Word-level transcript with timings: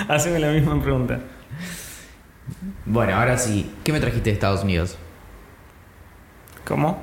Haceme 0.08 0.38
la 0.38 0.50
misma 0.52 0.80
pregunta. 0.82 1.20
Bueno, 2.86 3.14
ahora 3.14 3.38
sí. 3.38 3.70
¿Qué 3.84 3.92
me 3.92 4.00
trajiste 4.00 4.30
de 4.30 4.34
Estados 4.34 4.64
Unidos? 4.64 4.96
¿Cómo? 6.64 7.00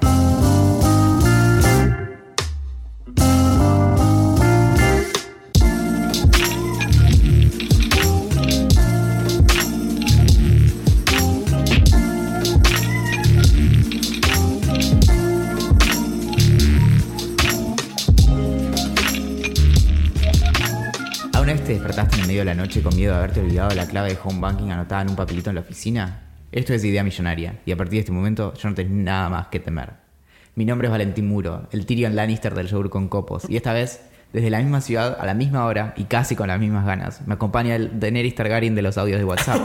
Medio 22.38 22.52
de 22.52 22.56
la 22.56 22.62
noche 22.62 22.84
con 22.84 22.96
miedo 22.96 23.14
de 23.14 23.18
haberte 23.18 23.40
olvidado 23.40 23.74
la 23.74 23.88
clave 23.88 24.10
de 24.10 24.18
home 24.24 24.39
banking 24.39 24.70
anotada 24.70 25.02
en 25.02 25.10
un 25.10 25.16
papelito 25.16 25.50
en 25.50 25.56
la 25.56 25.61
oficina? 25.61 26.21
Esto 26.52 26.71
es 26.71 26.84
idea 26.84 27.04
millonaria, 27.04 27.61
y 27.66 27.71
a 27.71 27.78
partir 27.78 27.94
de 27.94 28.02
este 28.02 28.11
momento 28.11 28.54
yo 28.54 28.70
no 28.70 28.75
tengo 28.75 28.94
nada 28.94 29.28
más 29.28 29.48
que 29.48 29.60
temer. 29.60 29.94
Mi 30.54 30.64
nombre 30.64 30.88
es 30.88 30.92
Valentín 30.92 31.28
Muro, 31.28 31.68
el 31.71 31.88
Tyrion 31.88 32.16
Lannister 32.16 32.53
del 32.53 32.67
yogur 32.67 32.91
con 32.91 33.08
copos, 33.08 33.49
y 33.49 33.58
esta 33.58 33.73
vez, 33.73 34.02
desde 34.34 34.52
la 34.52 34.59
misma 34.59 34.81
ciudad, 34.81 35.17
a 35.20 35.25
la 35.25 35.34
misma 35.34 35.66
hora 35.66 35.95
y 35.97 36.03
casi 36.03 36.35
con 36.35 36.49
las 36.49 36.59
mismas 36.59 36.85
ganas, 36.85 37.25
me 37.25 37.34
acompaña 37.34 37.75
el 37.75 37.99
Daenerys 37.99 38.35
Targaryen 38.35 38.75
de 38.75 38.83
los 38.83 38.99
audios 38.99 39.17
de 39.17 39.25
WhatsApp, 39.25 39.59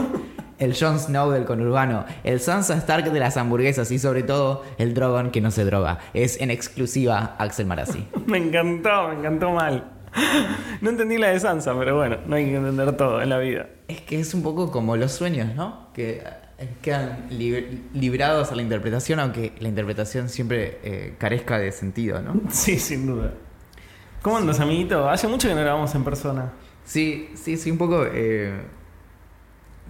el 0.57 0.75
Jon 0.75 0.97
Snow 0.97 1.29
del 1.29 1.45
conurbano, 1.45 2.05
el 2.23 2.39
Sansa 2.39 2.75
Stark 2.77 3.11
de 3.11 3.19
las 3.19 3.37
hamburguesas 3.37 3.91
y 3.91 3.99
sobre 3.99 4.23
todo 4.23 4.63
el 4.79 4.95
Drogon 4.95 5.29
que 5.29 5.41
no 5.41 5.51
se 5.51 5.63
droga. 5.63 5.99
Es 6.15 6.41
en 6.41 6.49
exclusiva 6.49 7.35
Axel 7.37 7.67
Marazzi. 7.67 8.07
Me 8.25 8.39
encantó, 8.39 9.09
me 9.09 9.19
encantó 9.19 9.51
mal. 9.51 10.02
No 10.81 10.89
entendí 10.89 11.17
la 11.17 11.27
de 11.29 11.39
Sansa, 11.39 11.73
pero 11.77 11.95
bueno, 11.95 12.17
no 12.27 12.35
hay 12.35 12.45
que 12.45 12.55
entender 12.55 12.95
todo 12.97 13.21
en 13.21 13.29
la 13.29 13.37
vida. 13.37 13.67
Es 13.87 14.01
que 14.01 14.19
es 14.19 14.33
un 14.33 14.43
poco 14.43 14.71
como 14.71 14.97
los 14.97 15.11
sueños, 15.13 15.55
¿no? 15.55 15.87
Que 15.93 16.23
eh, 16.57 16.69
quedan 16.81 17.29
lib- 17.29 17.79
librados 17.93 18.51
a 18.51 18.55
la 18.55 18.61
interpretación, 18.61 19.19
aunque 19.19 19.53
la 19.59 19.69
interpretación 19.69 20.29
siempre 20.29 20.79
eh, 20.83 21.15
carezca 21.17 21.57
de 21.57 21.71
sentido, 21.71 22.21
¿no? 22.21 22.41
Sí, 22.49 22.79
sin 22.79 23.07
duda. 23.07 23.31
¿Cómo 24.21 24.37
andas, 24.37 24.59
amiguito? 24.59 25.09
Hace 25.09 25.27
mucho 25.27 25.47
que 25.47 25.55
no 25.55 25.61
grabamos 25.61 25.93
en 25.95 26.03
persona. 26.03 26.51
Sí, 26.85 27.29
sí, 27.35 27.55
sí, 27.57 27.71
un 27.71 27.77
poco. 27.77 28.05
eh, 28.11 28.53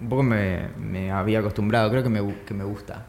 un 0.00 0.08
poco 0.08 0.22
me, 0.24 0.68
me 0.78 1.10
había 1.12 1.38
acostumbrado, 1.40 1.88
creo 1.90 2.02
que 2.02 2.08
me, 2.08 2.34
que 2.44 2.52
me 2.54 2.64
gusta. 2.64 3.06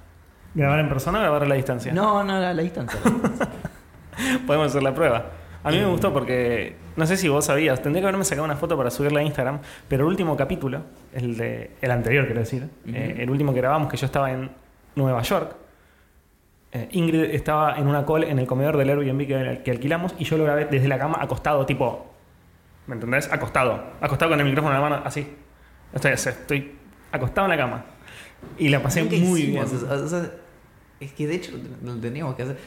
¿Grabar 0.54 0.80
en 0.80 0.88
persona 0.90 1.18
o 1.20 1.22
grabar 1.22 1.44
a 1.44 1.48
la 1.48 1.56
distancia? 1.56 1.92
No, 1.94 2.24
no, 2.24 2.34
a 2.36 2.54
la 2.54 2.62
distancia. 2.62 3.00
Podemos 4.48 4.68
hacer 4.68 4.84
la 4.84 4.94
prueba. 4.94 5.32
A 5.64 5.72
mí 5.72 5.78
me 5.78 5.86
gustó 5.88 6.14
porque, 6.14 6.76
no 6.96 7.06
sé 7.06 7.18
si 7.18 7.28
vos 7.28 7.46
sabías, 7.46 7.82
tendría 7.82 8.02
que 8.02 8.08
haberme 8.08 8.26
sacado 8.26 8.46
una 8.46 8.56
foto 8.56 8.78
para 8.78 8.90
subirla 8.90 9.20
a 9.20 9.24
Instagram, 9.24 9.60
pero 9.88 10.04
el 10.04 10.10
último 10.10 10.38
capítulo, 10.38 10.82
el 11.14 11.38
de 11.38 11.72
el 11.82 11.92
anterior 11.92 12.26
quiero 12.26 12.40
decir, 12.40 12.70
eh, 12.88 13.18
el 13.20 13.30
último 13.30 13.54
que 13.54 13.60
grabamos, 13.60 13.90
que 13.90 13.98
yo 13.98 14.06
estaba 14.06 14.32
en 14.32 14.50
Nueva 14.96 15.22
York, 15.22 15.56
eh, 16.72 16.90
Ingrid 16.92 17.24
estaba 17.34 17.78
en 17.78 17.88
una 17.88 18.06
call 18.06 18.26
en 18.26 18.40
el 18.40 18.48
comedor 18.48 18.78
del 18.78 18.90
Airbnb 18.90 19.28
que, 19.28 19.62
que 19.64 19.72
alquilamos 19.72 20.16
y 20.20 20.26
yo 20.26 20.38
lo 20.38 20.44
grabé 20.44 20.66
desde 20.66 20.88
la 20.88 20.98
cama 20.98 21.18
acostado, 21.22 21.66
tipo, 21.66 22.12
¿me 22.88 22.96
entendés? 22.96 23.32
Acostado, 23.32 23.82
acostado 24.02 24.32
con 24.32 24.40
el 24.40 24.46
micrófono 24.46 24.76
en 24.76 24.82
la 24.82 24.90
mano, 24.90 25.02
así. 25.06 25.28
Estoy, 25.94 26.12
estoy 26.12 26.76
acostado 27.12 27.46
en 27.48 27.52
la 27.52 27.58
cama. 27.58 27.86
Y 28.58 28.70
la 28.70 28.82
pasé 28.82 29.04
muy 29.04 29.16
hicimos 29.16 29.38
bien. 29.38 29.64
eso, 29.64 29.88
o 29.90 30.08
sea, 30.08 30.32
es 31.00 31.12
que 31.14 31.28
de 31.28 31.36
hecho 31.36 31.52
lo 31.84 31.96
teníamos 31.96 32.36
que 32.36 32.44
hacer. 32.44 32.58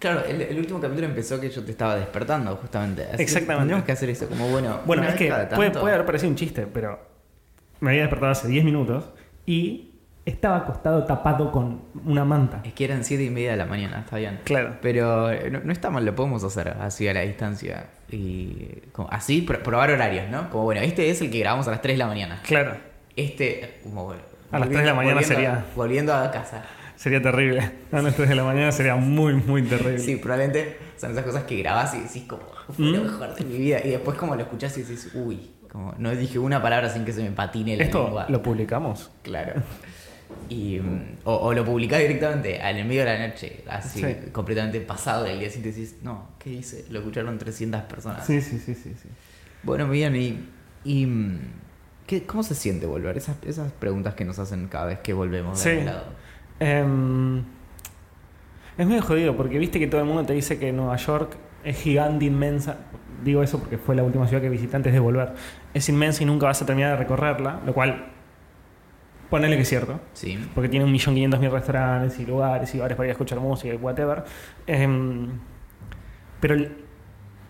Claro, 0.00 0.24
el, 0.26 0.40
el 0.42 0.58
último 0.58 0.80
capítulo 0.80 1.06
empezó 1.06 1.38
que 1.40 1.48
yo 1.50 1.62
te 1.62 1.70
estaba 1.70 1.94
despertando, 1.94 2.56
justamente. 2.56 3.02
Así 3.12 3.22
Exactamente. 3.22 3.58
Tendríamos 3.60 3.84
que 3.84 3.92
hacer 3.92 4.10
eso, 4.10 4.26
como 4.28 4.48
bueno. 4.48 4.80
Bueno, 4.86 5.04
es 5.04 5.14
que 5.14 5.32
puede, 5.54 5.70
haber 5.94 6.04
parecido 6.06 6.30
un 6.30 6.36
chiste, 6.36 6.66
pero 6.66 6.98
me 7.80 7.90
había 7.90 8.00
despertado 8.02 8.32
hace 8.32 8.48
10 8.48 8.64
minutos 8.64 9.04
y 9.46 9.86
estaba 10.24 10.56
acostado 10.58 11.04
tapado 11.04 11.52
con 11.52 11.82
una 12.04 12.24
manta. 12.24 12.60
Es 12.64 12.72
que 12.72 12.84
eran 12.84 13.04
siete 13.04 13.24
y 13.24 13.30
media 13.30 13.50
de 13.52 13.56
la 13.58 13.66
mañana, 13.66 14.00
está 14.00 14.16
bien. 14.16 14.40
Claro. 14.44 14.76
Pero 14.80 15.30
no, 15.50 15.60
no 15.64 15.72
está 15.72 15.90
mal, 15.90 16.04
lo 16.04 16.14
podemos 16.14 16.42
hacer 16.44 16.76
así 16.80 17.06
a 17.06 17.12
la 17.14 17.20
distancia. 17.20 17.86
Y 18.10 18.82
como, 18.92 19.08
así 19.10 19.42
pro- 19.42 19.62
probar 19.62 19.90
horarios, 19.90 20.28
¿no? 20.30 20.48
Como 20.50 20.64
bueno, 20.64 20.80
este 20.80 21.10
es 21.10 21.20
el 21.20 21.30
que 21.30 21.38
grabamos 21.40 21.68
a 21.68 21.72
las 21.72 21.82
3 21.82 21.94
de 21.94 21.98
la 21.98 22.06
mañana. 22.06 22.40
Claro, 22.46 22.74
Este, 23.16 23.80
como 23.82 24.04
bueno. 24.04 24.22
A 24.50 24.58
las 24.58 24.68
3 24.68 24.80
de 24.80 24.86
la 24.86 24.94
mañana 24.94 25.14
volviendo- 25.20 25.34
sería- 25.34 25.64
Volviendo 25.76 26.14
a 26.14 26.30
casa. 26.30 26.64
Sería 27.00 27.22
terrible. 27.22 27.70
A 27.92 28.02
las 28.02 28.14
3 28.14 28.28
de 28.28 28.34
la 28.34 28.44
mañana 28.44 28.70
sería 28.72 28.94
muy, 28.96 29.32
muy 29.34 29.62
terrible. 29.62 29.98
Sí, 29.98 30.16
probablemente 30.16 30.76
son 30.98 31.12
esas 31.12 31.24
cosas 31.24 31.44
que 31.44 31.56
grabás 31.56 31.94
y 31.94 32.00
decís 32.00 32.24
como, 32.28 32.42
fue 32.76 32.84
lo 32.86 33.00
¿Mm? 33.00 33.04
mejor 33.06 33.34
de 33.34 33.44
mi 33.46 33.56
vida. 33.56 33.80
Y 33.82 33.88
después 33.88 34.18
como 34.18 34.34
lo 34.36 34.42
escuchás 34.42 34.76
y 34.76 34.82
decís, 34.82 35.10
uy, 35.14 35.50
como 35.72 35.94
no 35.98 36.10
dije 36.14 36.38
una 36.38 36.60
palabra 36.60 36.90
sin 36.90 37.04
que 37.06 37.12
se 37.14 37.22
me 37.22 37.30
patine 37.30 37.76
la 37.78 37.84
Esto 37.84 38.02
lengua. 38.04 38.26
lo 38.28 38.42
publicamos. 38.42 39.10
Claro. 39.22 39.62
Y, 40.50 40.78
mm, 40.78 41.16
o, 41.24 41.34
o 41.36 41.54
lo 41.54 41.64
publicás 41.64 42.00
directamente 42.00 42.56
en 42.56 42.76
el 42.76 42.84
medio 42.84 43.04
de 43.04 43.18
la 43.18 43.28
noche, 43.28 43.64
así 43.68 44.00
Sí. 44.00 44.16
completamente 44.30 44.80
pasado 44.80 45.24
del 45.24 45.38
día 45.40 45.48
siguiente 45.48 45.78
decís, 45.80 45.96
no, 46.02 46.28
¿qué 46.38 46.50
hice? 46.50 46.84
Lo 46.90 46.98
escucharon 47.00 47.38
300 47.38 47.82
personas. 47.82 48.26
Sí, 48.26 48.40
sí, 48.42 48.58
sí, 48.58 48.74
sí. 48.74 48.94
sí. 49.00 49.08
Bueno, 49.62 49.88
bien, 49.88 50.14
y, 50.16 50.48
y 50.84 51.06
mm, 51.06 51.38
¿qué- 52.06 52.24
¿cómo 52.24 52.42
se 52.42 52.54
siente 52.54 52.86
volver? 52.86 53.16
Esas, 53.16 53.36
esas 53.44 53.72
preguntas 53.72 54.14
que 54.14 54.24
nos 54.24 54.38
hacen 54.38 54.68
cada 54.68 54.86
vez 54.86 54.98
que 55.00 55.12
volvemos 55.12 55.62
de 55.64 55.78
Sí. 55.80 55.84
lado. 55.84 56.04
Em, 56.60 57.38
es 58.78 58.86
medio 58.86 59.02
jodido 59.02 59.36
porque 59.36 59.58
viste 59.58 59.78
que 59.78 59.86
todo 59.86 60.00
el 60.00 60.06
mundo 60.06 60.24
te 60.24 60.32
dice 60.32 60.58
que 60.58 60.72
Nueva 60.72 60.96
York 60.96 61.36
es 61.64 61.76
gigante, 61.80 62.24
inmensa. 62.26 62.76
Digo 63.24 63.42
eso 63.42 63.58
porque 63.58 63.76
fue 63.76 63.94
la 63.94 64.02
última 64.02 64.26
ciudad 64.26 64.40
que 64.42 64.48
visité 64.48 64.76
antes 64.76 64.92
de 64.92 64.98
volver. 65.00 65.32
Es 65.74 65.88
inmensa 65.88 66.22
y 66.22 66.26
nunca 66.26 66.46
vas 66.46 66.62
a 66.62 66.66
terminar 66.66 66.92
de 66.92 66.96
recorrerla, 66.96 67.60
lo 67.66 67.74
cual, 67.74 68.06
ponele 69.28 69.56
que 69.56 69.62
es 69.62 69.68
cierto. 69.68 70.00
Sí. 70.14 70.38
porque 70.54 70.68
tiene 70.68 70.84
un 70.86 70.92
millón 70.92 71.14
quinientos 71.14 71.40
mil 71.40 71.50
restaurantes 71.50 72.18
y 72.18 72.24
lugares 72.26 72.74
y 72.74 72.78
bares 72.78 72.96
para 72.96 73.06
ir 73.08 73.10
a 73.10 73.12
escuchar 73.12 73.38
música 73.40 73.74
y 73.74 73.76
whatever. 73.76 74.24
Em, 74.66 75.28
pero 76.40 76.54
le, 76.54 76.70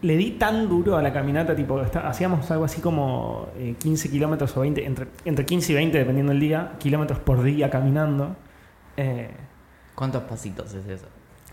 le 0.02 0.16
di 0.16 0.32
tan 0.32 0.68
duro 0.68 0.96
a 0.96 1.02
la 1.02 1.12
caminata, 1.12 1.54
tipo, 1.54 1.80
está- 1.80 2.08
hacíamos 2.08 2.50
algo 2.50 2.64
así 2.64 2.80
como 2.80 3.48
eh, 3.56 3.76
15 3.78 4.10
kilómetros 4.10 4.56
o 4.56 4.60
20, 4.60 4.84
entre, 4.84 5.06
entre 5.24 5.44
15 5.46 5.72
y 5.72 5.74
20, 5.76 5.98
dependiendo 5.98 6.32
del 6.32 6.40
día, 6.40 6.72
kilómetros 6.78 7.20
por 7.20 7.42
día 7.44 7.70
caminando. 7.70 8.34
Eh, 9.02 9.30
¿Cuántos 9.94 10.22
pasitos 10.24 10.72
es 10.74 10.86
eso? 10.86 11.06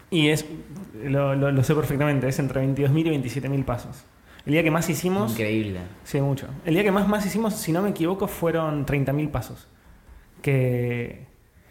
y 0.10 0.30
es, 0.30 0.46
lo, 1.04 1.36
lo- 1.36 1.52
lo 1.52 1.64
sé 1.64 1.76
perfectamente, 1.76 2.28
es 2.30 2.40
entre 2.40 2.62
22.000 2.66 3.08
y 3.08 3.30
27.000 3.30 3.66
pasos. 3.66 4.04
El 4.46 4.54
día 4.54 4.64
que 4.64 4.72
más 4.72 4.90
hicimos... 4.90 5.32
Increíble. 5.34 5.82
Sí, 6.06 6.22
mucho. 6.22 6.48
El 6.66 6.74
día 6.76 6.84
que 6.84 6.92
más, 6.92 7.08
más 7.10 7.26
hicimos, 7.26 7.54
si 7.56 7.74
no 7.74 7.82
me 7.82 7.90
equivoco, 7.90 8.28
fueron 8.30 8.86
30.000 8.86 9.30
pasos. 9.32 9.68
Que, 10.42 11.26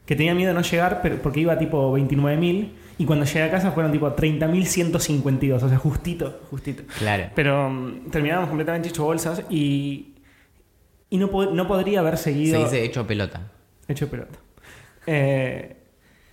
que 0.05 0.17
tenía 0.17 0.35
miedo 0.35 0.49
de 0.49 0.55
no 0.55 0.61
llegar 0.63 1.01
pero, 1.03 1.17
porque 1.23 1.41
iba 1.41 1.59
tipo 1.59 1.97
29.000 1.97 2.73
y 2.99 3.05
cuando 3.07 3.25
llegué 3.25 3.43
a 3.45 3.51
casa 3.51 3.71
fueron 3.73 3.93
tipo 3.93 4.15
30.152, 4.15 5.63
o 5.63 5.69
sea, 5.69 5.79
justito, 5.79 6.41
justito. 6.51 6.83
Claro. 6.99 7.31
Pero 7.35 7.71
mm, 7.71 8.11
terminábamos 8.11 8.49
completamente 8.51 8.89
hecho 8.89 9.05
bolsas 9.05 9.43
y, 9.49 10.15
y 11.09 11.17
no, 11.19 11.29
no 11.53 11.67
podría 11.67 12.01
haber 12.01 12.19
Se 12.19 12.25
seguido 12.25 12.59
dice 12.65 12.85
hecho 12.85 13.07
pelota. 13.07 13.41
hecho 13.89 14.11
pelota. 14.11 14.39
Eh, 15.07 15.77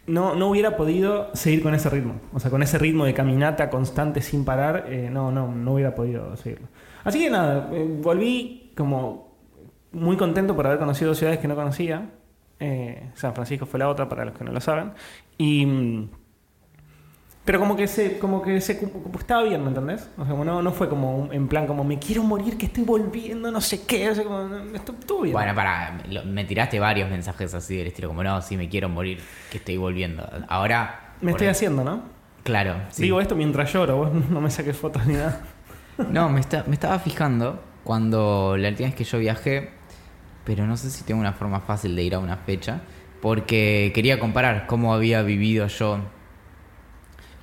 no, 0.07 0.35
no 0.35 0.49
hubiera 0.49 0.75
podido 0.75 1.33
seguir 1.33 1.63
con 1.63 1.73
ese 1.73 1.89
ritmo. 1.89 2.15
O 2.33 2.39
sea, 2.39 2.51
con 2.51 2.61
ese 2.61 2.77
ritmo 2.77 3.05
de 3.05 3.13
caminata 3.13 3.69
constante 3.69 4.21
sin 4.21 4.43
parar, 4.43 4.85
eh, 4.89 5.09
no, 5.11 5.31
no, 5.31 5.53
no 5.53 5.73
hubiera 5.73 5.95
podido 5.95 6.35
seguirlo. 6.35 6.67
Así 7.03 7.19
que 7.19 7.29
nada, 7.29 7.69
eh, 7.71 7.87
volví 8.01 8.71
como 8.75 9.33
muy 9.91 10.17
contento 10.17 10.55
por 10.55 10.67
haber 10.67 10.79
conocido 10.79 11.15
ciudades 11.15 11.39
que 11.39 11.47
no 11.47 11.55
conocía. 11.55 12.09
San 13.15 13.35
Francisco 13.35 13.65
fue 13.65 13.77
la 13.77 13.89
otra, 13.89 14.07
para 14.07 14.23
los 14.23 14.37
que 14.37 14.45
no 14.45 14.53
lo 14.53 14.61
saben. 14.61 14.93
Y. 15.37 16.07
Pero 17.45 17.59
como 17.59 17.75
que 17.75 17.87
se, 17.87 18.19
como 18.19 18.41
que 18.41 18.61
se 18.61 18.77
como 18.79 19.19
estaba 19.19 19.43
bien, 19.43 19.61
¿me 19.63 19.67
entendés? 19.67 20.07
O 20.17 20.25
sea, 20.25 20.33
no, 20.33 20.61
no 20.61 20.71
fue 20.71 20.87
como 20.87 21.17
un- 21.17 21.33
en 21.33 21.49
plan 21.49 21.67
como 21.67 21.83
me 21.83 21.99
quiero 21.99 22.23
morir, 22.23 22.57
que 22.57 22.67
estoy 22.67 22.85
volviendo, 22.85 23.51
no 23.51 23.59
sé 23.59 23.85
qué. 23.85 24.09
O 24.09 24.15
sea, 24.15 24.23
como, 24.23 24.43
no, 24.43 24.75
esto- 24.75 24.95
estuvo 24.97 25.21
bien. 25.23 25.33
Bueno, 25.33 25.53
para, 25.53 25.97
me 26.25 26.45
tiraste 26.45 26.79
varios 26.79 27.09
mensajes 27.09 27.53
así 27.53 27.75
del 27.75 27.87
estilo, 27.87 28.07
como 28.07 28.23
no, 28.23 28.41
si 28.41 28.55
me 28.55 28.69
quiero 28.69 28.87
morir, 28.87 29.19
que 29.51 29.57
estoy 29.57 29.75
volviendo. 29.75 30.25
Ahora. 30.47 31.15
me 31.19 31.31
estoy 31.31 31.47
haciendo, 31.47 31.83
¿no? 31.83 32.03
Claro. 32.43 32.75
sí. 32.91 33.03
Digo 33.03 33.19
esto 33.19 33.35
mientras 33.35 33.71
lloro, 33.73 33.97
vos 33.97 34.13
no 34.29 34.39
me 34.39 34.49
saques 34.49 34.77
fotos 34.77 35.05
ni 35.05 35.15
nada. 35.15 35.41
No, 36.09 36.29
me, 36.29 36.39
está- 36.39 36.63
me 36.65 36.73
estaba 36.73 36.97
fijando 36.99 37.61
cuando 37.83 38.55
la 38.57 38.69
última 38.69 38.87
vez 38.87 38.95
que 38.95 39.03
yo 39.03 39.19
viajé, 39.19 39.69
pero 40.45 40.65
no 40.65 40.77
sé 40.77 40.89
si 40.89 41.03
tengo 41.03 41.19
una 41.19 41.33
forma 41.33 41.59
fácil 41.59 41.93
de 41.95 42.03
ir 42.03 42.15
a 42.15 42.19
una 42.19 42.37
fecha, 42.37 42.79
porque 43.21 43.91
quería 43.93 44.17
comparar 44.17 44.65
cómo 44.65 44.93
había 44.93 45.21
vivido 45.23 45.67
yo 45.67 45.99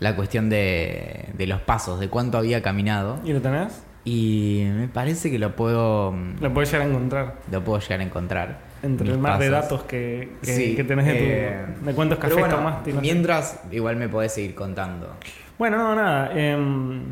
la 0.01 0.17
cuestión 0.17 0.51
de, 0.51 1.27
de 1.35 1.47
los 1.47 1.61
pasos, 1.61 2.01
de 2.01 2.09
cuánto 2.09 2.37
había 2.39 2.61
caminado, 2.63 3.21
¿Y 3.25 3.33
lo 3.33 3.41
tenés? 3.41 3.83
y 4.05 4.67
me 4.75 4.89
parece 4.89 5.31
que 5.31 5.39
lo 5.39 5.55
puedo, 5.55 6.15
Lo 6.41 6.53
podés 6.55 6.73
llegar 6.73 6.87
a 6.87 6.91
encontrar 6.91 7.35
lo 7.51 7.63
puedo 7.63 7.79
llegar 7.81 8.01
a 8.01 8.03
encontrar. 8.05 8.59
entre 8.83 9.11
el 9.11 9.19
mar 9.19 9.39
de 9.39 9.51
datos 9.51 9.83
que, 9.83 10.33
que, 10.43 10.53
Sí, 10.55 10.75
que 10.75 10.85
tenés 10.85 11.05
de, 11.07 11.13
tu- 11.13 11.19
eh, 11.25 11.67
de 11.85 11.95
cuántos 11.95 12.19
cafés 12.19 12.39
bueno, 12.39 12.57
tomaste. 12.57 12.91
no 12.93 12.97
sé. 12.97 13.03
mientras, 13.03 13.61
igual 13.71 13.97
me 13.97 14.09
podés 14.09 14.33
seguir 14.33 14.55
contando. 14.55 15.15
Bueno, 15.59 15.77
no, 15.77 15.95
nada. 15.95 16.31
em, 16.35 17.03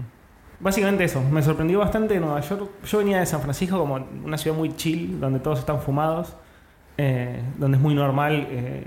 Básicamente 0.61 1.05
eso, 1.05 1.23
me 1.23 1.41
sorprendió 1.43 1.79
bastante 1.79 2.19
Nueva 2.19 2.41
York. 2.41 2.69
Yo 2.85 2.99
venía 2.99 3.21
de 3.21 3.27
San 3.27 3.41
Francisco 3.43 3.79
como 3.79 4.05
una 4.25 4.37
ciudad 4.39 4.57
muy 4.57 4.75
chill, 4.75 5.21
donde 5.21 5.39
todos 5.39 5.61
están 5.61 5.81
fumados, 5.81 6.35
eh, 6.97 7.41
donde 7.59 7.77
es 7.77 7.83
muy 7.83 7.95
normal 7.95 8.49
eh, 8.51 8.85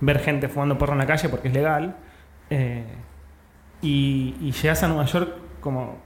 ver 0.00 0.18
gente 0.18 0.48
fumando 0.48 0.76
porro 0.78 0.94
en 0.94 0.98
la 0.98 1.06
calle 1.06 1.28
porque 1.28 1.46
es 1.46 1.54
legal. 1.54 1.94
Y, 3.82 4.34
y 4.40 4.52
llegas 4.52 4.82
a 4.82 4.88
Nueva 4.88 5.04
York 5.06 5.30
como... 5.60 5.98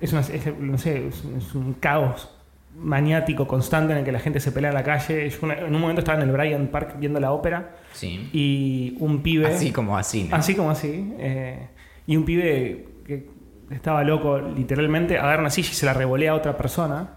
Es, 0.00 0.12
una- 0.12 0.20
es- 0.22 0.58
no 0.58 0.76
sé, 0.78 1.06
es, 1.08 1.24
es 1.24 1.54
un 1.54 1.74
caos 1.74 2.36
maniático 2.76 3.46
constante 3.48 3.92
en 3.92 3.98
el 3.98 4.04
que 4.04 4.12
la 4.12 4.20
gente 4.20 4.38
se 4.40 4.52
pelea 4.52 4.70
en 4.70 4.74
la 4.76 4.82
calle. 4.84 5.28
Yo 5.28 5.38
una- 5.42 5.54
en 5.58 5.74
un 5.74 5.80
momento 5.80 6.00
estaba 6.00 6.20
en 6.22 6.28
el 6.28 6.34
Bryant 6.34 6.70
Park 6.70 6.94
viendo 6.98 7.20
la 7.20 7.32
ópera 7.32 7.76
Sí. 7.92 8.28
y 8.32 8.96
un 9.00 9.22
pibe... 9.22 9.46
Así 9.46 9.72
como 9.72 9.96
así, 9.98 10.24
¿no? 10.30 10.36
Así 10.36 10.54
como 10.54 10.70
así. 10.70 11.14
eh, 11.18 11.68
y 12.06 12.16
un 12.16 12.24
pibe 12.24 12.88
que 13.06 13.28
estaba 13.70 14.02
loco, 14.02 14.38
literalmente, 14.40 15.18
agarra 15.18 15.40
una 15.40 15.50
silla 15.50 15.70
y 15.70 15.74
se 15.74 15.86
la 15.86 15.92
revolea 15.94 16.32
a 16.32 16.34
otra 16.34 16.56
persona 16.56 17.10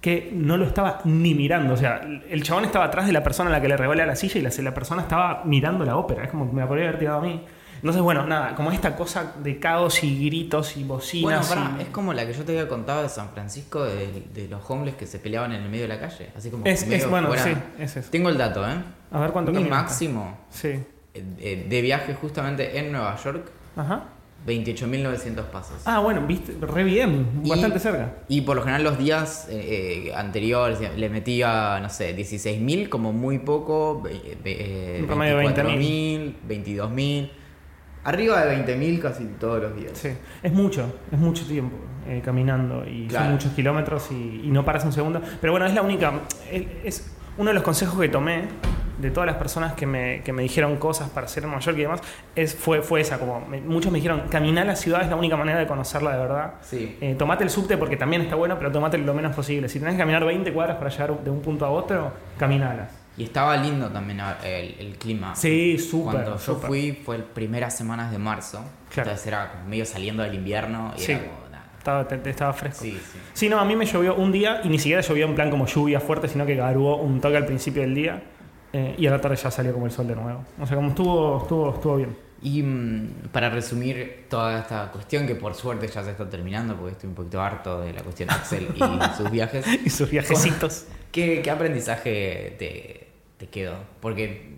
que 0.00 0.30
no 0.34 0.56
lo 0.56 0.64
estaba 0.66 1.00
ni 1.04 1.34
mirando. 1.34 1.74
O 1.74 1.76
sea, 1.76 2.00
el 2.28 2.42
chabón 2.42 2.64
estaba 2.64 2.86
atrás 2.86 3.06
de 3.06 3.12
la 3.12 3.22
persona 3.22 3.50
a 3.50 3.52
la 3.52 3.60
que 3.60 3.68
le 3.68 3.76
revolea 3.76 4.04
la 4.06 4.16
silla 4.16 4.38
y 4.38 4.42
la, 4.42 4.50
la 4.62 4.74
persona 4.74 5.02
estaba 5.02 5.42
mirando 5.44 5.84
la 5.84 5.96
ópera. 5.96 6.24
Es 6.24 6.30
como 6.30 6.46
que 6.48 6.54
me 6.54 6.60
la 6.62 6.68
podría 6.68 6.86
haber 6.88 6.98
tirado 6.98 7.18
a 7.18 7.22
mí. 7.22 7.42
Entonces, 7.84 8.00
bueno, 8.02 8.24
nada, 8.26 8.54
como 8.54 8.72
esta 8.72 8.96
cosa 8.96 9.34
de 9.42 9.58
caos 9.60 10.02
y 10.02 10.24
gritos 10.24 10.74
y 10.78 10.84
Bueno, 10.84 10.94
bocinas. 10.94 11.48
pará, 11.48 11.76
y- 11.78 11.82
es 11.82 11.88
como 11.88 12.14
la 12.14 12.26
que 12.26 12.32
yo 12.32 12.42
te 12.42 12.52
había 12.52 12.66
contado 12.66 13.02
de 13.02 13.10
San 13.10 13.28
Francisco 13.28 13.84
de, 13.84 14.22
de 14.32 14.48
los 14.48 14.62
hombres 14.70 14.94
que 14.94 15.06
se 15.06 15.18
peleaban 15.18 15.52
en 15.52 15.62
el 15.64 15.68
medio 15.68 15.82
de 15.82 15.88
la 15.88 16.00
calle. 16.00 16.30
Así 16.34 16.48
como 16.48 16.64
Es, 16.64 16.86
medio 16.86 17.04
es 17.04 17.10
bueno, 17.10 17.28
fuera. 17.28 17.44
sí, 17.44 17.50
es 17.78 17.94
eso. 17.98 18.08
Tengo 18.10 18.30
el 18.30 18.38
dato, 18.38 18.66
¿eh? 18.66 18.72
A 19.10 19.20
ver 19.20 19.32
cuánto 19.32 19.50
Mi 19.52 19.58
caminaste. 19.58 19.82
máximo 20.08 20.38
Sí. 20.48 20.68
eh, 20.68 20.84
eh, 21.12 21.66
de 21.68 21.82
viaje 21.82 22.14
justamente 22.14 22.78
en 22.78 22.90
Nueva 22.90 23.18
York, 23.22 23.50
Ajá. 23.76 24.04
28.900 24.46 25.42
pasos. 25.50 25.82
Ah, 25.84 26.00
bueno, 26.00 26.22
viste, 26.26 26.54
re 26.62 26.84
bien, 26.84 27.42
Y- 27.44 27.50
bastante 27.50 27.78
cerca. 27.78 28.14
Y 28.28 28.40
por 28.40 28.56
lo 28.56 28.62
general 28.62 28.82
los 28.82 28.96
días 28.96 29.46
eh, 29.50 30.06
eh, 30.08 30.14
anteriores 30.14 30.78
le 30.96 31.08
metía, 31.10 31.80
no 31.82 31.90
sé, 31.90 32.16
16.000 32.16 32.88
como 32.88 33.12
muy 33.12 33.40
poco, 33.40 34.04
eh, 34.08 35.04
Un 35.06 35.18
de 35.18 35.34
24.000, 35.34 36.34
22.000. 36.48 37.30
Arriba 38.04 38.44
de 38.44 38.64
20.000 38.64 39.00
casi 39.00 39.24
todos 39.40 39.62
los 39.62 39.76
días. 39.76 39.92
Sí, 39.94 40.10
es 40.42 40.52
mucho, 40.52 40.94
es 41.10 41.18
mucho 41.18 41.46
tiempo 41.46 41.76
eh, 42.06 42.20
caminando 42.24 42.84
y 42.86 43.06
Claro. 43.08 43.24
son 43.26 43.32
muchos 43.34 43.52
kilómetros 43.52 44.08
y, 44.10 44.42
y 44.44 44.50
no 44.50 44.64
paras 44.64 44.84
un 44.84 44.92
segundo. 44.92 45.20
Pero 45.40 45.52
bueno, 45.52 45.66
es 45.66 45.74
la 45.74 45.82
única, 45.82 46.12
es, 46.52 46.64
es 46.84 47.10
uno 47.38 47.48
de 47.48 47.54
los 47.54 47.62
consejos 47.62 47.98
que 47.98 48.08
tomé 48.08 48.42
de 48.98 49.10
todas 49.10 49.26
las 49.26 49.36
personas 49.36 49.72
que 49.72 49.86
me, 49.86 50.20
que 50.22 50.32
me 50.32 50.42
dijeron 50.42 50.76
cosas 50.76 51.08
para 51.10 51.26
en 51.34 51.42
Nueva 51.44 51.58
York 51.58 51.76
y 51.78 51.82
demás, 51.82 52.00
es, 52.36 52.54
fue, 52.54 52.80
fue 52.80 53.00
esa, 53.00 53.18
como 53.18 53.40
me- 53.40 53.60
muchos 53.60 53.90
me 53.90 53.96
dijeron, 53.98 54.22
caminar 54.30 54.66
la 54.66 54.76
ciudad 54.76 55.02
es 55.02 55.08
la 55.10 55.16
única 55.16 55.36
manera 55.36 55.58
de 55.58 55.66
conocerla 55.66 56.12
de 56.12 56.18
verdad. 56.18 56.54
Sí. 56.60 56.96
Eh, 57.00 57.16
tomate 57.18 57.42
el 57.42 57.50
subte 57.50 57.76
porque 57.76 57.96
también 57.96 58.22
está 58.22 58.36
bueno, 58.36 58.56
pero 58.58 58.70
tomate 58.70 58.98
lo 58.98 59.12
menos 59.14 59.34
posible. 59.34 59.68
Si 59.68 59.78
tenés 59.80 59.94
que 59.94 59.98
caminar 60.00 60.24
20 60.24 60.52
cuadras 60.52 60.76
para 60.76 60.90
llegar 60.90 61.18
de 61.24 61.30
un 61.30 61.40
punto 61.42 61.66
a 61.66 61.70
otro, 61.70 62.12
caminalas. 62.38 62.90
Y 63.16 63.24
estaba 63.24 63.56
lindo 63.56 63.88
también 63.90 64.20
el, 64.44 64.74
el 64.78 64.96
clima. 64.98 65.36
Sí, 65.36 65.78
súper. 65.78 66.14
Cuando 66.24 66.38
yo 66.38 66.54
fui 66.56 66.92
fue 67.04 67.18
las 67.18 67.26
primeras 67.28 67.76
semanas 67.76 68.10
de 68.10 68.18
marzo. 68.18 68.58
Claro. 68.92 69.10
Entonces 69.10 69.26
era 69.28 69.52
como 69.52 69.64
medio 69.68 69.84
saliendo 69.86 70.22
del 70.22 70.34
invierno 70.34 70.92
y 70.96 71.00
Sí. 71.00 71.12
era 71.12 71.20
como 71.24 71.48
nada. 71.50 71.64
Estaba, 71.78 72.08
te- 72.08 72.18
te- 72.18 72.30
estaba 72.30 72.52
fresco. 72.52 72.82
Sí, 72.82 72.92
sí. 72.92 73.18
Sí, 73.32 73.48
no, 73.48 73.60
a 73.60 73.64
mí 73.64 73.76
me 73.76 73.86
llovió 73.86 74.14
un 74.16 74.32
día 74.32 74.60
y 74.64 74.68
ni 74.68 74.78
siquiera 74.78 75.00
llovió 75.02 75.26
en 75.26 75.34
plan 75.34 75.50
como 75.50 75.66
lluvia 75.66 76.00
fuerte, 76.00 76.26
sino 76.28 76.44
que 76.46 76.56
garuó 76.56 76.96
un 76.96 77.20
toque 77.20 77.36
al 77.36 77.46
principio 77.46 77.82
del 77.82 77.94
día 77.94 78.22
eh, 78.72 78.94
y 78.98 79.06
a 79.06 79.10
la 79.12 79.20
tarde 79.20 79.36
ya 79.36 79.50
salió 79.50 79.72
como 79.72 79.86
el 79.86 79.92
sol 79.92 80.08
de 80.08 80.16
nuevo. 80.16 80.44
O 80.60 80.66
sea, 80.66 80.74
como 80.76 80.88
estuvo, 80.88 81.42
estuvo, 81.42 81.74
estuvo 81.74 81.96
bien. 81.96 82.16
Y 82.42 82.62
mm, 82.62 83.28
para 83.32 83.48
resumir 83.48 84.26
toda 84.28 84.58
esta 84.58 84.90
cuestión, 84.90 85.26
que 85.26 85.34
por 85.36 85.54
suerte 85.54 85.86
ya 85.86 86.02
se 86.02 86.10
está 86.10 86.28
terminando, 86.28 86.74
porque 86.74 86.92
estoy 86.92 87.08
un 87.10 87.14
poquito 87.14 87.40
harto 87.40 87.80
de 87.82 87.92
la 87.92 88.02
cuestión 88.02 88.28
Axel 88.30 88.68
y 88.74 88.80
sus 89.16 89.30
viajes. 89.30 89.66
Y 89.84 89.88
sus 89.90 90.10
viajecitos. 90.10 90.86
¿Qué, 91.12 91.40
qué 91.42 91.50
aprendizaje 91.50 92.56
te, 92.58 93.03
te 93.46 93.50
quedó? 93.50 93.76
Porque, 94.00 94.56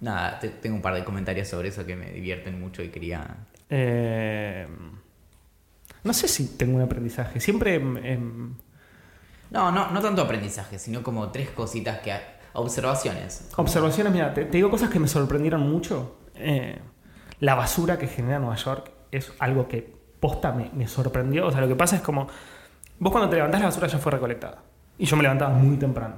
nada, 0.00 0.38
te- 0.38 0.48
tengo 0.48 0.76
un 0.76 0.82
par 0.82 0.94
de 0.94 1.04
comentarios 1.04 1.48
sobre 1.48 1.68
eso 1.68 1.84
que 1.84 1.96
me 1.96 2.10
divierten 2.10 2.58
mucho 2.60 2.82
y 2.82 2.88
quería... 2.88 3.36
Eh, 3.68 4.66
no 6.04 6.12
sé 6.12 6.28
si 6.28 6.56
tengo 6.56 6.76
un 6.76 6.82
aprendizaje. 6.82 7.40
Siempre... 7.40 7.74
em, 7.74 7.96
em, 7.98 8.54
No, 9.50 9.70
no, 9.72 9.90
no 9.90 10.00
tanto 10.00 10.22
aprendizaje, 10.22 10.78
sino 10.78 11.02
como 11.02 11.30
tres 11.30 11.50
cositas 11.50 11.98
que... 12.00 12.12
Observaciones. 12.54 13.50
observaciones, 13.56 14.12
mira, 14.14 14.32
te, 14.32 14.46
te 14.46 14.56
digo 14.56 14.70
cosas 14.70 14.88
que 14.88 14.98
me 14.98 15.08
sorprendieron 15.08 15.60
mucho. 15.68 16.16
Eh, 16.36 16.78
la 17.40 17.54
basura 17.54 17.98
que 17.98 18.06
genera 18.06 18.38
Nueva 18.38 18.56
York 18.56 18.90
es 19.12 19.30
algo 19.40 19.68
que 19.68 19.94
posta 20.20 20.52
me, 20.52 20.70
me 20.72 20.88
sorprendió. 20.88 21.46
O 21.48 21.50
sea, 21.52 21.60
lo 21.60 21.68
que 21.68 21.76
pasa 21.76 21.96
es 21.96 22.02
como... 22.02 22.28
Vos 22.98 23.12
cuando 23.12 23.28
te 23.28 23.36
levantás 23.36 23.60
la 23.60 23.66
basura 23.66 23.88
ya 23.88 23.98
fue 23.98 24.10
recolectada. 24.12 24.62
Y 24.96 25.04
yo 25.04 25.16
me 25.16 25.22
levantaba 25.22 25.52
muy 25.52 25.76
temprano. 25.76 26.14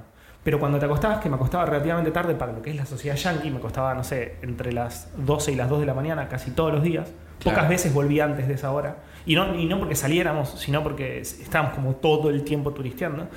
Pero 0.48 0.58
cuando 0.58 0.78
te 0.78 0.86
acostabas, 0.86 1.18
que 1.20 1.28
me 1.28 1.34
acostaba 1.34 1.66
relativamente 1.66 2.10
tarde 2.10 2.34
para 2.34 2.52
lo 2.52 2.62
que 2.62 2.70
es 2.70 2.76
la 2.76 2.86
sociedad 2.86 3.16
yankee, 3.16 3.50
me 3.50 3.58
acostaba, 3.58 3.92
no 3.92 4.02
sé, 4.02 4.36
entre 4.40 4.72
las 4.72 5.10
12 5.18 5.52
y 5.52 5.56
las 5.56 5.68
2 5.68 5.80
de 5.80 5.84
la 5.84 5.92
mañana 5.92 6.26
casi 6.26 6.52
todos 6.52 6.72
los 6.72 6.82
días. 6.82 7.06
Claro. 7.38 7.54
Pocas 7.56 7.68
veces 7.68 7.92
volví 7.92 8.18
antes 8.18 8.48
de 8.48 8.54
esa 8.54 8.70
hora. 8.72 8.96
Y 9.26 9.34
no, 9.34 9.54
y 9.54 9.66
no 9.66 9.78
porque 9.78 9.94
saliéramos, 9.94 10.48
sino 10.58 10.82
porque 10.82 11.18
estábamos 11.20 11.74
como 11.74 11.96
todo 11.96 12.30
el 12.30 12.44
tiempo 12.44 12.72
turisteando. 12.72 13.28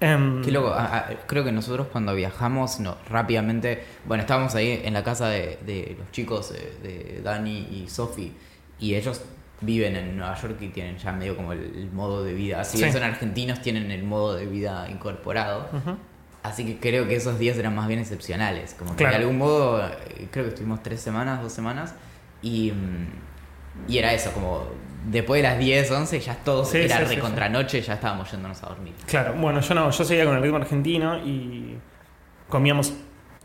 Em, 0.00 0.42
Qué 0.42 0.50
loco, 0.50 0.72
ah, 0.74 0.90
ah, 0.92 1.10
creo 1.28 1.44
que 1.44 1.52
nosotros 1.52 1.86
cuando 1.92 2.12
viajamos, 2.16 2.80
no, 2.80 2.96
rápidamente, 3.08 3.84
bueno, 4.04 4.22
estábamos 4.22 4.56
ahí 4.56 4.80
en 4.84 4.92
la 4.92 5.04
casa 5.04 5.28
de, 5.28 5.60
de 5.64 5.94
los 5.96 6.10
chicos, 6.10 6.50
eh, 6.50 6.78
de 6.82 7.22
Dani 7.22 7.58
y 7.84 7.88
Sofi, 7.88 8.32
y 8.80 8.96
ellos 8.96 9.22
viven 9.60 9.94
en 9.94 10.16
Nueva 10.16 10.34
York 10.34 10.56
y 10.62 10.68
tienen 10.70 10.98
ya 10.98 11.12
medio 11.12 11.36
como 11.36 11.52
el, 11.52 11.60
el 11.60 11.92
modo 11.92 12.24
de 12.24 12.34
vida, 12.34 12.60
así 12.62 12.76
Sí. 12.78 12.90
son 12.90 13.04
argentinos, 13.04 13.62
tienen 13.62 13.92
el 13.92 14.02
modo 14.02 14.34
de 14.34 14.46
vida 14.46 14.88
incorporado, 14.90 15.68
ujú. 15.72 15.96
Así 16.48 16.64
que 16.64 16.78
creo 16.78 17.06
que 17.08 17.16
esos 17.16 17.38
días 17.38 17.56
eran 17.58 17.74
más 17.74 17.86
bien 17.88 18.00
excepcionales, 18.00 18.74
como 18.78 18.92
que 18.92 18.98
Claro. 18.98 19.12
de 19.16 19.22
algún 19.22 19.38
modo, 19.38 19.86
eh, 19.86 20.28
creo 20.30 20.44
que 20.44 20.50
estuvimos 20.50 20.82
tres 20.82 21.00
semanas, 21.00 21.42
dos 21.42 21.52
semanas, 21.52 21.94
y, 22.42 22.72
mm, 22.72 23.90
y 23.90 23.98
era 23.98 24.12
eso, 24.12 24.32
como 24.32 24.66
después 25.06 25.42
de 25.42 25.48
las 25.48 25.58
10, 25.58 25.90
11, 25.90 26.18
ya 26.20 26.34
todos, 26.36 26.70
Sí, 26.70 26.78
era 26.78 26.98
sí, 26.98 27.04
sí, 27.08 27.14
recontra 27.16 27.48
noche, 27.48 27.80
ya 27.80 27.94
estábamos 27.94 28.30
yéndonos 28.30 28.62
a 28.62 28.68
dormir. 28.68 28.94
Claro, 29.06 29.34
bueno, 29.34 29.60
yo 29.60 29.74
no, 29.74 29.90
yo 29.90 30.04
seguía 30.04 30.24
con 30.24 30.36
el 30.36 30.42
ritmo 30.42 30.56
argentino 30.56 31.18
y 31.18 31.76
comíamos 32.48 32.92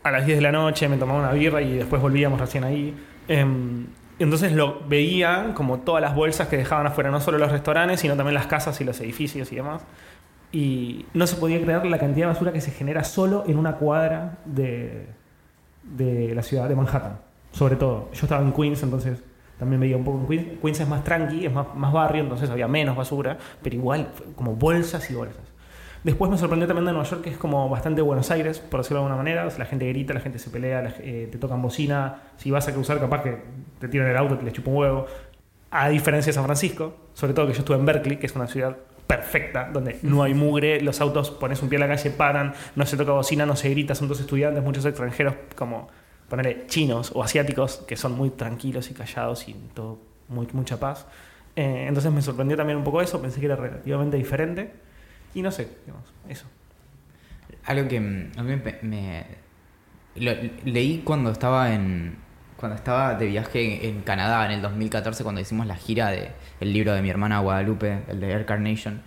a 0.02 0.10
las 0.10 0.26
10 0.26 0.38
de 0.38 0.42
la 0.42 0.52
noche, 0.52 0.88
me 0.88 0.96
tomaba 0.96 1.20
una 1.20 1.32
birra 1.32 1.62
y 1.62 1.74
después 1.74 2.02
volvíamos 2.02 2.40
recién 2.40 2.64
ahí. 2.64 2.94
Em, 3.28 3.86
entonces 4.18 4.52
lo 4.52 4.80
veía 4.88 5.52
como 5.54 5.80
todas 5.80 6.02
las 6.02 6.14
bolsas 6.14 6.48
que 6.48 6.56
dejaban 6.56 6.86
afuera, 6.86 7.10
no 7.10 7.20
solo 7.20 7.38
los 7.38 7.50
restaurantes, 7.52 8.00
sino 8.00 8.16
también 8.16 8.34
las 8.34 8.46
casas 8.46 8.80
y 8.80 8.84
los 8.84 9.00
edificios 9.00 9.52
y 9.52 9.56
demás. 9.56 9.82
Y 10.52 11.06
no 11.14 11.26
se 11.26 11.36
podía 11.36 11.60
creer 11.62 11.86
la 11.86 11.98
cantidad 11.98 12.26
de 12.26 12.32
basura 12.34 12.52
que 12.52 12.60
se 12.60 12.70
genera 12.70 13.04
solo 13.04 13.44
en 13.46 13.58
una 13.58 13.76
cuadra 13.76 14.38
de, 14.44 15.06
de 15.82 16.34
la 16.34 16.42
ciudad 16.42 16.68
de 16.68 16.76
Manhattan, 16.76 17.18
sobre 17.52 17.76
todo. 17.76 18.10
Yo 18.12 18.26
estaba 18.26 18.42
en 18.42 18.52
Queens, 18.52 18.82
entonces 18.82 19.22
también 19.58 19.80
veía 19.80 19.96
un 19.96 20.04
poco 20.04 20.18
en 20.20 20.26
Queens. 20.26 20.60
Queens 20.60 20.80
es 20.80 20.88
más 20.88 21.04
tranqui, 21.04 21.46
es 21.46 21.52
más, 21.52 21.74
más 21.74 21.92
barrio, 21.92 22.22
entonces 22.22 22.50
había 22.50 22.68
menos 22.68 22.96
basura, 22.96 23.38
pero 23.62 23.76
igual, 23.76 24.08
como 24.36 24.54
bolsas 24.54 25.10
y 25.10 25.14
bolsas. 25.14 25.40
Después 26.04 26.30
me 26.30 26.36
sorprendió 26.36 26.66
también 26.66 26.84
de 26.84 26.92
Nueva 26.92 27.08
York, 27.08 27.22
que 27.22 27.30
es 27.30 27.38
como 27.38 27.68
bastante 27.68 28.02
Buenos 28.02 28.30
Aires, 28.32 28.58
por 28.58 28.80
decirlo 28.80 28.98
de 28.98 29.04
alguna 29.06 29.16
manera. 29.22 29.48
La 29.56 29.64
gente 29.64 29.88
grita, 29.88 30.12
la 30.12 30.20
gente 30.20 30.38
se 30.40 30.50
pelea, 30.50 30.82
la- 30.82 30.94
eh, 30.98 31.28
te 31.30 31.38
tocan 31.38 31.62
bocina. 31.62 32.22
Si 32.36 32.50
vas 32.50 32.66
a 32.68 32.72
cruzar, 32.74 32.98
capaz 32.98 33.22
que 33.22 33.38
te 33.78 33.86
tiran 33.88 34.08
el 34.08 34.16
auto, 34.16 34.36
te 34.36 34.44
les 34.44 34.52
chupa 34.52 34.70
un 34.70 34.76
huevo. 34.78 35.06
A 35.70 35.88
diferencia 35.88 36.30
de 36.30 36.34
San 36.34 36.44
Francisco, 36.44 36.96
sobre 37.14 37.32
todo 37.34 37.46
que 37.46 37.52
yo 37.52 37.60
estuve 37.60 37.76
en 37.78 37.86
Berkeley, 37.86 38.16
que 38.18 38.26
es 38.26 38.34
una 38.34 38.48
ciudad 38.48 38.76
perfecta, 39.16 39.68
donde 39.70 39.98
no 40.02 40.22
hay 40.22 40.32
mugre, 40.32 40.80
los 40.80 41.02
autos 41.02 41.30
pones 41.30 41.60
un 41.62 41.68
pie 41.68 41.76
en 41.76 41.80
la 41.80 41.88
calle, 41.94 42.10
paran, 42.10 42.54
no 42.76 42.86
se 42.86 42.96
toca 42.96 43.12
bocina, 43.12 43.44
no 43.44 43.56
se 43.56 43.68
grita, 43.68 43.94
son 43.94 44.08
dos 44.08 44.18
estudiantes, 44.20 44.64
muchos 44.64 44.86
extranjeros 44.86 45.34
como 45.54 45.88
ponerle 46.30 46.66
chinos 46.66 47.12
o 47.14 47.22
asiáticos, 47.22 47.84
que 47.86 47.94
son 47.94 48.12
muy 48.12 48.30
tranquilos 48.30 48.90
y 48.90 48.94
callados 48.94 49.46
y 49.48 49.54
todo 49.74 49.98
mucha 50.28 50.80
paz. 50.80 51.06
Eh, 51.56 51.84
entonces 51.86 52.10
me 52.10 52.22
sorprendió 52.22 52.56
también 52.56 52.78
un 52.78 52.84
poco 52.84 53.02
eso, 53.02 53.20
pensé 53.20 53.38
que 53.38 53.46
era 53.46 53.56
relativamente 53.56 54.16
diferente. 54.16 54.72
Y 55.34 55.42
no 55.42 55.50
sé, 55.50 55.68
digamos, 55.84 56.08
eso. 56.26 56.46
Algo 57.66 57.86
que 57.88 58.00
mm, 58.00 58.32
a 58.38 58.42
mí 58.42 58.60
me, 58.80 59.26
leí 60.64 61.02
cuando 61.04 61.32
estaba 61.32 61.74
en 61.74 62.16
cuando 62.62 62.76
estaba 62.76 63.14
de 63.16 63.26
viaje 63.26 63.88
en, 63.88 63.96
en 63.96 64.02
Canadá 64.02 64.46
en 64.46 64.52
el 64.52 64.62
2014 64.62 65.22
cuando 65.24 65.40
hicimos 65.40 65.66
la 65.66 65.74
gira 65.76 66.10
de 66.10 66.30
el 66.60 66.72
libro 66.72 66.94
de 66.94 67.02
mi 67.02 67.10
hermana 67.10 67.40
Guadalupe, 67.40 68.02
el 68.08 68.20
de 68.20 68.30
Air 68.30 68.46
Carnation, 68.46 69.02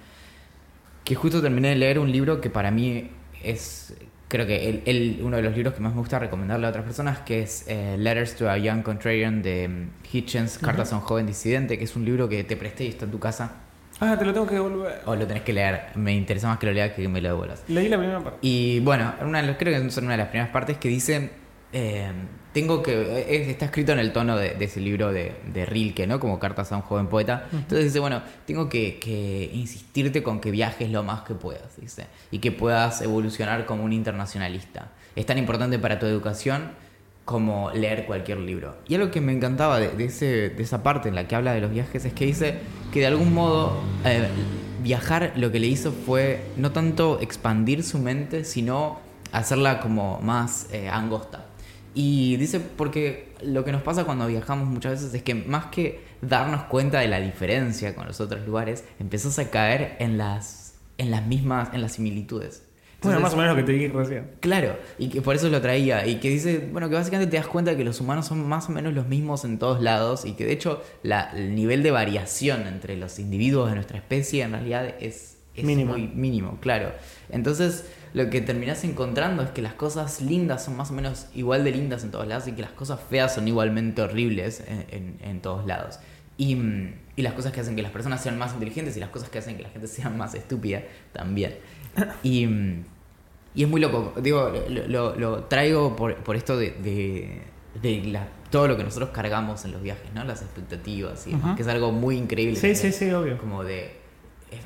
que 1.04 1.16
justo 1.16 1.42
terminé 1.42 1.70
de 1.70 1.76
leer 1.76 2.00
un 2.00 2.12
libro 2.12 2.42
que 2.42 2.50
para 2.50 2.70
mí 2.72 3.10
es 3.44 3.96
creo 4.28 4.46
que 4.46 4.70
el, 4.70 4.82
el- 4.86 5.20
uno 5.24 5.38
de 5.38 5.44
los 5.44 5.56
libros 5.56 5.74
que 5.74 5.80
más 5.80 5.94
me 5.94 6.00
gusta 6.00 6.20
recomendarle 6.20 6.66
a 6.66 6.70
otras 6.70 6.84
personas 6.84 7.20
que 7.20 7.44
es 7.44 7.66
eh, 7.68 7.96
Letters 7.98 8.36
to 8.36 8.50
a 8.50 8.58
Young 8.58 8.82
Contrarian 8.84 9.42
de 9.42 9.68
mm, 9.68 9.90
Hitchens, 10.16 10.58
Cartas 10.58 10.92
a 10.94 10.96
un 10.98 11.02
joven 11.02 11.26
disidente, 11.28 11.78
que 11.78 11.84
es 11.86 11.96
un 11.96 12.04
libro 12.06 12.28
que 12.28 12.44
te 12.44 12.58
presté 12.58 12.86
y 12.86 12.90
está 12.90 13.06
en 13.06 13.12
tu 13.12 13.20
casa 13.20 13.52
Ah, 14.02 14.18
te 14.20 14.26
lo 14.26 14.34
tengo 14.34 14.46
que 14.46 14.56
devolver. 14.56 15.02
o 15.06 15.16
lo 15.16 15.26
tenés 15.26 15.44
que 15.44 15.54
leer. 15.54 15.84
Me 15.96 16.14
interesa 16.14 16.48
más 16.50 16.58
que 16.58 16.66
lo 16.66 16.74
leas 16.74 16.92
que 16.92 17.08
me 17.08 17.22
lo 17.22 17.30
devuelvas. 17.30 17.64
Leí 17.70 17.88
la 17.88 17.98
primera 17.98 18.20
parte. 18.20 18.40
Y 18.42 18.82
bueno, 18.82 19.14
una 19.22 19.42
de 19.42 19.56
creo 19.56 19.82
que 19.82 19.90
son 19.90 20.04
una 20.04 20.14
de 20.14 20.18
las 20.18 20.28
primeras 20.28 20.52
partes 20.52 20.78
que 20.78 20.90
dice 20.90 21.30
eh, 21.72 22.12
tengo 22.56 22.82
que. 22.82 22.94
eh, 22.94 23.52
está 23.52 23.66
escrito 23.66 23.92
en 23.92 24.00
el 24.00 24.14
tono 24.14 24.38
de, 24.38 24.52
de 24.56 24.64
ese 24.64 24.80
libro 24.80 25.12
de, 25.12 25.34
de 25.54 25.66
Rilke, 25.66 26.08
¿no? 26.08 26.22
Como 26.22 26.40
cartas 26.40 26.72
a 26.72 26.78
un 26.78 26.84
joven 26.84 27.08
poeta. 27.08 27.50
Entonces 27.52 27.84
dice, 27.84 28.00
bueno, 28.00 28.22
tengo 28.48 28.70
que, 28.70 28.98
que 28.98 29.52
insistirte 29.54 30.24
con 30.24 30.40
que 30.40 30.52
viajes 30.52 30.90
lo 30.90 31.04
más 31.04 31.24
que 31.24 31.34
puedas, 31.34 31.76
dice. 31.82 32.06
Y 32.32 32.40
que 32.40 32.54
puedas 32.54 33.02
evolucionar 33.02 33.66
como 33.66 33.84
un 33.84 33.92
internacionalista. 33.92 34.94
Es 35.18 35.26
tan 35.26 35.38
importante 35.38 35.78
para 35.80 36.00
tu 36.00 36.06
educación 36.06 36.72
como 37.26 37.72
leer 37.72 38.06
cualquier 38.06 38.40
libro. 38.40 38.78
Y 38.88 38.96
algo 38.96 39.12
que 39.12 39.20
me 39.20 39.34
encantaba 39.34 39.78
de, 39.78 39.90
de 39.90 40.06
ese, 40.06 40.50
de 40.52 40.64
esa 40.64 40.82
parte 40.82 41.10
en 41.10 41.16
la 41.16 41.28
que 41.28 41.36
habla 41.36 41.52
de 41.52 41.60
los 41.60 41.72
viajes 41.72 42.06
es 42.06 42.14
que 42.14 42.26
dice 42.26 42.60
que 42.94 43.02
de 43.02 43.08
algún 43.08 43.34
modo 43.34 43.82
eh, 44.06 44.30
viajar 44.82 45.34
lo 45.36 45.52
que 45.52 45.60
le 45.60 45.68
hizo 45.68 45.92
fue 45.92 46.46
no 46.56 46.72
tanto 46.72 47.20
expandir 47.20 47.84
su 47.84 48.00
mente, 48.00 48.46
sino 48.46 48.98
hacerla 49.34 49.82
como 49.82 50.22
más 50.22 50.68
eh, 50.72 50.88
angosta. 50.88 51.48
Y 51.96 52.36
dice, 52.38 52.60
porque 52.60 53.30
lo 53.42 53.64
que 53.64 53.72
nos 53.72 53.82
pasa 53.82 54.04
cuando 54.04 54.28
viajamos 54.28 54.68
muchas 54.68 54.92
veces 55.02 55.14
es 55.14 55.24
que 55.24 55.34
más 55.34 55.68
que 55.68 56.02
darnos 56.22 56.64
cuenta 56.66 57.00
de 57.00 57.08
la 57.08 57.20
diferencia 57.22 57.96
con 57.96 58.06
los 58.06 58.20
otros 58.20 58.46
lugares, 58.46 58.84
empezás 59.00 59.40
a 59.40 59.50
caer 59.50 59.96
en 60.00 60.18
las, 60.18 60.76
en 60.98 61.10
las 61.10 61.26
mismas, 61.26 61.70
en 61.74 61.82
las 61.82 61.94
similitudes. 61.94 62.64
Bueno, 63.02 63.18
Entonces, 63.20 63.22
más 63.22 63.34
o 63.34 63.38
menos 63.38 63.56
lo 63.56 63.64
que 63.66 63.72
te 63.72 63.78
dije 63.78 63.94
recién. 63.94 64.32
Claro, 64.42 64.78
y 64.98 65.10
que 65.10 65.22
por 65.22 65.36
eso 65.36 65.48
lo 65.50 65.62
traía. 65.62 66.06
Y 66.08 66.16
que 66.20 66.30
dice, 66.30 66.68
bueno, 66.72 66.90
que 66.90 66.96
básicamente 66.96 67.32
te 67.32 67.38
das 67.38 67.48
cuenta 67.48 67.72
de 67.72 67.78
que 67.78 67.84
los 67.86 68.02
humanos 68.02 68.26
son 68.26 68.46
más 68.48 68.68
o 68.68 68.72
menos 68.74 68.94
los 68.94 69.08
mismos 69.08 69.46
en 69.46 69.58
todos 69.60 69.82
lados 69.82 70.26
y 70.26 70.34
que 70.34 70.44
de 70.46 70.52
hecho 70.54 70.84
la- 71.04 71.32
el 71.36 71.56
nivel 71.56 71.82
de 71.84 71.92
variación 71.92 72.68
entre 72.68 72.98
los 72.98 73.20
individuos 73.20 73.70
de 73.70 73.76
nuestra 73.76 73.98
especie 73.98 74.44
en 74.44 74.52
realidad 74.54 74.96
es, 75.00 75.38
es 75.56 75.64
Mínimo. 75.64 75.94
muy 75.94 76.08
mínimo, 76.08 76.58
claro. 76.62 76.92
Entonces 77.30 77.86
lo 78.16 78.30
que 78.32 78.42
terminás 78.42 78.84
encontrando 78.84 79.44
es 79.44 79.50
que 79.52 79.62
las 79.62 79.74
cosas 79.74 80.22
lindas 80.22 80.64
son 80.66 80.76
más 80.78 80.90
o 80.90 80.94
menos 80.94 81.28
igual 81.36 81.64
de 81.64 81.72
lindas 81.72 82.04
en 82.04 82.12
todos 82.12 82.26
lados 82.26 82.48
y 82.48 82.54
que 82.54 82.62
las 82.64 82.72
cosas 82.72 83.00
feas 83.10 83.36
son 83.36 83.48
igualmente 83.48 84.02
horribles 84.02 84.64
en, 84.68 84.86
en- 84.90 85.18
en 85.22 85.42
todos 85.42 85.66
lados. 85.68 86.00
Y, 86.38 86.56
mm, 86.56 86.94
y 87.18 87.22
las 87.22 87.34
cosas 87.34 87.52
que 87.52 87.60
hacen 87.62 87.76
que 87.76 87.82
las 87.82 87.92
personas 87.92 88.24
sean 88.24 88.38
más 88.38 88.54
inteligentes 88.54 88.98
y 88.98 89.00
las 89.00 89.10
cosas 89.10 89.30
que 89.30 89.38
hacen 89.40 89.58
que 89.58 89.64
la 89.64 89.70
gente 89.70 89.88
sea 89.98 90.10
más 90.10 90.34
estúpida 90.34 90.82
también. 91.14 91.56
Y, 92.24 92.48
mm, 92.48 92.84
y 93.54 93.64
es 93.64 93.70
muy 93.70 93.80
loco. 93.82 94.14
Digo, 94.22 94.52
lo, 94.70 94.88
lo- 94.88 95.16
lo 95.16 95.44
traigo 95.44 95.96
por, 95.96 96.16
por 96.24 96.36
esto 96.36 96.58
de, 96.58 96.72
de, 96.72 97.42
de 97.82 98.02
la- 98.12 98.28
todo 98.50 98.68
lo 98.70 98.78
que 98.78 98.84
nosotros 98.86 99.10
cargamos 99.12 99.66
en 99.66 99.74
los 99.74 99.82
viajes, 99.82 100.14
¿no? 100.14 100.24
Las 100.24 100.42
expectativas 100.42 101.28
y 101.28 101.32
demás, 101.32 101.56
que 101.58 101.62
es 101.64 101.68
algo 101.68 101.92
muy 101.92 102.16
increíble. 102.18 102.56
Sí, 102.56 102.76
sí, 102.76 102.92
sí, 102.94 103.12
obvio. 103.12 103.38
Como 103.38 103.64
de... 103.66 104.05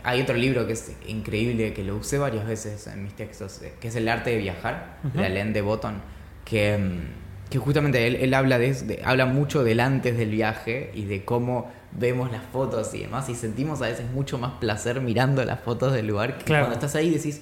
Hay 0.04 0.22
otro 0.22 0.36
libro 0.36 0.68
que 0.68 0.74
es 0.74 0.92
increíble, 1.08 1.74
que 1.74 1.84
lo 1.84 1.96
usé 1.96 2.18
varias 2.18 2.46
veces 2.46 2.86
en 2.88 3.04
mis 3.04 3.16
textos, 3.16 3.62
eh, 3.62 3.74
que 3.80 3.88
es 3.88 3.96
El 3.96 4.08
arte 4.08 4.30
de 4.32 4.38
viajar, 4.38 4.98
de 5.04 5.26
Alain 5.26 5.52
de 5.54 5.62
Botton, 5.62 6.02
que, 6.46 6.78
mm, 6.78 7.50
que 7.50 7.58
justamente 7.58 8.06
él, 8.06 8.16
él 8.18 8.34
habla, 8.34 8.60
de, 8.60 8.74
de- 8.74 9.02
habla 9.04 9.26
mucho 9.26 9.64
del 9.64 9.80
antes 9.80 10.18
del 10.18 10.30
viaje 10.32 10.92
y 10.94 11.06
de 11.06 11.26
cómo 11.26 11.72
vemos 11.92 12.32
las 12.32 12.44
fotos 12.44 12.94
y 12.94 13.00
demás, 13.00 13.30
y 13.30 13.36
sentimos 13.36 13.82
a 13.82 13.88
veces 13.88 14.12
mucho 14.12 14.38
más 14.38 14.54
placer 14.60 15.02
mirando 15.02 15.44
las 15.44 15.60
fotos 15.62 15.92
del 15.94 16.06
lugar 16.08 16.38
que 16.38 16.44
Claro. 16.46 16.66
cuando 16.66 16.76
estás 16.76 16.96
ahí 16.96 17.10
decís, 17.10 17.42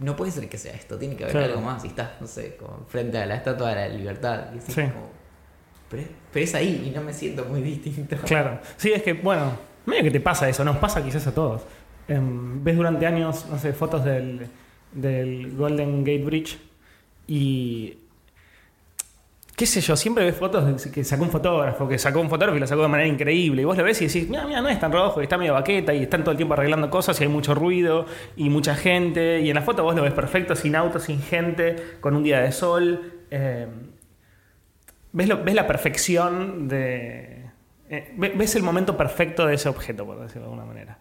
no 0.00 0.16
puede 0.16 0.32
ser 0.32 0.48
que 0.48 0.58
sea 0.58 0.74
esto, 0.74 0.98
tiene 0.98 1.16
que 1.16 1.24
haber 1.24 1.36
Claro. 1.36 1.52
algo 1.54 1.60
más, 1.64 1.84
y 1.84 1.88
estás, 1.88 2.20
no 2.20 2.26
sé, 2.26 2.56
como 2.56 2.84
frente 2.88 3.18
a 3.18 3.26
la 3.26 3.36
estatua 3.36 3.68
de 3.70 3.74
la 3.76 3.88
libertad, 3.88 4.46
y 4.52 4.58
decís 4.58 4.74
Sí. 4.74 4.80
como, 4.82 5.10
pero, 5.88 6.02
pero 6.32 6.44
es 6.44 6.54
ahí 6.56 6.84
y 6.86 6.90
no 6.90 7.02
me 7.02 7.12
siento 7.12 7.44
muy 7.44 7.62
distinto. 7.62 8.16
Claro. 8.24 8.58
Sí, 8.76 8.92
es 8.92 9.02
que, 9.04 9.12
bueno, 9.12 9.52
medio 9.86 10.02
que 10.02 10.10
te 10.10 10.20
pasa 10.20 10.48
eso, 10.48 10.64
nos 10.64 10.76
pasa 10.76 11.02
quizás 11.02 11.26
a 11.26 11.34
todos. 11.34 11.62
Em, 12.08 12.62
ves 12.62 12.76
durante 12.76 13.06
años, 13.06 13.46
no 13.50 13.58
sé, 13.58 13.72
fotos 13.72 14.04
del, 14.04 14.46
del 14.92 15.56
Golden 15.56 16.04
Gate 16.04 16.24
Bridge 16.24 16.58
y. 17.26 17.98
qué 19.56 19.66
sé 19.66 19.80
yo, 19.80 19.96
siempre 19.96 20.24
ves 20.24 20.36
fotos 20.36 20.86
que 20.88 21.02
sacó 21.02 21.24
un 21.24 21.30
fotógrafo, 21.30 21.88
que 21.88 21.98
sacó 21.98 22.20
un 22.20 22.28
fotógrafo 22.28 22.56
y 22.56 22.60
lo 22.60 22.66
sacó 22.66 22.82
de 22.82 22.88
manera 22.88 23.08
increíble. 23.08 23.62
Y 23.62 23.64
vos 23.64 23.76
lo 23.76 23.82
ves 23.82 24.00
y 24.02 24.06
decís, 24.06 24.28
mira, 24.28 24.46
mira, 24.46 24.60
no 24.60 24.68
es 24.68 24.78
tan 24.78 24.92
rojo, 24.92 25.20
y 25.20 25.24
está 25.24 25.36
medio 25.38 25.54
baqueta 25.54 25.94
y 25.94 26.02
están 26.02 26.22
todo 26.22 26.32
el 26.32 26.36
tiempo 26.36 26.54
arreglando 26.54 26.90
cosas 26.90 27.20
y 27.20 27.24
hay 27.24 27.30
mucho 27.30 27.54
ruido 27.54 28.06
y 28.36 28.50
mucha 28.50 28.74
gente. 28.76 29.40
Y 29.40 29.48
en 29.48 29.54
la 29.56 29.62
foto 29.62 29.82
vos 29.82 29.96
lo 29.96 30.02
ves 30.02 30.12
perfecto, 30.12 30.54
sin 30.54 30.76
autos, 30.76 31.04
sin 31.04 31.20
gente, 31.20 31.76
con 32.00 32.14
un 32.14 32.22
día 32.22 32.40
de 32.40 32.52
sol. 32.52 33.14
Em, 33.30 33.68
ves, 35.12 35.44
ves 35.44 35.54
la 35.54 35.66
perfección 35.66 36.68
de. 36.68 37.35
Eh, 37.90 38.14
ve- 38.16 38.32
ves 38.36 38.54
el 38.56 38.62
momento 38.62 38.96
perfecto 38.96 39.46
de 39.46 39.54
ese 39.54 39.68
objeto, 39.68 40.04
por 40.06 40.18
decirlo 40.20 40.42
de 40.42 40.52
alguna 40.52 40.64
manera. 40.66 40.98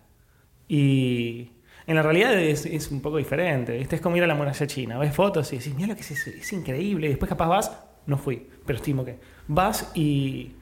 Y 0.68 1.52
en 1.88 1.96
la 1.96 2.02
realidad 2.02 2.34
es, 2.34 2.66
es 2.66 2.90
un 2.92 3.02
poco 3.02 3.18
diferente. 3.18 3.78
¿viste? 3.78 3.96
Es 3.98 4.02
como 4.02 4.18
ir 4.18 4.24
a 4.24 4.28
la 4.28 4.36
muralla 4.36 4.68
china. 4.68 4.98
Ves 4.98 5.14
fotos 5.14 5.52
y 5.54 5.58
decís, 5.58 5.74
mira 5.76 5.90
lo 5.90 5.96
que 5.96 6.02
es 6.02 6.12
eso, 6.12 6.30
es 6.30 6.52
increíble. 6.54 7.08
Y 7.08 7.10
después 7.10 7.30
capaz 7.30 7.48
vas, 7.48 7.72
no 8.06 8.18
fui, 8.18 8.48
pero 8.66 8.78
estimo 8.78 9.04
que. 9.06 9.20
Vas 9.48 9.92
y. 9.96 10.54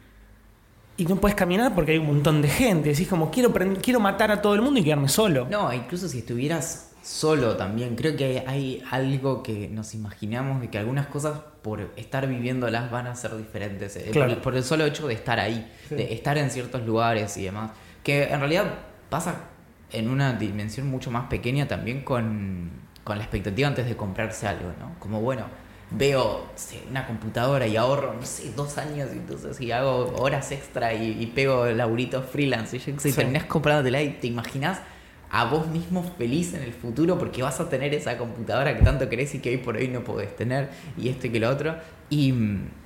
Y 0.95 1.05
no 1.05 1.15
puedes 1.15 1.35
caminar 1.35 1.73
porque 1.73 1.93
hay 1.93 1.97
un 1.97 2.05
montón 2.07 2.41
de 2.41 2.47
gente. 2.49 2.89
Decís 2.89 3.07
como, 3.07 3.31
quiero, 3.31 3.51
quiero 3.81 3.99
matar 3.99 4.29
a 4.31 4.41
todo 4.41 4.53
el 4.53 4.61
mundo 4.61 4.79
y 4.79 4.83
quedarme 4.83 5.09
solo. 5.09 5.47
No, 5.49 5.73
incluso 5.73 6.07
si 6.07 6.19
estuvieras 6.19 6.91
solo 7.01 7.57
también, 7.57 7.95
creo 7.95 8.15
que 8.15 8.43
hay 8.45 8.83
algo 8.91 9.41
que 9.41 9.67
nos 9.69 9.95
imaginamos 9.95 10.61
de 10.61 10.69
que 10.69 10.77
algunas 10.77 11.07
cosas 11.07 11.39
por 11.63 11.89
estar 11.95 12.27
viviéndolas 12.27 12.91
van 12.91 13.07
a 13.07 13.15
ser 13.15 13.35
diferentes. 13.37 13.95
eh, 13.95 14.09
Claro. 14.11 14.33
Por, 14.35 14.41
por 14.43 14.55
el 14.55 14.63
solo 14.63 14.85
hecho 14.85 15.07
de 15.07 15.15
estar 15.15 15.39
ahí, 15.39 15.71
Sí. 15.89 15.95
de 15.95 16.13
estar 16.13 16.37
en 16.37 16.51
ciertos 16.51 16.85
lugares 16.85 17.35
y 17.37 17.43
demás. 17.45 17.71
Que 18.03 18.23
en 18.25 18.39
realidad 18.39 18.65
pasa 19.09 19.45
en 19.91 20.09
una 20.09 20.33
dimensión 20.33 20.87
mucho 20.87 21.09
más 21.09 21.27
pequeña 21.29 21.67
también 21.67 22.01
con, 22.01 22.69
con 23.03 23.17
la 23.17 23.23
expectativa 23.23 23.67
antes 23.67 23.85
de 23.87 23.95
comprarse 23.95 24.45
algo, 24.47 24.73
¿no? 24.79 24.95
Como 24.99 25.21
bueno, 25.21 25.45
veo 25.91 26.47
sé, 26.55 26.81
una 26.89 27.05
computadora 27.05 27.67
y 27.67 27.77
ahorro, 27.77 28.13
no 28.15 28.25
sé, 28.25 28.51
dos 28.55 28.77
años 28.79 29.09
y 29.13 29.17
entonces 29.19 29.61
y 29.61 29.71
hago 29.71 30.13
horas 30.17 30.51
extra 30.51 30.93
y, 30.93 31.21
y 31.21 31.27
pego 31.27 31.65
laburitos 31.67 32.25
freelance 32.25 32.75
y 32.75 32.79
yo 32.79 32.91
y 32.93 32.99
Sí. 32.99 33.13
terminás 33.13 33.45
comprándotela 33.45 34.01
y 34.01 34.09
te 34.13 34.27
imaginas 34.27 34.79
a 35.35 35.45
vos 35.45 35.65
mismo 35.67 36.03
feliz 36.17 36.53
en 36.53 36.61
el 36.61 36.73
futuro 36.73 37.17
porque 37.17 37.41
vas 37.41 37.59
a 37.59 37.67
tener 37.67 37.91
esa 37.95 38.17
computadora 38.19 38.77
que 38.77 38.83
tanto 38.83 39.09
querés 39.09 39.33
y 39.33 39.39
que 39.39 39.49
hoy 39.49 39.57
por 39.57 39.75
hoy 39.75 39.87
no 39.87 40.03
podés 40.03 40.35
tener 40.35 40.69
y 40.95 41.09
esto 41.09 41.25
y 41.25 41.31
que 41.31 41.39
lo 41.39 41.49
otro 41.49 41.75
y, 42.11 42.31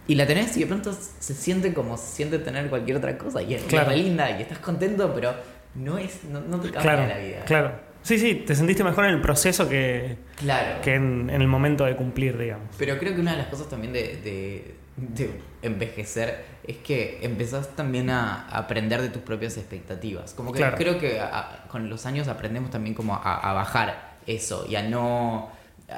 y 0.08 0.16
la 0.16 0.26
tenés 0.26 0.56
y 0.56 0.62
de 0.62 0.68
pronto 0.68 0.94
se 0.94 1.34
siente 1.34 1.74
como 1.74 1.98
se 1.98 2.16
siente 2.16 2.40
tener 2.40 2.70
cualquier 2.70 2.98
otra 2.98 3.18
cosa 3.18 3.42
y 3.42 3.54
es 3.54 3.64
Claro. 3.64 3.92
linda 3.92 4.32
y 4.32 4.42
estás 4.42 4.60
contento 4.60 5.12
pero 5.14 5.34
no 5.76 5.98
es 5.98 6.24
no, 6.24 6.40
no 6.40 6.58
te 6.62 6.72
cambia 6.72 6.82
claro, 6.82 7.08
la 7.10 7.18
vida 7.18 7.44
claro. 7.46 7.72
Sí, 8.08 8.18
sí, 8.20 8.36
te 8.36 8.56
sentiste 8.56 8.86
mejor 8.86 9.04
en 9.04 9.12
el 9.16 9.20
proceso 9.22 9.68
que, 9.68 10.16
claro 10.38 10.80
que 10.82 10.96
en, 10.96 11.30
en 11.30 11.42
el 11.42 11.48
momento 11.50 11.84
de 11.84 11.98
cumplir, 11.98 12.38
digamos. 12.38 12.70
Pero 12.78 12.98
creo 13.00 13.14
que 13.14 13.20
una 13.20 13.32
de 13.32 13.38
las 13.40 13.48
cosas 13.48 13.68
también 13.68 13.92
de, 13.92 14.00
de- 14.24 14.76
de 14.96 15.30
envejecer 15.62 16.46
es 16.64 16.78
que 16.78 17.20
empezás 17.22 17.76
también 17.76 18.10
a 18.10 18.48
aprender 18.48 19.02
de 19.02 19.10
tus 19.10 19.22
propias 19.24 19.58
expectativas. 19.58 20.34
Como 20.34 20.54
que 20.54 20.60
Claro. 20.60 20.78
creo 20.78 20.98
que 21.00 21.20
a- 21.20 21.66
con 21.68 21.90
los 21.90 22.06
años 22.06 22.30
aprendemos 22.30 22.72
también 22.72 22.96
como 22.96 23.14
a, 23.14 23.36
a 23.50 23.52
bajar 23.52 24.16
eso 24.26 24.66
y 24.70 24.78
a 24.78 24.84
no, 24.84 25.50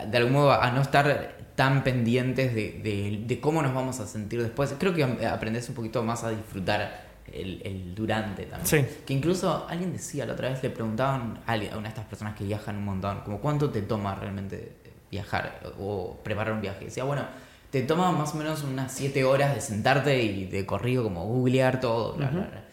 de 0.08 0.18
algún 0.18 0.34
modo, 0.34 0.52
a 0.52 0.72
no 0.72 0.82
estar 0.82 1.38
tan 1.56 1.84
pendientes 1.84 2.56
de, 2.56 2.80
de- 2.84 3.24
de 3.24 3.40
cómo 3.40 3.62
nos 3.62 3.76
vamos 3.76 4.00
a 4.00 4.08
sentir 4.08 4.42
después. 4.42 4.74
Creo 4.80 4.96
que 4.96 5.04
aprendes 5.28 5.70
un 5.70 5.76
poquito 5.76 6.02
más 6.02 6.24
a 6.24 6.32
disfrutar 6.32 7.09
el, 7.34 7.62
el 7.66 7.96
durante 7.96 8.44
también. 8.46 8.68
Sí. 8.88 8.98
Que 9.06 9.14
incluso 9.14 9.66
alguien 9.70 9.92
decía, 9.94 10.26
la 10.26 10.34
otra 10.34 10.50
vez 10.50 10.62
le 10.64 10.70
preguntaban 10.70 11.40
a 11.46 11.52
alguien- 11.54 11.74
a 11.74 11.78
una 11.78 11.84
de 11.88 11.90
estas 11.90 12.06
personas 12.06 12.36
que 12.36 12.44
viajan 12.44 12.78
un 12.78 12.86
montón, 12.86 13.22
como 13.22 13.40
cuánto 13.40 13.70
te 13.70 13.82
toma 13.82 14.16
realmente 14.16 14.74
viajar 15.12 15.60
o 15.80 16.18
preparar 16.24 16.54
un 16.54 16.62
viaje. 16.62 16.86
Decía, 16.86 17.04
bueno, 17.04 17.24
te 17.72 17.82
toma 17.84 18.12
más 18.12 18.34
o 18.34 18.38
menos 18.38 18.64
unas 18.64 18.92
7 18.92 19.24
horas 19.24 19.54
de 19.56 19.62
sentarte 19.62 20.22
y 20.24 20.46
de 20.46 20.66
corrido 20.66 21.04
como 21.04 21.26
googlear 21.26 21.80
todo, 21.80 22.14
bla, 22.14 22.30
bla, 22.30 22.42
bla. 22.42 22.64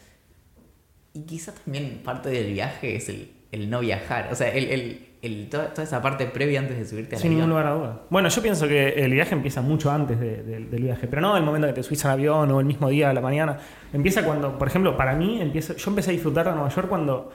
Y 1.14 1.22
quizás 1.22 1.54
también 1.54 2.02
parte 2.04 2.28
del 2.28 2.52
viaje 2.52 2.96
es 2.96 3.08
el, 3.08 3.32
el 3.52 3.70
no 3.70 3.80
viajar, 3.80 4.28
o 4.32 4.34
sea, 4.34 4.48
el, 4.50 4.64
el- 4.68 5.06
el- 5.26 5.49
toda, 5.50 5.68
toda 5.75 5.83
esa 5.85 6.00
parte 6.00 6.26
previa 6.26 6.61
antes 6.61 6.78
de 6.78 6.87
subirte 6.87 7.16
al 7.16 7.21
Sin 7.23 7.30
ningún 7.33 7.50
avión. 7.52 7.64
lugar 7.64 7.66
a 7.66 7.76
duda. 7.78 8.02
Bueno, 8.11 8.28
yo 8.28 8.42
pienso 8.42 8.66
que 8.66 8.88
el 9.04 9.12
viaje 9.12 9.35
empieza 9.35 9.61
mucho 9.62 9.90
antes 9.90 10.18
de- 10.18 10.42
de- 10.42 10.61
del 10.61 10.83
viaje, 10.83 11.06
pero 11.06 11.21
no 11.23 11.37
el 11.37 11.42
momento 11.42 11.66
que 11.66 11.75
te 11.75 11.83
subís 11.83 12.04
al 12.04 12.12
avión 12.12 12.50
o 12.50 12.61
el 12.61 12.66
mismo 12.66 12.88
día 12.88 13.11
a 13.11 13.12
la 13.12 13.21
mañana. 13.21 13.59
Empieza 13.92 14.25
cuando, 14.25 14.59
por 14.59 14.68
ejemplo, 14.68 14.97
para 14.97 15.14
mí, 15.14 15.40
empieza, 15.40 15.75
yo 15.76 15.90
empecé 15.90 16.11
a 16.11 16.12
disfrutar 16.12 16.47
de 16.47 16.52
Nueva 16.52 16.68
York 16.71 16.88
cuando 16.88 17.30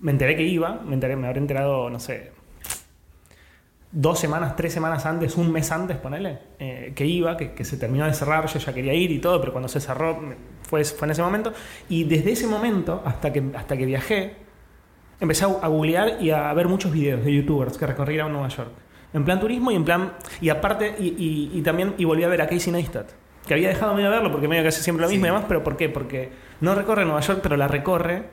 me 0.00 0.10
enteré 0.12 0.36
que 0.36 0.42
iba, 0.42 0.80
me, 0.84 0.94
enteré, 0.94 1.16
me 1.16 1.26
habré 1.28 1.38
enterado, 1.40 1.88
no 1.88 1.98
sé, 2.00 2.32
dos 3.94 4.18
semanas, 4.18 4.56
tres 4.56 4.72
semanas 4.72 5.04
antes, 5.04 5.36
un 5.36 5.52
mes 5.52 5.70
antes, 5.70 5.96
ponele, 5.98 6.38
eh, 6.58 6.92
que 6.96 7.04
iba, 7.04 7.36
que, 7.36 7.52
que 7.52 7.64
se 7.64 7.76
terminó 7.76 8.06
de 8.06 8.14
cerrar, 8.14 8.46
yo 8.46 8.58
ya 8.58 8.72
quería 8.72 8.94
ir 8.94 9.10
y 9.10 9.18
todo, 9.18 9.38
pero 9.40 9.52
cuando 9.52 9.68
se 9.68 9.80
cerró 9.80 10.18
fue, 10.62 10.82
fue 10.84 11.06
en 11.06 11.12
ese 11.12 11.22
momento. 11.22 11.52
Y 11.90 12.04
desde 12.04 12.32
ese 12.32 12.46
momento 12.46 13.02
hasta 13.04 13.32
que, 13.32 13.42
hasta 13.54 13.76
que 13.76 13.84
viajé, 13.84 14.34
empecé 15.22 15.44
a, 15.44 15.68
googlear 15.68 16.18
y 16.20 16.30
a 16.30 16.52
ver 16.52 16.68
muchos 16.68 16.92
videos 16.92 17.24
de 17.24 17.32
youtubers 17.34 17.78
que 17.78 17.86
recorrieron 17.86 18.32
Nueva 18.32 18.48
York. 18.48 18.70
En 19.14 19.24
plan 19.24 19.40
turismo 19.40 19.70
y 19.70 19.76
en 19.76 19.84
plan. 19.84 20.12
Y 20.40 20.48
aparte, 20.50 20.94
y, 20.98 21.08
y- 21.08 21.50
y 21.58 21.62
también, 21.62 21.94
y 21.98 22.04
volví 22.04 22.24
a 22.24 22.28
ver 22.28 22.42
a 22.42 22.46
Casey 22.48 22.72
Neistat. 22.72 23.10
Que 23.46 23.54
había 23.54 23.68
dejado 23.68 23.94
medio 23.94 24.08
de 24.10 24.16
verlo 24.16 24.30
porque 24.30 24.48
medio 24.48 24.62
que 24.62 24.68
hace 24.68 24.82
siempre 24.82 25.02
lo 25.04 25.10
mismo 25.10 25.24
Sí. 25.24 25.28
y 25.28 25.32
demás, 25.32 25.44
pero 25.48 25.64
¿por 25.64 25.76
qué? 25.76 25.88
Porque 25.88 26.30
no 26.60 26.74
recorre 26.74 27.04
Nueva 27.04 27.20
York, 27.20 27.40
pero 27.42 27.56
la 27.56 27.68
recorre. 27.68 28.24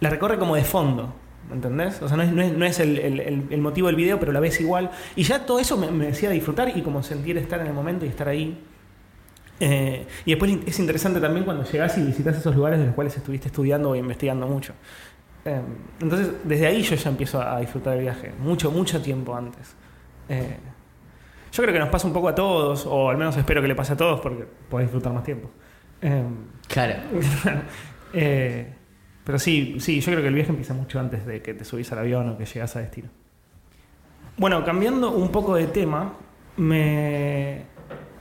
La 0.00 0.10
recorre 0.10 0.38
como 0.38 0.54
de 0.56 0.64
fondo. 0.64 1.14
¿me 1.48 1.54
¿entendés? 1.54 2.02
O 2.02 2.08
sea, 2.08 2.16
no 2.16 2.22
es, 2.22 2.30
no 2.32 2.42
es, 2.42 2.52
no 2.52 2.64
es 2.66 2.78
el, 2.80 2.98
el- 2.98 3.20
el- 3.20 3.44
el 3.50 3.60
motivo 3.60 3.86
del 3.86 3.96
video, 3.96 4.18
pero 4.20 4.32
la 4.32 4.40
ves 4.40 4.60
igual. 4.60 4.90
Y 5.16 5.22
ya 5.22 5.46
todo 5.46 5.58
eso 5.60 5.76
me, 5.76 5.90
me 5.90 6.08
hacía 6.08 6.28
disfrutar 6.30 6.76
y 6.76 6.82
como 6.82 7.02
sentir 7.02 7.38
estar 7.38 7.60
en 7.60 7.66
el 7.68 7.72
momento 7.72 8.04
y 8.04 8.08
estar 8.08 8.28
ahí. 8.28 8.58
Eh, 9.60 10.06
y 10.24 10.30
después 10.30 10.56
es 10.66 10.78
interesante 10.78 11.20
también 11.20 11.44
cuando 11.44 11.64
llegás 11.64 11.96
y 11.98 12.02
visitas 12.02 12.36
esos 12.36 12.54
lugares 12.54 12.78
de 12.78 12.86
los 12.86 12.94
cuales 12.94 13.16
estuviste 13.16 13.48
estudiando 13.48 13.90
o 13.90 13.96
investigando 13.96 14.46
mucho. 14.46 14.72
Eh, 15.48 15.60
entonces, 16.00 16.30
desde 16.44 16.66
ahí 16.66 16.82
yo 16.82 16.94
ya 16.94 17.08
empiezo 17.10 17.40
a 17.40 17.58
disfrutar 17.60 17.94
del 17.94 18.02
viaje, 18.02 18.32
mucho, 18.38 18.70
mucho 18.70 19.00
tiempo 19.00 19.34
antes. 19.34 19.74
Eh, 20.28 20.56
yo 21.52 21.62
creo 21.62 21.72
que 21.72 21.80
nos 21.80 21.88
pasa 21.88 22.06
un 22.06 22.12
poco 22.12 22.28
a 22.28 22.34
todos, 22.34 22.84
o 22.86 23.08
al 23.08 23.16
menos 23.16 23.34
espero 23.36 23.62
que 23.62 23.68
le 23.68 23.74
pase 23.74 23.94
a 23.94 23.96
todos 23.96 24.20
porque 24.20 24.44
podés 24.68 24.86
disfrutar 24.88 25.12
más 25.12 25.24
tiempo. 25.24 25.50
Eh, 26.00 26.22
Claro. 26.68 26.94
pero 29.24 29.38
sí, 29.40 29.76
sí, 29.80 30.00
yo 30.00 30.12
creo 30.12 30.22
que 30.22 30.28
el 30.28 30.34
viaje 30.34 30.50
empieza 30.50 30.74
mucho 30.74 31.00
antes 31.00 31.26
de 31.26 31.42
que 31.42 31.54
te 31.54 31.64
subís 31.64 31.90
al 31.90 31.98
avión 31.98 32.28
o 32.28 32.38
que 32.38 32.44
llegas 32.46 32.76
a 32.76 32.80
destino. 32.80 33.08
Bueno, 34.36 34.64
cambiando 34.64 35.10
un 35.10 35.32
poco 35.32 35.56
de 35.56 35.66
tema, 35.66 36.12
me... 36.56 37.62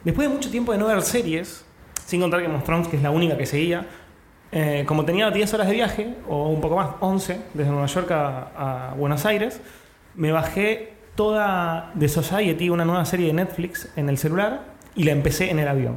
después 0.03 0.27
de 0.27 0.33
mucho 0.33 0.49
tiempo 0.49 0.71
de 0.71 0.79
no 0.79 0.87
ver 0.87 1.03
series, 1.03 1.65
sin 2.03 2.19
contar 2.19 2.41
Game 2.41 2.55
of 2.55 2.63
Thrones, 2.63 2.87
que 2.87 2.95
es 2.97 3.03
la 3.03 3.11
única 3.11 3.37
que 3.37 3.45
seguía, 3.45 3.85
eh, 4.51 4.83
como 4.87 5.03
tenía 5.05 5.29
10 5.31 5.53
horas 5.53 5.67
de 5.67 5.73
viaje, 5.73 6.15
o 6.27 6.47
un 6.49 6.61
poco 6.61 6.75
más, 6.77 6.89
11, 6.99 7.41
desde 7.53 7.69
Nueva 7.71 7.87
York 7.87 8.11
a, 8.11 8.89
a 8.89 8.93
Buenos 8.95 9.25
Aires, 9.25 9.59
me 10.15 10.31
bajé 10.31 10.93
toda 11.15 11.91
The 11.97 12.07
Society, 12.09 12.69
una 12.69 12.85
nueva 12.85 13.03
serie 13.05 13.27
de 13.27 13.33
Netflix, 13.33 13.89
en 13.95 14.07
el 14.09 14.17
celular 14.17 14.61
y 14.95 15.03
la 15.03 15.11
empecé 15.11 15.49
en 15.51 15.59
el 15.59 15.67
avión. 15.67 15.95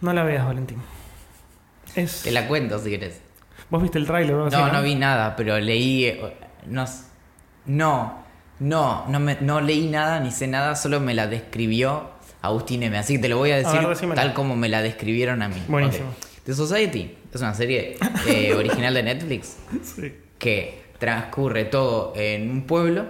No 0.00 0.12
la 0.12 0.24
veas, 0.24 0.44
Valentín. 0.44 0.78
Es... 1.94 2.22
Te 2.22 2.32
la 2.32 2.48
cuento 2.48 2.78
si 2.78 2.90
querés. 2.90 3.20
¿Vos 3.70 3.82
viste 3.82 3.98
el 3.98 4.06
tráiler? 4.06 4.34
No, 4.34 4.46
así, 4.46 4.56
no 4.72 4.82
vi 4.82 4.94
nada, 4.94 5.36
pero 5.36 5.58
leí. 5.58 6.20
No, 6.66 6.84
no, 7.66 8.22
no, 8.58 9.04
no, 9.08 9.20
me- 9.20 9.38
no 9.40 9.60
leí 9.60 9.88
nada 9.88 10.20
ni 10.20 10.30
sé 10.30 10.46
nada, 10.48 10.74
solo 10.76 11.00
me 11.00 11.14
la 11.14 11.26
describió 11.26 12.10
Agustín 12.42 12.82
M. 12.82 12.96
Así 12.98 13.14
que 13.14 13.20
te 13.20 13.28
lo 13.28 13.38
voy 13.38 13.52
a 13.52 13.56
decir 13.56 13.80
ver, 13.86 14.14
tal 14.14 14.34
como 14.34 14.56
me 14.56 14.68
la 14.68 14.82
describieron 14.82 15.40
a 15.42 15.48
mí. 15.48 15.62
Buenísimo. 15.68 16.12
The 16.44 16.54
Society 16.54 17.10
es 17.32 17.40
una 17.40 17.54
serie 17.54 17.96
eh, 18.28 18.52
original 18.56 18.92
de 18.94 19.02
Netflix 19.04 19.56
Sí. 19.82 20.12
que 20.38 20.82
transcurre 20.98 21.64
todo 21.66 22.12
en 22.16 22.50
un 22.50 22.62
pueblo 22.62 23.06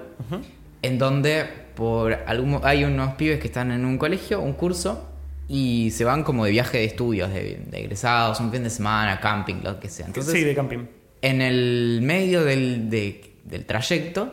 en 0.82 0.98
donde 0.98 1.44
por 1.74 2.12
algún, 2.26 2.60
hay 2.62 2.84
unos 2.84 3.14
pibes 3.14 3.40
que 3.40 3.46
están 3.46 3.70
en 3.72 3.84
un 3.86 3.96
colegio, 3.98 4.40
un 4.40 4.52
curso, 4.52 5.08
y 5.48 5.90
se 5.92 6.04
van 6.04 6.22
como 6.24 6.44
de 6.44 6.50
viaje 6.50 6.78
de 6.78 6.84
estudios, 6.84 7.32
de, 7.32 7.60
de 7.70 7.78
egresados, 7.80 8.38
un 8.40 8.50
fin 8.52 8.62
de 8.62 8.70
semana, 8.70 9.18
camping, 9.20 9.56
lo 9.62 9.78
que 9.80 9.88
sea. 9.88 10.06
Entonces, 10.06 10.32
sí, 10.34 10.44
de 10.44 10.54
camping. 10.54 10.80
en 11.22 11.40
el 11.42 12.00
medio 12.02 12.44
del, 12.44 12.90
de- 12.90 13.32
del 13.44 13.64
trayecto 13.64 14.32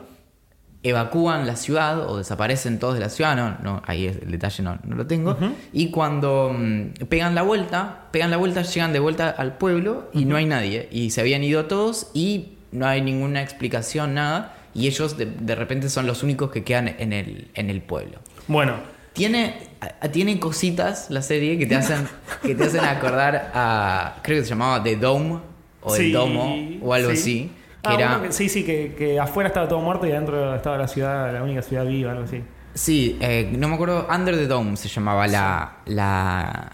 evacúan 0.81 1.45
la 1.45 1.55
ciudad 1.57 2.09
o 2.09 2.17
desaparecen 2.17 2.79
todos 2.79 2.93
de 2.93 3.01
la 3.01 3.09
ciudad, 3.09 3.35
no, 3.35 3.57
no 3.63 3.81
ahí 3.85 4.05
es 4.07 4.17
el 4.21 4.31
detalle 4.31 4.63
no, 4.63 4.77
no 4.85 4.95
lo 4.95 5.05
tengo, 5.07 5.37
y 5.73 5.91
cuando 5.91 6.55
mm, 6.57 7.05
pegan 7.09 7.35
la 7.35 7.41
vuelta, 7.41 8.07
pegan 8.11 8.31
la 8.31 8.37
vuelta, 8.37 8.61
llegan 8.61 8.93
de 8.93 8.99
vuelta 8.99 9.29
al 9.29 9.57
pueblo 9.57 10.09
y 10.13 10.23
no 10.25 10.37
hay 10.37 10.45
nadie, 10.45 10.87
y 10.91 11.09
se 11.11 11.19
habían 11.21 11.43
ido 11.43 11.65
todos 11.65 12.11
y 12.13 12.53
no 12.71 12.87
hay 12.87 13.01
ninguna 13.01 13.41
explicación, 13.41 14.13
nada, 14.13 14.55
y 14.73 14.87
ellos 14.87 15.17
de, 15.17 15.25
de 15.25 15.55
repente 15.55 15.89
son 15.89 16.05
los 16.07 16.23
únicos 16.23 16.49
que 16.51 16.63
quedan 16.63 16.95
en 16.99 17.11
el, 17.11 17.49
en 17.55 17.69
el 17.69 17.81
pueblo. 17.81 18.19
Bueno, 18.47 18.75
Tiene, 19.13 19.55
a- 19.81 20.07
tiene 20.09 20.39
cositas 20.39 21.09
la 21.09 21.21
serie 21.23 21.57
que 21.57 21.65
te 21.65 21.75
hacen, 21.81 22.07
que 22.43 22.55
te 22.55 22.63
hacen 22.65 22.85
acordar 22.85 23.51
a. 23.53 24.17
Creo 24.21 24.37
que 24.37 24.43
se 24.43 24.49
llamaba 24.51 24.81
The 24.83 24.95
Dome 24.95 25.39
o 25.81 25.93
sí, 25.95 26.05
El 26.05 26.11
Domo 26.13 26.55
o 26.81 26.93
algo 26.93 27.09
sí. 27.11 27.17
así. 27.17 27.51
Que 27.81 27.89
Ah, 27.89 27.93
era. 27.95 28.17
bueno, 28.17 28.33
sí, 28.33 28.49
sí, 28.49 28.63
que, 28.65 28.93
que 28.97 29.19
afuera 29.19 29.47
estaba 29.47 29.67
todo 29.67 29.79
muerto 29.79 30.05
y 30.05 30.11
adentro 30.11 30.53
estaba 30.55 30.77
la 30.77 30.87
ciudad, 30.87 31.31
la 31.33 31.41
única 31.43 31.61
ciudad 31.61 31.85
viva, 31.85 32.11
algo 32.11 32.23
así. 32.25 32.41
Sí, 32.73 33.17
eh, 33.21 33.49
no 33.57 33.67
me 33.67 33.75
acuerdo. 33.75 34.07
Under 34.13 34.35
the 34.35 34.47
Dome 34.47 34.75
se 34.77 34.87
llamaba 34.89 35.27
la, 35.27 35.77
la, 35.85 36.73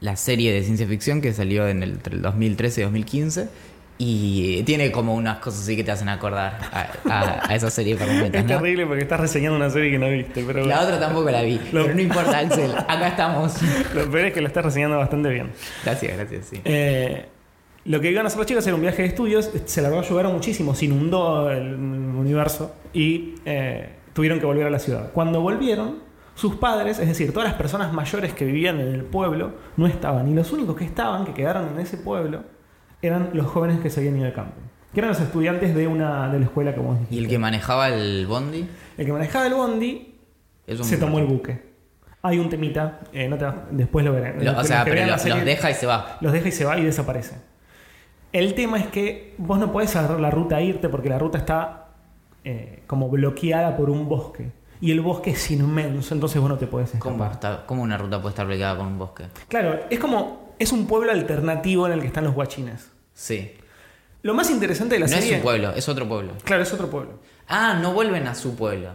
la 0.00 0.16
serie 0.16 0.52
de 0.52 0.62
ciencia 0.62 0.86
ficción 0.86 1.20
que 1.20 1.32
salió 1.32 1.68
en 1.68 1.82
el, 1.82 1.90
entre 1.92 2.14
el 2.16 2.22
2013 2.22 2.80
y 2.80 2.84
2015. 2.84 3.48
Y 4.00 4.62
tiene 4.62 4.92
como 4.92 5.12
unas 5.14 5.38
cosas 5.38 5.62
así 5.62 5.74
que 5.76 5.82
te 5.82 5.90
hacen 5.90 6.08
acordar 6.08 6.56
a, 6.72 6.86
a- 7.12 7.50
a 7.50 7.54
esa 7.56 7.68
serie 7.68 7.96
para 7.96 8.12
Es 8.26 8.46
terrible 8.46 8.86
porque 8.86 9.02
estás 9.02 9.18
reseñando 9.18 9.56
una 9.56 9.70
serie 9.70 9.90
que 9.90 9.98
no 9.98 10.08
viste, 10.08 10.44
pero 10.46 10.64
La 10.64 10.82
otra 10.82 11.00
tampoco 11.00 11.30
la 11.30 11.42
vi. 11.42 11.60
Lo- 11.72 11.82
Pero 11.82 11.94
no 11.96 12.00
importa, 12.00 12.38
Axel. 12.38 12.72
Acá 12.76 13.08
estamos. 13.08 13.56
lo 13.94 14.08
peor 14.10 14.26
es 14.26 14.32
que 14.34 14.40
lo 14.40 14.46
estás 14.46 14.64
reseñando 14.64 14.98
bastante 14.98 15.28
bien. 15.30 15.50
Gracias, 15.84 16.16
gracias, 16.16 16.46
sí. 16.46 16.60
Eh, 16.64 17.26
lo 17.88 18.00
que 18.00 18.10
iban 18.10 18.24
a 18.24 18.28
hacer 18.28 18.38
los 18.38 18.46
chicos 18.46 18.66
era 18.66 18.76
un 18.76 18.82
viaje 18.82 19.02
de 19.02 19.08
estudios, 19.08 19.50
se 19.64 19.82
largó 19.82 19.98
a 19.98 20.02
llover 20.02 20.26
muchísimo, 20.28 20.74
se 20.74 20.84
inundó 20.84 21.50
el 21.50 21.74
universo 21.74 22.74
y 22.92 23.34
eh, 23.44 23.88
tuvieron 24.12 24.38
que 24.40 24.46
volver 24.46 24.66
a 24.66 24.70
la 24.70 24.78
ciudad. 24.78 25.10
Cuando 25.12 25.40
volvieron, 25.40 26.06
sus 26.34 26.54
padres, 26.56 26.98
es 27.00 27.08
decir, 27.08 27.32
todas 27.32 27.48
las 27.48 27.58
personas 27.58 27.92
mayores 27.92 28.32
que 28.32 28.44
vivían 28.44 28.78
en 28.80 28.94
el 28.94 29.02
pueblo, 29.02 29.52
no 29.76 29.86
estaban. 29.88 30.28
Y 30.28 30.34
los 30.34 30.52
únicos 30.52 30.76
que 30.76 30.84
estaban, 30.84 31.24
que 31.24 31.34
quedaron 31.34 31.68
en 31.74 31.80
ese 31.80 31.96
pueblo, 31.96 32.44
eran 33.02 33.30
los 33.32 33.46
jóvenes 33.46 33.80
que 33.80 33.90
se 33.90 34.00
habían 34.00 34.16
ido 34.16 34.26
de 34.26 34.32
camping. 34.34 34.62
Que 34.94 35.00
eran 35.00 35.10
los 35.10 35.20
estudiantes 35.20 35.74
de 35.74 35.86
una 35.88 36.28
de 36.30 36.38
la 36.38 36.44
escuela 36.44 36.72
que 36.74 36.80
vos 36.80 36.94
dijiste. 36.98 37.14
¿Y 37.16 37.18
el 37.18 37.28
que 37.28 37.38
manejaba 37.38 37.88
el 37.88 38.26
bondi? 38.28 38.68
El 38.96 39.06
que 39.06 39.12
manejaba 39.12 39.46
el 39.46 39.54
bondi 39.54 40.14
se 40.84 40.96
tomó 40.96 41.18
el 41.18 41.26
buque. 41.26 41.66
Hay 42.22 42.38
un 42.38 42.48
temita, 42.50 43.00
eh, 43.12 43.28
no 43.28 43.36
te 43.38 43.46
después 43.72 44.04
lo 44.04 44.12
verán. 44.12 44.44
Lo- 44.44 44.58
o 44.58 44.64
sea, 44.64 44.84
pero 44.84 45.06
lo- 45.06 45.12
los 45.12 45.44
deja 45.44 45.70
y 45.70 45.74
se 45.74 45.86
va. 45.86 46.18
los 46.20 46.32
deja 46.32 46.48
y 46.48 46.52
se 46.52 46.64
va 46.64 46.78
y 46.78 46.84
desaparece. 46.84 47.36
El 48.32 48.54
tema 48.54 48.78
es 48.78 48.86
que 48.88 49.34
vos 49.38 49.58
no 49.58 49.72
podés 49.72 49.96
agarrar 49.96 50.20
la 50.20 50.30
ruta 50.30 50.60
e 50.60 50.64
irte 50.66 50.88
porque 50.88 51.08
la 51.08 51.18
ruta 51.18 51.38
está 51.38 51.86
eh, 52.44 52.82
como 52.86 53.08
bloqueada 53.08 53.76
por 53.76 53.90
un 53.90 54.08
bosque. 54.08 54.50
Y 54.80 54.92
el 54.92 55.00
bosque 55.00 55.30
es 55.30 55.50
inmenso, 55.50 56.14
entonces 56.14 56.40
vos 56.40 56.48
no 56.48 56.56
te 56.56 56.66
podés 56.66 56.90
¿Cómo, 56.98 57.14
escapar. 57.24 57.32
está- 57.32 57.66
cómo 57.66 57.82
una 57.82 57.98
ruta 57.98 58.20
puede 58.20 58.32
estar 58.32 58.46
bloqueada 58.46 58.76
con 58.76 58.86
un 58.86 58.98
bosque? 58.98 59.24
Claro, 59.48 59.80
es 59.90 59.98
como. 59.98 60.48
Es 60.58 60.72
un 60.72 60.86
pueblo 60.86 61.12
alternativo 61.12 61.86
en 61.86 61.92
el 61.92 62.00
que 62.00 62.08
están 62.08 62.24
los 62.24 62.34
guachines. 62.34 62.90
Sí. 63.14 63.52
Lo 64.22 64.34
más 64.34 64.50
interesante 64.50 64.96
de 64.96 65.00
la 65.00 65.06
No 65.06 65.12
serie. 65.12 65.30
es 65.30 65.36
un 65.36 65.42
pueblo, 65.42 65.70
es 65.72 65.88
otro 65.88 66.08
pueblo. 66.08 66.32
Claro, 66.44 66.62
es 66.64 66.72
otro 66.72 66.90
pueblo. 66.90 67.20
Ah, 67.48 67.78
no 67.80 67.92
vuelven 67.92 68.26
a 68.26 68.34
su 68.34 68.56
pueblo. 68.56 68.90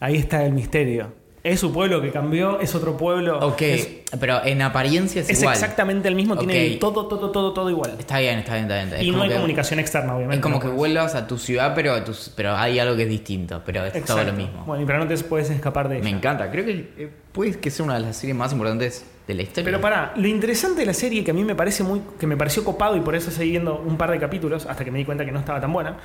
Ahí 0.00 0.16
está 0.16 0.44
el 0.44 0.52
misterio. 0.54 1.12
Es 1.46 1.60
su 1.60 1.72
pueblo 1.72 2.02
que 2.02 2.10
cambió, 2.10 2.58
es 2.60 2.74
otro 2.74 2.96
pueblo. 2.96 3.38
Ok, 3.38 3.62
Es, 3.62 3.88
pero 4.18 4.44
en 4.44 4.62
apariencia 4.62 5.20
es, 5.22 5.30
es 5.30 5.40
igual. 5.40 5.54
exactamente 5.54 6.08
el 6.08 6.14
mismo, 6.16 6.36
tiene 6.36 6.70
todo, 6.80 7.06
todo, 7.06 7.30
todo, 7.30 7.52
todo 7.52 7.70
igual. 7.70 7.94
Está 7.98 8.18
bien, 8.18 8.40
está 8.40 8.54
bien, 8.54 8.64
está 8.64 8.76
bien. 8.80 8.92
Es 9.00 9.02
y 9.06 9.10
no 9.12 9.22
hay 9.22 9.28
que- 9.28 9.34
comunicación 9.36 9.78
externa, 9.78 10.14
obviamente. 10.16 10.36
Es 10.38 10.42
como 10.42 10.56
no 10.56 10.60
que 10.60 10.68
vuelvas 10.68 11.14
a 11.14 11.26
tu 11.28 11.38
ciudad, 11.38 11.72
pero, 11.74 12.02
tus- 12.02 12.32
pero 12.34 12.56
hay 12.56 12.78
algo 12.80 12.96
que 12.96 13.04
es 13.04 13.08
distinto, 13.08 13.62
pero 13.64 13.84
es 13.84 14.04
todo 14.04 14.24
lo 14.24 14.32
mismo. 14.32 14.64
Bueno, 14.66 14.82
y 14.82 14.86
pero 14.86 14.98
no 14.98 15.06
te 15.06 15.16
puedes 15.18 15.48
escapar 15.50 15.88
de 15.88 16.00
Me 16.00 16.08
ella. 16.08 16.16
encanta, 16.16 16.50
creo 16.50 16.64
que 16.64 16.92
eh, 16.98 17.10
puede 17.30 17.58
que 17.60 17.70
sea 17.70 17.84
una 17.84 17.94
de 17.94 18.00
las 18.00 18.16
series 18.16 18.36
más 18.36 18.52
importantes 18.52 19.06
de 19.28 19.34
la 19.34 19.42
historia. 19.42 19.64
Pero 19.64 19.80
pará, 19.80 20.14
lo 20.16 20.26
interesante 20.26 20.80
de 20.80 20.86
la 20.86 20.94
serie 20.94 21.22
que 21.22 21.30
a 21.30 21.34
mí 21.34 21.44
me 21.44 21.54
parece 21.54 21.84
muy. 21.84 22.00
que 22.18 22.26
me 22.26 22.36
pareció 22.36 22.64
copado 22.64 22.96
y 22.96 23.00
por 23.00 23.14
eso 23.14 23.30
seguí 23.30 23.50
viendo 23.50 23.76
un 23.78 23.96
par 23.96 24.10
de 24.10 24.18
capítulos 24.18 24.66
hasta 24.66 24.84
que 24.84 24.90
me 24.90 24.98
di 24.98 25.04
cuenta 25.04 25.24
que 25.24 25.30
no 25.32 25.38
estaba 25.38 25.60
tan 25.60 25.72
buena. 25.72 25.96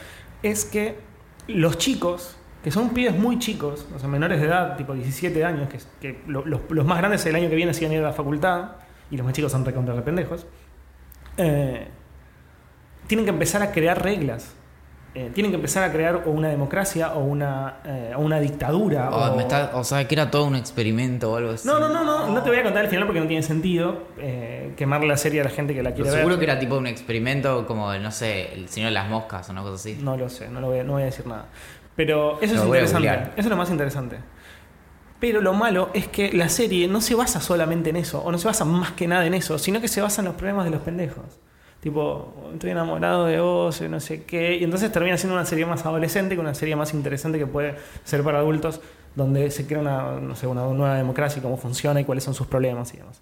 Es 0.43 0.65
que 0.65 0.95
los 1.47 1.77
chicos, 1.79 2.37
que 2.63 2.71
son 2.71 2.89
pibes 2.89 3.15
muy 3.17 3.39
chicos, 3.39 3.87
o 3.95 3.99
sea, 3.99 4.07
menores 4.07 4.39
de 4.39 4.47
edad, 4.47 4.77
tipo 4.77 4.93
17 4.93 5.43
años, 5.45 5.67
que, 5.69 5.79
que 5.99 6.21
lo- 6.27 6.45
los, 6.45 6.61
los 6.69 6.85
más 6.85 6.97
grandes 6.99 7.25
el 7.25 7.35
año 7.35 7.49
que 7.49 7.55
viene 7.55 7.73
siguen 7.73 7.93
ir 7.93 7.99
a 7.99 8.03
la 8.09 8.13
facultad, 8.13 8.71
y 9.09 9.17
los 9.17 9.25
más 9.25 9.33
chicos 9.33 9.51
son 9.51 9.65
recontra 9.65 9.93
de 9.95 10.01
pendejos, 10.03 10.45
eh, 11.37 11.87
tienen 13.07 13.25
que 13.25 13.31
empezar 13.31 13.61
a 13.61 13.71
crear 13.71 14.01
reglas. 14.01 14.53
Eh, 15.13 15.29
tienen 15.33 15.51
que 15.51 15.57
empezar 15.57 15.83
a 15.83 15.91
crear 15.91 16.23
o 16.25 16.29
una 16.31 16.47
democracia 16.47 17.11
o 17.15 17.19
una, 17.25 17.79
eh, 17.83 18.13
o 18.15 18.19
una 18.21 18.39
dictadura. 18.39 19.09
Oh, 19.11 19.31
o- 19.33 19.35
me 19.35 19.41
está- 19.41 19.71
o 19.73 19.83
sea, 19.83 20.07
que 20.07 20.15
era 20.15 20.31
todo 20.31 20.45
un 20.45 20.55
experimento 20.55 21.33
o 21.33 21.35
algo 21.35 21.51
así. 21.51 21.67
no, 21.67 21.79
no, 21.81 21.89
no, 21.89 22.05
no, 22.05 22.29
no 22.29 22.41
te 22.43 22.49
voy 22.49 22.59
a 22.59 22.63
contar 22.63 22.85
el 22.85 22.89
final 22.89 23.05
porque 23.07 23.19
no 23.19 23.27
tiene 23.27 23.43
sentido 23.43 24.03
eh, 24.17 24.71
quemarle 24.77 25.07
la 25.07 25.17
serie 25.17 25.41
a 25.41 25.43
la 25.43 25.49
gente 25.49 25.73
que 25.73 25.83
la 25.83 25.89
Pero 25.89 26.03
quiere 26.03 26.11
seguro 26.17 26.37
ver. 26.37 26.45
que 26.45 26.51
era 26.51 26.59
tipo 26.59 26.77
un 26.77 26.87
experimento 26.87 27.67
como, 27.67 27.93
no 27.93 28.11
sé, 28.11 28.53
el 28.53 28.69
señor 28.69 28.87
de 28.91 28.93
las 28.93 29.09
moscas 29.09 29.49
o 29.49 29.51
una 29.51 29.63
cosa 29.63 29.75
así. 29.75 29.99
No 30.01 30.15
lo 30.15 30.29
sé, 30.29 30.47
no, 30.47 30.61
lo 30.61 30.67
voy, 30.69 30.79
a- 30.79 30.83
no 30.85 30.93
voy 30.93 31.01
a 31.01 31.05
decir 31.07 31.27
nada. 31.27 31.47
Pero 31.95 32.39
eso 32.41 32.53
Lo 32.55 32.61
es 32.61 32.65
interesante. 32.67 33.07
Eso 33.09 33.31
es 33.37 33.45
lo 33.47 33.57
más 33.57 33.69
interesante. 33.69 34.17
Pero 35.19 35.39
lo 35.41 35.53
malo 35.53 35.89
es 35.93 36.07
que 36.07 36.33
la 36.33 36.49
serie 36.49 36.87
no 36.87 36.99
se 36.99 37.13
basa 37.13 37.41
solamente 37.41 37.91
en 37.91 37.95
eso, 37.97 38.21
o 38.23 38.31
no 38.31 38.37
se 38.39 38.47
basa 38.47 38.65
más 38.65 38.93
que 38.93 39.07
nada 39.07 39.25
en 39.25 39.35
eso, 39.35 39.59
sino 39.59 39.79
que 39.79 39.87
se 39.87 40.01
basa 40.01 40.21
en 40.21 40.25
los 40.25 40.35
problemas 40.35 40.65
de 40.65 40.71
los 40.71 40.81
pendejos. 40.81 41.25
Tipo, 41.79 42.51
estoy 42.53 42.71
enamorado 42.71 43.25
de 43.25 43.39
vos, 43.39 43.81
no 43.81 43.99
sé 43.99 44.23
qué. 44.23 44.55
Y 44.57 44.63
entonces 44.63 44.91
termina 44.91 45.17
siendo 45.17 45.35
una 45.35 45.45
serie 45.45 45.65
más 45.65 45.85
adolescente 45.85 46.35
que 46.35 46.41
una 46.41 46.53
serie 46.53 46.75
más 46.75 46.93
interesante 46.93 47.37
que 47.39 47.47
puede 47.47 47.75
ser 48.03 48.23
para 48.23 48.39
adultos, 48.39 48.81
donde 49.15 49.49
se 49.51 49.65
crea 49.65 49.79
una, 49.79 50.19
no 50.19 50.35
sé, 50.35 50.47
una 50.47 50.65
nueva 50.67 50.95
democracia 50.95 51.39
y 51.39 51.41
cómo 51.43 51.57
funciona 51.57 51.99
y 51.99 52.05
cuáles 52.05 52.23
son 52.23 52.33
sus 52.33 52.47
problemas 52.47 52.93
y 52.93 52.97
demás. 52.97 53.21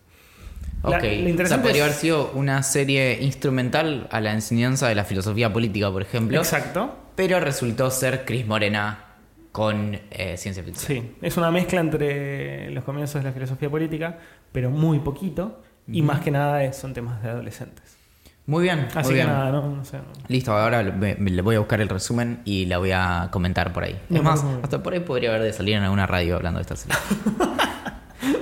La- 0.83 0.97
Ok, 0.97 1.03
lo 1.03 1.43
o 1.43 1.47
sea, 1.47 1.61
podría 1.61 1.83
haber 1.83 1.95
sido 1.95 2.31
una 2.35 2.63
serie 2.63 3.21
instrumental 3.21 4.07
a 4.11 4.21
la 4.21 4.33
enseñanza 4.33 4.87
de 4.87 4.95
la 4.95 5.03
filosofía 5.03 5.51
política, 5.51 5.91
por 5.91 6.01
ejemplo. 6.01 6.37
Exacto. 6.37 6.95
Pero 7.19 7.41
resultó 7.41 7.91
ser 7.91 8.23
Chris 8.23 8.47
Morena 8.47 9.03
con 9.51 9.99
eh, 10.09 10.37
ciencia 10.37 10.63
ficción. 10.63 10.87
Sí, 11.03 11.11
es 11.21 11.35
una 11.35 11.51
mezcla 11.51 11.81
entre 11.81 12.71
los 12.71 12.85
comienzos 12.85 13.21
de 13.21 13.27
la 13.27 13.33
filosofía 13.33 13.69
política, 13.69 14.17
pero 14.53 14.69
muy 14.69 14.99
poquito, 14.99 15.61
y 15.85 16.01
más 16.01 16.21
que 16.21 16.31
nada 16.31 16.71
son 16.71 16.93
temas 16.93 17.21
de 17.21 17.29
adolescentes. 17.29 17.97
Muy 18.45 18.63
bien, 18.63 18.87
Así 18.95 18.97
muy 18.99 19.07
que 19.09 19.13
bien. 19.15 19.27
nada, 19.27 19.51
no, 19.51 19.67
no 19.75 19.83
sé. 19.83 19.97
Listo, 20.29 20.53
ahora 20.53 20.81
le 20.81 21.41
voy 21.41 21.55
a 21.55 21.59
buscar 21.59 21.81
el 21.81 21.89
resumen 21.89 22.39
y 22.45 22.67
la 22.67 22.77
voy 22.77 22.91
a 22.93 23.27
comentar 23.31 23.73
por 23.73 23.83
ahí. 23.83 23.99
Es 24.09 24.23
más, 24.23 24.41
hasta 24.63 24.81
por 24.81 24.93
ahí 24.93 25.01
podría 25.01 25.31
haber 25.31 25.41
de 25.41 25.51
salir 25.51 25.75
en 25.75 25.83
alguna 25.83 26.07
radio 26.07 26.37
hablando 26.37 26.59
de 26.59 26.61
esta 26.61 26.77
serie. 26.77 26.95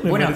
Bueno, 0.04 0.30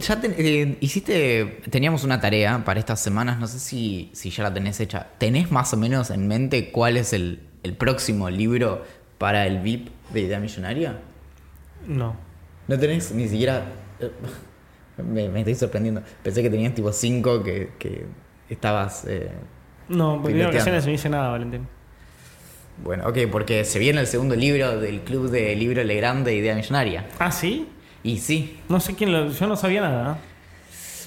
ya 0.00 0.20
ten- 0.20 0.34
eh, 0.36 0.76
hiciste, 0.80 1.62
teníamos 1.70 2.02
una 2.04 2.20
tarea 2.20 2.62
para 2.64 2.78
estas 2.80 3.00
semanas, 3.00 3.38
no 3.38 3.46
sé 3.46 3.58
si, 3.60 4.10
si 4.12 4.30
ya 4.30 4.42
la 4.42 4.52
tenés 4.52 4.80
hecha. 4.80 5.06
¿Tenés 5.18 5.50
más 5.52 5.72
o 5.72 5.76
menos 5.76 6.10
en 6.10 6.26
mente 6.28 6.70
cuál 6.70 6.96
es 6.96 7.12
el, 7.12 7.40
el 7.64 7.74
próximo 7.74 8.30
libro 8.30 8.84
para 9.18 9.46
el 9.46 9.58
VIP 9.58 9.88
de 10.12 10.20
Idea 10.20 10.38
Millonaria? 10.38 10.98
No. 11.88 12.14
No 12.68 12.78
tenés 12.78 13.10
ni 13.12 13.28
siquiera... 13.28 13.64
eh, 14.00 14.10
Me, 15.02 15.28
me 15.28 15.40
estoy 15.40 15.56
sorprendiendo. 15.56 16.02
Pensé 16.22 16.40
que 16.40 16.48
tenías 16.50 16.72
tipo 16.72 16.92
cinco 16.92 17.42
que, 17.42 17.70
que 17.80 18.06
estabas... 18.48 19.04
eh, 19.08 19.28
No, 19.88 20.20
porque 20.22 20.40
en 20.40 20.46
ocasiones 20.46 20.86
no 20.86 20.92
hice 20.92 21.08
nada, 21.08 21.30
Valentín. 21.30 21.66
Bueno, 22.82 23.08
ok, 23.08 23.18
porque 23.30 23.64
se 23.64 23.78
viene 23.80 24.00
el 24.00 24.06
segundo 24.06 24.36
libro 24.36 24.78
del 24.80 25.00
Club 25.00 25.30
de 25.30 25.56
Libro 25.56 25.82
Legrand 25.82 26.24
de 26.24 26.36
Idea 26.36 26.54
Millonaria. 26.54 27.06
¿Ah, 27.18 27.32
sí? 27.32 27.68
Y 28.04 28.18
sí, 28.18 28.60
No 28.68 28.78
sé 28.80 28.94
quién 28.94 29.10
lo. 29.12 29.30
Yo 29.30 29.46
no 29.48 29.56
sabía 29.56 29.80
nada. 29.80 30.18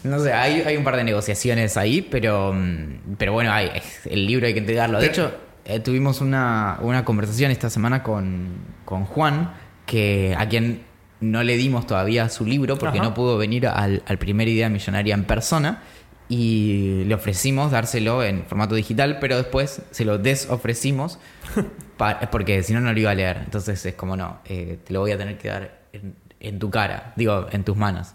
no 0.04 0.20
sé, 0.20 0.34
hay, 0.34 0.62
hay 0.62 0.76
un 0.78 0.84
par 0.84 0.96
de 0.98 1.04
negociaciones 1.06 1.78
ahí, 1.78 2.02
pero, 2.02 2.52
mm, 2.54 3.15
pero 3.17 3.34
bueno, 3.34 3.52
hay, 3.54 3.70
el 4.06 4.26
libro 4.26 4.48
hay 4.48 4.54
que 4.54 4.60
entregarlo. 4.60 5.00
De 5.00 5.08
hecho, 5.08 5.32
eh, 5.68 5.80
tuvimos 5.80 6.22
una, 6.22 6.80
una 6.82 7.06
conversación 7.06 7.52
esta 7.52 7.70
semana 7.70 8.02
con, 8.02 8.56
con 8.86 9.06
Juan, 9.06 9.54
que 9.86 10.36
a 10.38 10.48
quien 10.50 10.82
no 11.20 11.44
le 11.44 11.58
dimos 11.58 11.86
todavía 11.88 12.30
su 12.30 12.46
libro 12.46 12.78
porque 12.78 13.00
Ajá. 13.00 13.08
no 13.10 13.14
pudo 13.14 13.38
venir 13.38 13.68
al, 13.68 14.04
al 14.06 14.18
primer 14.18 14.48
Idea 14.48 14.70
Millonaria 14.70 15.14
en 15.14 15.24
persona. 15.26 15.82
Y 16.30 17.06
le 17.06 17.16
ofrecimos 17.16 17.72
dárselo 17.72 18.22
en 18.22 18.44
formato 18.44 18.76
digital, 18.76 19.18
pero 19.22 19.38
después 19.38 19.82
se 19.92 20.04
lo 20.04 20.18
desofrecimos 20.18 21.20
pa- 21.98 22.20
porque 22.32 22.64
si 22.64 22.74
no, 22.74 22.82
no 22.82 22.92
lo 22.92 23.00
iba 23.00 23.12
a 23.12 23.16
leer. 23.16 23.38
Entonces 23.46 23.86
es 23.86 23.94
como, 23.96 24.18
no, 24.18 24.40
eh, 24.44 24.78
te 24.84 24.92
lo 24.92 25.00
voy 25.00 25.12
a 25.12 25.18
tener 25.18 25.38
que 25.38 25.48
dar 25.48 25.80
en, 25.94 26.16
en 26.42 26.60
tu 26.60 26.70
cara, 26.70 27.14
digo, 27.16 27.48
en 27.52 27.64
tus 27.64 27.78
manos. 27.78 28.10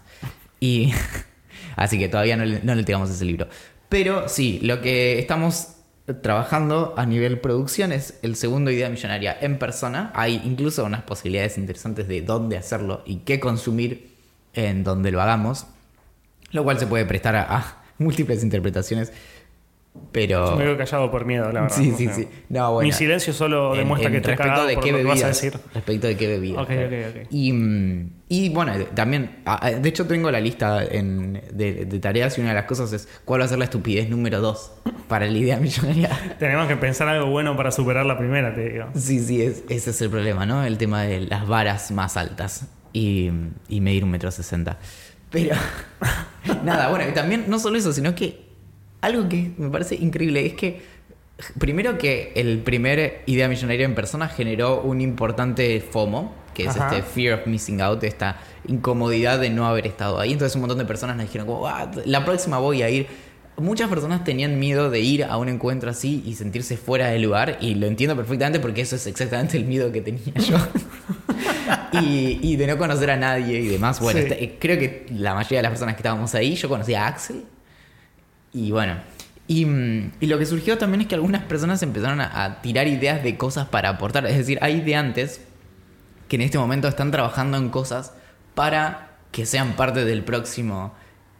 Y 0.59 0.93
así 1.75 1.97
que 1.97 2.07
todavía 2.07 2.37
no 2.37 2.45
le, 2.45 2.59
no 2.61 2.75
le 2.75 2.83
ese 2.83 3.25
libro. 3.25 3.47
Pero 3.89 4.29
sí, 4.29 4.59
lo 4.61 4.79
que 4.79 5.17
estamos 5.17 5.72
trabajando 6.21 6.93
a 6.97 7.05
nivel 7.05 7.39
producción 7.39 7.91
es 7.91 8.19
el 8.21 8.35
segundo 8.35 8.71
Idea 8.71 8.89
Millonaria 8.89 9.37
en 9.39 9.57
persona. 9.57 10.11
Hay 10.15 10.41
incluso 10.43 10.83
unas 10.83 11.03
posibilidades 11.03 11.57
interesantes 11.57 12.07
de 12.07 12.21
dónde 12.21 12.57
hacerlo 12.57 13.01
y 13.05 13.17
qué 13.17 13.39
consumir 13.39 14.11
en 14.53 14.83
donde 14.83 15.11
lo 15.11 15.21
hagamos. 15.21 15.65
Lo 16.51 16.63
cual 16.63 16.77
se 16.77 16.87
puede 16.87 17.05
prestar 17.05 17.35
a, 17.35 17.57
a 17.57 17.83
múltiples 17.97 18.43
interpretaciones. 18.43 19.13
Pero... 20.11 20.51
Yo 20.51 20.55
me 20.57 20.63
quedo 20.65 20.77
callado 20.77 21.09
por 21.11 21.25
miedo, 21.25 21.51
la 21.51 21.61
verdad. 21.61 21.75
Sí, 21.75 21.91
sí, 21.97 22.07
sí. 22.13 22.27
No, 22.49 22.73
bueno. 22.73 22.87
Mi 22.87 22.93
silencio 22.93 23.33
solo 23.33 23.73
En- 23.73 23.79
demuestra 23.79 24.07
en 24.07 24.11
que 24.13 24.17
estoy 24.17 24.35
respecto 24.35 24.65
de 24.67 24.73
por 24.75 24.83
qué 24.83 24.91
lo 24.91 24.97
que 24.99 25.03
vas 25.05 25.11
a 25.23 25.25
bebidas. 25.27 25.41
decir. 25.41 25.59
Respecto 25.73 26.07
de 26.07 26.17
qué 26.17 26.27
bebidas. 26.27 26.61
Ok, 26.61 26.67
claro. 26.67 26.87
ok, 26.87 27.15
ok. 27.21 27.27
Y, 27.31 27.53
mm, 27.53 28.09
y 28.29 28.49
bueno, 28.49 28.73
también, 28.95 29.41
ah, 29.45 29.59
ah, 29.61 29.71
de 29.71 29.89
hecho 29.89 30.05
tengo 30.07 30.29
la 30.31 30.39
lista 30.39 30.83
en- 30.83 31.41
de, 31.51 31.85
de 31.85 31.99
tareas 31.99 32.37
y 32.37 32.41
una 32.41 32.49
de 32.51 32.55
las 32.55 32.65
cosas 32.65 32.93
es 32.93 33.07
cuál 33.25 33.41
va 33.41 33.45
a 33.45 33.47
ser 33.47 33.57
la 33.59 33.65
estupidez 33.65 34.09
número 34.09 34.39
dos 34.39 34.71
para 35.07 35.25
la 35.27 35.37
idea 35.37 35.57
millonaria. 35.57 36.09
Tenemos 36.39 36.67
que 36.67 36.75
pensar 36.77 37.07
algo 37.07 37.27
bueno 37.31 37.55
para 37.57 37.71
superar 37.71 38.05
la 38.05 38.17
primera, 38.17 38.53
te 38.53 38.69
digo. 38.69 38.85
Sí, 38.95 39.19
sí, 39.19 39.41
es- 39.41 39.63
ese 39.69 39.89
es 39.91 40.01
el 40.01 40.09
problema, 40.09 40.45
¿no? 40.45 40.63
El 40.63 40.77
tema 40.77 41.03
de 41.03 41.21
las 41.21 41.47
varas 41.47 41.91
más 41.91 42.17
altas 42.17 42.67
y, 42.93 43.31
y 43.67 43.81
medir 43.81 44.03
un 44.03 44.11
metro 44.11 44.29
sesenta. 44.31 44.77
Pero, 45.31 45.55
nada, 46.63 46.89
bueno, 46.89 47.07
y 47.09 47.13
también 47.13 47.45
no 47.47 47.57
solo 47.59 47.77
eso, 47.77 47.91
sino 47.93 48.13
que 48.15 48.52
algo 49.03 49.29
que 49.29 49.51
me 49.57 49.69
parece 49.69 49.95
increíble 49.95 50.45
es 50.45 50.53
que, 50.53 50.81
primero 51.59 51.97
que 51.97 52.31
el 52.35 52.59
primer 52.59 53.21
Idea 53.25 53.47
Millonaria 53.47 53.85
en 53.85 53.95
persona 53.95 54.27
generó 54.27 54.81
un 54.81 55.01
importante 55.01 55.79
FOMO, 55.81 56.33
que 56.53 56.63
es 56.63 56.69
Ajá. 56.69 56.89
este 56.97 57.01
Fear 57.01 57.39
of 57.39 57.47
Missing 57.47 57.81
Out, 57.81 58.03
esta 58.03 58.37
incomodidad 58.67 59.39
de 59.39 59.49
no 59.49 59.67
haber 59.67 59.87
estado 59.87 60.19
ahí. 60.19 60.31
Entonces 60.33 60.55
un 60.55 60.61
montón 60.61 60.77
de 60.77 60.85
personas 60.85 61.15
nos 61.17 61.25
dijeron, 61.25 61.47
como, 61.47 61.67
"Ah, 61.67 61.89
la 62.05 62.23
próxima 62.25 62.59
voy 62.59 62.81
a 62.83 62.89
ir. 62.89 63.07
Muchas 63.57 63.87
personas 63.89 64.23
tenían 64.23 64.57
miedo 64.59 64.89
de 64.89 64.99
ir 64.99 65.23
a 65.25 65.37
un 65.37 65.47
encuentro 65.49 65.89
así 65.91 66.23
y 66.25 66.33
sentirse 66.35 66.75
fuera 66.77 67.07
del 67.07 67.21
lugar 67.23 67.57
y 67.61 67.75
lo 67.75 67.85
entiendo 67.87 68.15
perfectamente 68.15 68.59
porque 68.59 68.81
eso 68.81 68.95
es 68.95 69.05
exactamente 69.05 69.57
el 69.57 69.65
miedo 69.65 69.91
que 69.91 70.01
tenía 70.01 70.33
yo. 70.35 70.57
y, 72.01 72.39
y 72.41 72.55
de 72.55 72.67
no 72.67 72.77
conocer 72.77 73.11
a 73.11 73.17
nadie 73.17 73.59
y 73.59 73.67
demás. 73.67 73.99
Bueno, 73.99 74.19
Sí. 74.21 74.27
este- 74.29 74.57
creo 74.59 74.79
que 74.79 75.05
la 75.11 75.33
mayoría 75.35 75.59
de 75.59 75.63
las 75.63 75.71
personas 75.71 75.95
que 75.95 75.99
estábamos 75.99 76.33
ahí, 76.35 76.55
yo 76.55 76.69
conocí 76.69 76.93
a 76.93 77.07
Axel. 77.07 77.43
Y 78.53 78.71
bueno, 78.71 78.95
y, 79.47 79.65
mm, 79.65 80.11
y 80.19 80.27
lo 80.27 80.37
que 80.39 80.45
surgió 80.45 80.77
también 80.77 81.01
es 81.01 81.07
que 81.07 81.15
algunas 81.15 81.43
personas 81.43 81.81
empezaron 81.83 82.21
a, 82.21 82.43
a 82.45 82.61
tirar 82.61 82.87
ideas 82.87 83.23
de 83.23 83.35
cosas 83.37 83.67
para 83.67 83.89
aportar. 83.89 84.25
Es 84.27 84.37
decir, 84.37 84.57
hay 84.61 84.75
ideantes 84.77 85.41
que 86.27 86.35
en 86.37 86.41
este 86.43 86.57
momento 86.57 86.87
están 86.87 87.11
trabajando 87.11 87.57
en 87.57 87.69
cosas 87.69 88.13
para 88.55 89.09
que 89.31 89.45
sean 89.45 89.73
parte 89.73 90.05
del 90.05 90.23
próximo 90.23 90.93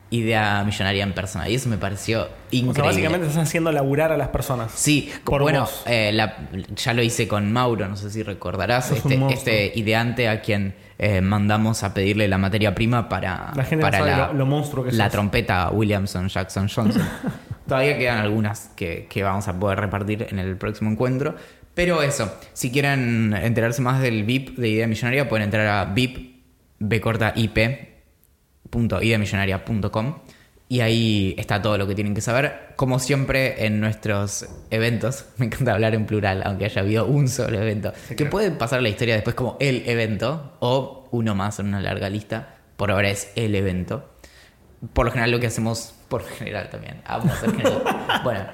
idea 0.10 0.64
millonaria 0.64 1.04
en 1.04 1.14
persona. 1.14 1.50
Y 1.50 1.56
eso 1.56 1.70
me 1.70 1.78
pareció 1.78 2.24
O 2.24 2.28
increíble. 2.52 2.74
sea, 2.76 2.84
básicamente 2.84 3.28
estás 3.28 3.48
haciendo 3.48 3.72
laburar 3.72 4.12
a 4.12 4.18
las 4.18 4.28
personas. 4.28 4.72
Sí, 4.76 5.12
Por 5.24 5.42
bueno, 5.42 5.68
eh, 5.88 6.12
la- 6.14 6.38
ya 6.76 6.94
lo 6.94 7.02
hice 7.02 7.28
con 7.28 7.52
Mauro, 7.52 7.88
no 7.88 7.96
sé 7.98 8.12
si 8.12 8.22
recordarás, 8.22 8.92
este, 8.92 9.20
este 9.34 9.72
ideante 9.76 10.30
a 10.30 10.42
quien 10.42 10.76
eh, 11.04 11.22
mandamos 11.22 11.84
a 11.84 11.94
pedirle 11.94 12.28
la 12.28 12.38
materia 12.38 12.74
prima 12.74 13.10
para, 13.10 13.52
La 13.56 13.64
gente 13.64 13.78
no 13.78 13.82
para 13.82 13.98
sabe 14.00 14.12
la, 14.12 14.28
lo- 14.28 14.34
lo 14.34 14.46
monstruo 14.46 14.84
que 14.84 14.92
la 14.92 15.06
sos. 15.06 15.12
trompeta 15.12 15.70
Williamson 15.72 16.28
Jackson 16.30 16.68
Johnson. 16.74 17.02
Todavía 17.68 17.98
quedan 17.98 18.18
algunas 18.20 18.72
que, 18.76 19.08
que 19.10 19.24
vamos 19.24 19.48
a 19.48 19.58
poder 19.60 19.80
repartir 19.80 20.28
en 20.30 20.40
el 20.40 20.58
próximo 20.58 20.92
encuentro. 20.92 21.36
Pero 21.74 22.02
eso, 22.04 22.32
si 22.54 22.72
quieren 22.72 23.34
enterarse 23.34 23.82
más 23.82 24.00
del 24.02 24.24
VIP 24.26 24.58
de 24.58 24.70
Idea 24.70 24.88
Millonaria, 24.88 25.28
pueden 25.28 25.46
entrar 25.46 25.66
a 25.68 25.86
VIP, 25.86 26.44
B 26.80 27.02
corta 27.02 27.34
IP, 27.36 27.58
ideamillonaria.com 29.02 30.16
y 30.74 30.82
ahí 30.82 31.36
está 31.38 31.62
todo 31.62 31.78
lo 31.78 31.86
que 31.86 31.94
tienen 31.94 32.16
que 32.16 32.22
saber. 32.22 32.74
Como 32.78 32.98
siempre 32.98 33.66
en 33.68 33.80
nuestros 33.80 34.48
eventos, 34.72 35.26
me 35.38 35.46
encanta 35.46 35.74
hablar 35.74 35.94
en 35.94 36.08
plural, 36.08 36.42
aunque 36.44 36.66
haya 36.66 36.82
habido 36.82 37.06
un 37.06 37.28
solo 37.28 37.60
evento, 37.62 37.94
que 38.18 38.26
puede 38.26 38.50
pasar 38.50 38.80
a 38.80 38.82
la 38.82 38.90
historia 38.90 39.14
después 39.14 39.36
como 39.36 39.56
el 39.60 39.84
evento 39.88 40.58
o 40.62 41.08
uno 41.12 41.36
más 41.36 41.60
en 41.60 41.68
una 41.68 41.80
larga 41.80 42.10
lista. 42.10 42.56
Por 42.76 42.90
ahora 42.90 43.10
es 43.12 43.32
el 43.36 43.54
evento. 43.54 44.10
Por 44.94 45.06
lo 45.06 45.12
general 45.12 45.30
lo 45.30 45.40
que 45.40 45.46
hacemos, 45.46 45.94
por 46.10 46.24
general 46.26 46.70
también, 46.72 47.02
amo 47.06 47.32
hacer 47.32 47.52
general. 47.52 47.84
bueno, 48.24 48.46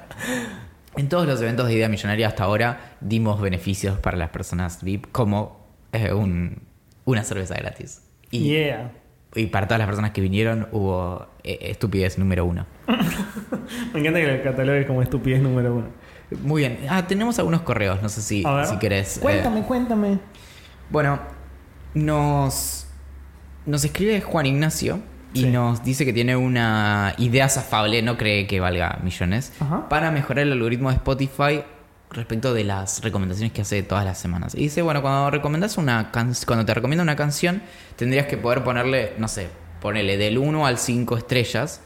en 0.96 1.08
todos 1.08 1.26
los 1.26 1.40
eventos 1.40 1.68
de 1.68 1.74
Idea 1.74 1.88
Millonaria 1.88 2.28
hasta 2.28 2.44
ahora 2.44 2.96
dimos 3.00 3.40
beneficios 3.40 3.98
para 3.98 4.18
las 4.18 4.28
personas 4.28 4.82
VIP 4.82 5.06
como 5.10 5.66
eh, 5.94 6.12
un- 6.12 6.62
una 7.06 7.24
cerveza 7.24 7.54
gratis. 7.54 8.02
Y, 8.30 8.40
Yeah. 8.50 8.92
Y 9.34 9.46
para 9.46 9.66
todas 9.66 9.78
las 9.78 9.86
personas 9.86 10.10
que 10.10 10.20
vinieron 10.20 10.68
hubo 10.72 11.26
eh, 11.44 11.58
estupidez 11.62 12.18
número 12.18 12.44
uno. 12.44 12.66
Me 13.94 14.00
encanta 14.00 14.18
que 14.20 14.34
el 14.34 14.42
catalogue 14.42 14.86
como 14.86 15.02
estupidez 15.02 15.40
número 15.40 15.74
uno. 15.74 15.86
Muy 16.42 16.62
bien. 16.62 16.80
Ah, 16.88 17.06
tenemos 17.06 17.38
algunos 17.38 17.62
correos, 17.62 18.00
no 18.02 18.08
sé 18.08 18.22
si, 18.22 18.44
A 18.46 18.52
ver. 18.52 18.66
si 18.66 18.76
querés. 18.78 19.16
eh, 19.16 19.20
Cuéntame, 19.20 19.62
cuéntame. 19.62 20.18
Bueno, 20.90 21.18
nos, 21.94 22.86
nos 23.66 23.84
escribe 23.84 24.20
Juan 24.20 24.46
Ignacio 24.46 25.00
y 25.32 25.42
Sí. 25.42 25.46
nos 25.50 25.84
dice 25.84 26.04
que 26.04 26.12
tiene 26.12 26.34
una 26.36 27.14
idea 27.18 27.48
zafable, 27.48 28.02
no 28.02 28.16
cree 28.16 28.46
que 28.46 28.58
valga 28.60 28.98
millones, 29.02 29.52
Ajá. 29.60 29.88
para 29.88 30.10
mejorar 30.10 30.46
el 30.46 30.52
algoritmo 30.52 30.90
de 30.90 30.96
Spotify 30.96 31.62
respecto 32.10 32.52
de 32.54 32.64
las 32.64 33.02
recomendaciones 33.02 33.52
que 33.52 33.62
hace 33.62 33.82
todas 33.82 34.04
las 34.04 34.18
semanas. 34.18 34.54
Y 34.54 34.58
dice, 34.62 34.82
bueno, 34.82 35.00
cuando 35.02 35.30
recomendas 35.30 35.76
una 35.78 36.10
can- 36.10 36.34
cuando 36.46 36.64
te 36.64 36.74
recomienda 36.74 37.02
una 37.02 37.16
canción, 37.16 37.62
tendrías 37.96 38.26
que 38.26 38.36
poder 38.36 38.64
ponerle, 38.64 39.12
no 39.18 39.28
sé, 39.28 39.48
ponerle 39.80 40.16
del 40.16 40.38
1 40.38 40.66
al 40.66 40.78
5 40.78 41.16
estrellas 41.16 41.80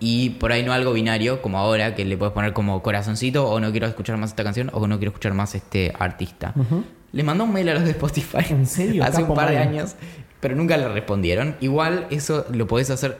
y 0.00 0.30
por 0.30 0.52
ahí 0.52 0.62
no 0.64 0.72
algo 0.72 0.92
binario, 0.92 1.42
como 1.42 1.58
ahora, 1.58 1.94
que 1.94 2.04
le 2.04 2.16
puedes 2.16 2.32
poner 2.34 2.52
como 2.52 2.82
corazoncito 2.82 3.48
o 3.48 3.58
no 3.60 3.70
quiero 3.70 3.86
escuchar 3.86 4.16
más 4.16 4.30
esta 4.30 4.44
canción 4.44 4.70
o 4.72 4.86
no 4.86 4.98
quiero 4.98 5.10
escuchar 5.10 5.34
más 5.34 5.54
este 5.54 5.92
artista. 5.98 6.54
Le 7.12 7.22
mandó 7.22 7.44
un 7.44 7.52
mail 7.52 7.68
a 7.70 7.74
los 7.74 7.84
de 7.84 7.90
Spotify. 7.92 8.44
¿En 8.50 8.66
serio? 8.66 9.02
Hace 9.04 9.22
un 9.22 9.34
par 9.34 9.50
de 9.50 9.58
años, 9.58 9.94
pero 10.40 10.54
nunca 10.56 10.76
le 10.76 10.88
respondieron. 10.88 11.56
Igual 11.60 12.06
eso 12.10 12.44
lo 12.52 12.66
podés 12.66 12.90
hacer. 12.90 13.18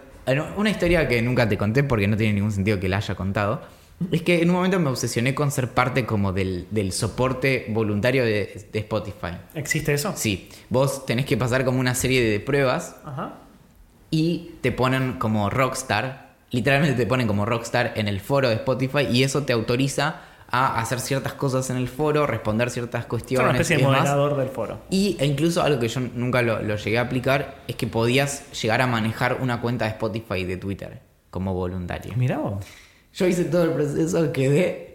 Una 0.56 0.68
historia 0.70 1.08
que 1.08 1.22
nunca 1.22 1.48
te 1.48 1.56
conté 1.56 1.82
porque 1.84 2.06
no 2.06 2.16
tiene 2.16 2.34
ningún 2.34 2.52
sentido 2.52 2.78
que 2.78 2.88
la 2.88 2.98
haya 2.98 3.14
contado. 3.14 3.62
Es 4.12 4.22
que 4.22 4.42
en 4.42 4.50
un 4.50 4.56
momento 4.56 4.78
me 4.78 4.90
obsesioné 4.90 5.34
con 5.34 5.50
ser 5.50 5.70
parte 5.70 6.06
como 6.06 6.32
del, 6.32 6.66
del 6.70 6.92
soporte 6.92 7.66
voluntario 7.70 8.24
de, 8.24 8.66
de 8.72 8.78
Spotify. 8.78 9.36
¿Existe 9.54 9.92
eso? 9.92 10.12
Sí, 10.16 10.48
vos 10.68 11.04
tenés 11.04 11.26
que 11.26 11.36
pasar 11.36 11.64
como 11.64 11.80
una 11.80 11.94
serie 11.94 12.22
de 12.22 12.38
pruebas 12.40 12.96
Ajá. 13.04 13.34
y 14.10 14.52
te 14.60 14.70
ponen 14.72 15.14
como 15.14 15.50
rockstar. 15.50 16.28
Literalmente 16.50 16.96
te 16.96 17.06
ponen 17.06 17.26
como 17.26 17.44
rockstar 17.44 17.92
en 17.96 18.08
el 18.08 18.20
foro 18.20 18.48
de 18.48 18.54
Spotify 18.54 19.06
y 19.10 19.24
eso 19.24 19.42
te 19.42 19.52
autoriza 19.52 20.20
a 20.50 20.80
hacer 20.80 21.00
ciertas 21.00 21.34
cosas 21.34 21.68
en 21.68 21.76
el 21.76 21.88
foro, 21.88 22.26
responder 22.26 22.70
ciertas 22.70 23.02
Es 23.02 23.06
cuestiones. 23.06 23.50
una 23.50 23.58
especie 23.58 23.76
de 23.76 23.82
moderador 23.82 24.36
del 24.36 24.48
foro. 24.48 24.78
Y 24.88 25.16
e 25.20 25.26
incluso 25.26 25.60
algo 25.62 25.78
que 25.80 25.88
yo 25.88 26.00
nunca 26.00 26.40
lo, 26.40 26.62
lo 26.62 26.76
llegué 26.76 26.98
a 26.98 27.02
aplicar 27.02 27.56
es 27.66 27.76
que 27.76 27.86
podías 27.86 28.50
llegar 28.62 28.80
a 28.80 28.86
manejar 28.86 29.38
una 29.42 29.60
cuenta 29.60 29.84
de 29.84 29.90
Spotify 29.90 30.36
y 30.36 30.44
de 30.44 30.56
Twitter 30.56 31.00
como 31.30 31.52
voluntario. 31.52 32.14
Mirá 32.16 32.38
vos. 32.38 32.64
Yo 33.18 33.26
hice 33.26 33.44
todo 33.44 33.64
el 33.64 33.70
proceso, 33.72 34.32
quedé 34.32 34.86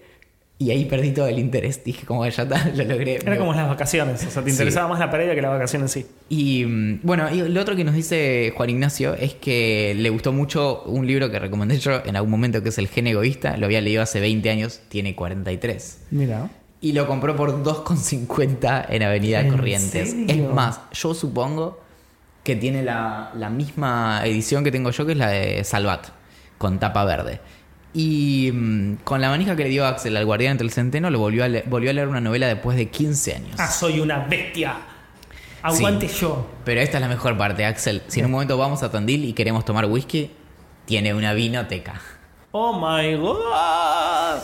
y 0.60 0.72
ahí 0.72 0.86
perdí 0.86 1.12
todo 1.12 1.28
el 1.28 1.40
interés. 1.40 1.84
Dije, 1.84 2.06
como 2.06 2.26
ya 2.26 2.44
está, 2.44 2.70
lo 2.76 2.84
logré. 2.86 3.16
Era 3.16 3.38
como 3.38 3.54
las 3.54 3.68
vacaciones, 3.68 4.26
o 4.26 4.30
sea, 4.32 4.42
te 4.44 4.50
Sí. 4.50 4.54
interesaba 4.56 4.88
más 4.88 5.00
la 5.00 5.12
pareja 5.12 5.36
que 5.36 5.42
la 5.42 5.50
vacación 5.50 5.82
en 5.82 5.90
sí. 5.90 6.06
Y 6.30 6.64
mm, 6.66 7.00
bueno, 7.04 7.30
y 7.34 7.42
lo 7.50 7.60
otro 7.62 7.76
que 7.76 7.84
nos 7.84 7.96
dice 7.96 8.54
Juan 8.56 8.70
Ignacio 8.70 9.14
es 9.16 9.34
que 9.34 9.94
le 9.98 10.10
gustó 10.10 10.32
mucho 10.32 10.84
un 10.86 11.06
libro 11.06 11.30
que 11.30 11.38
recomendé 11.40 11.78
yo 11.80 12.02
en 12.06 12.16
algún 12.16 12.32
momento 12.32 12.64
que 12.64 12.70
es 12.70 12.78
El 12.78 12.88
gen 12.88 13.08
egoísta. 13.08 13.58
Lo 13.58 13.66
había 13.66 13.82
leído 13.82 14.02
hace 14.02 14.22
20 14.22 14.50
años, 14.50 14.80
tiene 14.88 15.16
43. 15.16 15.98
Mira. 16.12 16.50
Y 16.80 16.94
lo 16.94 17.08
compró 17.08 17.36
por 17.36 17.62
2,50 17.64 18.86
en 18.90 19.04
Avenida 19.04 19.42
¿En 19.42 19.50
Corrientes. 19.50 20.12
serio? 20.12 20.26
Es 20.28 20.54
más, 20.54 20.80
yo 20.94 21.14
supongo 21.14 21.80
que 22.44 22.56
tiene 22.58 22.84
la, 22.84 23.32
la 23.36 23.50
misma 23.50 24.22
edición 24.26 24.64
que 24.64 24.72
tengo 24.72 24.92
yo, 24.92 25.06
que 25.06 25.14
es 25.14 25.18
la 25.18 25.30
de 25.30 25.64
Salvat, 25.64 26.08
con 26.58 26.80
tapa 26.80 27.06
verde. 27.06 27.40
Y 27.94 28.52
mm, 28.54 28.96
con 29.04 29.22
la 29.22 29.30
manija 29.30 29.56
que 29.56 29.64
le 29.64 29.70
dio 29.70 29.86
Axel 29.86 30.18
al 30.18 30.26
guardián 30.26 30.52
entre 30.54 30.66
el 30.66 30.72
centeno, 30.74 31.10
lo 31.10 31.20
volvió 31.20 31.44
a, 31.46 31.48
volvió 31.68 31.90
a 31.90 31.94
leer 31.94 32.08
una 32.08 32.22
novela 32.22 32.48
después 32.48 32.76
de 32.78 32.90
15 32.90 33.36
años. 33.36 33.56
Ah, 33.60 33.68
soy 33.68 34.00
una 34.00 34.20
bestia. 34.26 34.76
Aguante 35.62 36.08
yo. 36.08 36.46
Pero 36.66 36.82
esta 36.82 36.98
es 36.98 37.02
la 37.02 37.08
mejor 37.08 37.38
parte, 37.38 37.66
Axel. 37.66 38.02
Si 38.08 38.20
en 38.20 38.26
un 38.26 38.32
momento 38.32 38.58
vamos 38.58 38.84
a 38.84 38.92
Tandil 38.92 39.24
y 39.26 39.34
queremos 39.34 39.64
tomar 39.64 39.86
whisky, 39.86 40.32
tiene 40.86 41.14
una 41.14 41.34
vinoteca. 41.34 42.02
Oh 42.52 42.74
my 42.80 43.16
god. 43.16 44.42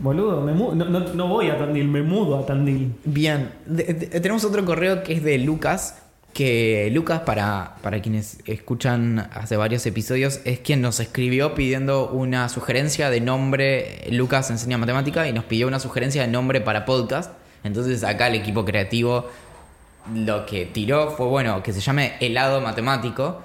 Boludo, 0.00 0.40
me 0.40 0.52
no, 0.52 0.74
no- 0.74 1.00
no 1.14 1.28
voy 1.28 1.50
a 1.50 1.58
Tandil, 1.58 1.86
me 1.88 2.02
mudo 2.02 2.38
a 2.38 2.46
Tandil. 2.46 2.94
Bien, 3.04 3.52
de- 3.66 3.84
de- 3.84 4.20
tenemos 4.20 4.44
otro 4.44 4.64
correo 4.64 5.02
que 5.02 5.12
es 5.12 5.22
de 5.22 5.36
Lucas. 5.38 5.98
Que 6.32 6.90
Lucas, 6.92 7.20
para, 7.20 7.76
para 7.82 8.00
quienes 8.00 8.38
escuchan 8.46 9.28
hace 9.34 9.56
varios 9.58 9.84
episodios, 9.84 10.40
es 10.44 10.60
quien 10.60 10.80
nos 10.80 10.98
escribió 10.98 11.54
pidiendo 11.54 12.08
una 12.08 12.48
sugerencia 12.48 13.10
de 13.10 13.20
nombre. 13.20 14.06
Lucas 14.10 14.50
enseña 14.50 14.78
matemática 14.78 15.28
y 15.28 15.32
nos 15.34 15.44
pidió 15.44 15.66
una 15.66 15.78
sugerencia 15.78 16.22
de 16.22 16.28
nombre 16.28 16.62
para 16.62 16.86
podcast. 16.86 17.32
Entonces, 17.64 18.02
acá 18.02 18.28
el 18.28 18.34
equipo 18.36 18.64
creativo 18.64 19.26
lo 20.14 20.46
que 20.46 20.64
tiró 20.64 21.10
fue, 21.10 21.26
bueno, 21.26 21.62
que 21.62 21.72
se 21.72 21.80
llame 21.80 22.14
helado 22.20 22.60
matemático. 22.60 23.42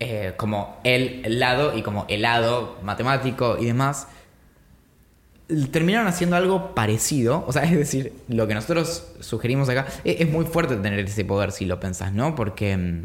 eh, 0.00 0.34
como 0.36 0.78
el 0.84 1.40
lado 1.40 1.76
y 1.76 1.82
como 1.82 2.04
helado 2.08 2.78
matemático 2.82 3.56
y 3.60 3.66
demás 3.66 4.06
terminaron 5.70 6.06
haciendo 6.06 6.36
algo 6.36 6.74
parecido. 6.74 7.44
O 7.46 7.52
sea, 7.52 7.62
es 7.64 7.76
decir, 7.76 8.12
lo 8.28 8.46
que 8.46 8.54
nosotros 8.54 9.12
sugerimos 9.20 9.68
acá 9.68 9.86
e- 10.04 10.16
es, 10.20 10.30
muy 10.30 10.44
fuerte 10.44 10.76
tener 10.76 11.00
ese 11.00 11.24
poder 11.24 11.52
si 11.52 11.64
lo 11.64 11.80
pensás, 11.80 12.12
¿no? 12.12 12.34
Porque 12.34 12.76
mm, 12.76 13.04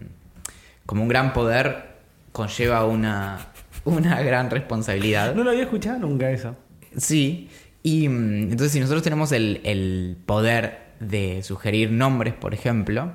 como 0.86 1.04
un 1.04 1.08
gran 1.08 1.34
poder 1.34 1.94
conlleva 2.32 2.86
una, 2.86 3.48
una 3.86 4.22
gran 4.22 4.50
responsabilidad. 4.50 5.36
No 5.36 5.44
lo 5.44 5.52
había 5.52 5.64
escuchado 5.64 6.00
nunca 6.00 6.30
eso. 6.32 6.56
Sí. 6.98 7.50
Y 7.82 8.08
mm, 8.08 8.44
entonces 8.52 8.72
si 8.72 8.80
nosotros 8.80 9.04
tenemos 9.04 9.32
el, 9.32 9.62
el 9.64 10.18
poder 10.26 10.84
de 11.00 11.44
sugerir 11.44 11.92
nombres, 11.92 12.34
por 12.34 12.54
ejemplo, 12.54 13.12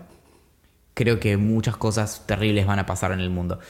creo 0.95 1.21
que 1.21 1.37
muchas 1.37 1.77
cosas 1.77 2.25
terribles 2.27 2.67
van 2.67 2.79
a 2.79 2.87
pasar 2.87 3.13
en 3.13 3.21
el 3.21 3.31
mundo. 3.31 3.61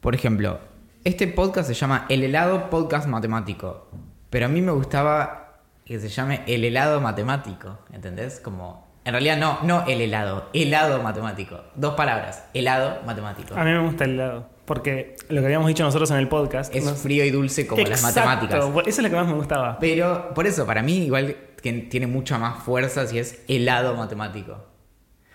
Por 0.00 0.14
ejemplo, 0.14 0.58
este 1.04 1.28
podcast 1.28 1.68
se 1.68 1.74
llama 1.74 2.06
El 2.08 2.24
helado 2.24 2.68
podcast 2.68 3.06
matemático. 3.06 3.88
Pero 4.32 4.46
a 4.46 4.48
mí 4.48 4.62
me 4.62 4.72
gustaba 4.72 5.58
que 5.84 6.00
se 6.00 6.08
llame 6.08 6.40
El 6.46 6.64
helado 6.64 7.02
matemático. 7.02 7.78
¿Entendés? 7.92 8.40
Como. 8.40 8.90
En 9.04 9.12
realidad 9.12 9.36
no, 9.36 9.58
no 9.62 9.84
el 9.86 10.00
helado, 10.00 10.48
helado 10.54 11.02
matemático. 11.02 11.60
Dos 11.74 11.94
palabras, 11.96 12.46
helado 12.54 13.02
matemático. 13.04 13.54
A 13.54 13.62
mí 13.62 13.72
me 13.72 13.80
gusta 13.80 14.04
el 14.04 14.12
helado. 14.12 14.46
Porque 14.64 15.16
lo 15.28 15.40
que 15.40 15.46
habíamos 15.46 15.68
dicho 15.68 15.84
nosotros 15.84 16.10
en 16.12 16.16
el 16.16 16.28
podcast. 16.28 16.74
Es 16.74 16.82
no- 16.82 16.94
frío 16.94 17.26
y 17.26 17.30
dulce 17.30 17.66
como 17.66 17.82
las 17.82 18.02
Exacto, 18.02 18.20
matemáticas. 18.26 18.86
Eso 18.86 19.00
es 19.00 19.02
lo 19.02 19.10
que 19.10 19.16
más 19.16 19.26
me 19.26 19.34
gustaba. 19.34 19.78
Pero 19.78 20.32
por 20.32 20.46
eso, 20.46 20.64
para 20.64 20.82
mí, 20.82 21.04
igual 21.04 21.36
que 21.60 21.72
tiene 21.74 22.06
mucha 22.06 22.38
más 22.38 22.62
fuerza 22.62 23.06
si 23.06 23.18
es 23.18 23.44
helado 23.48 23.96
matemático. 23.96 24.64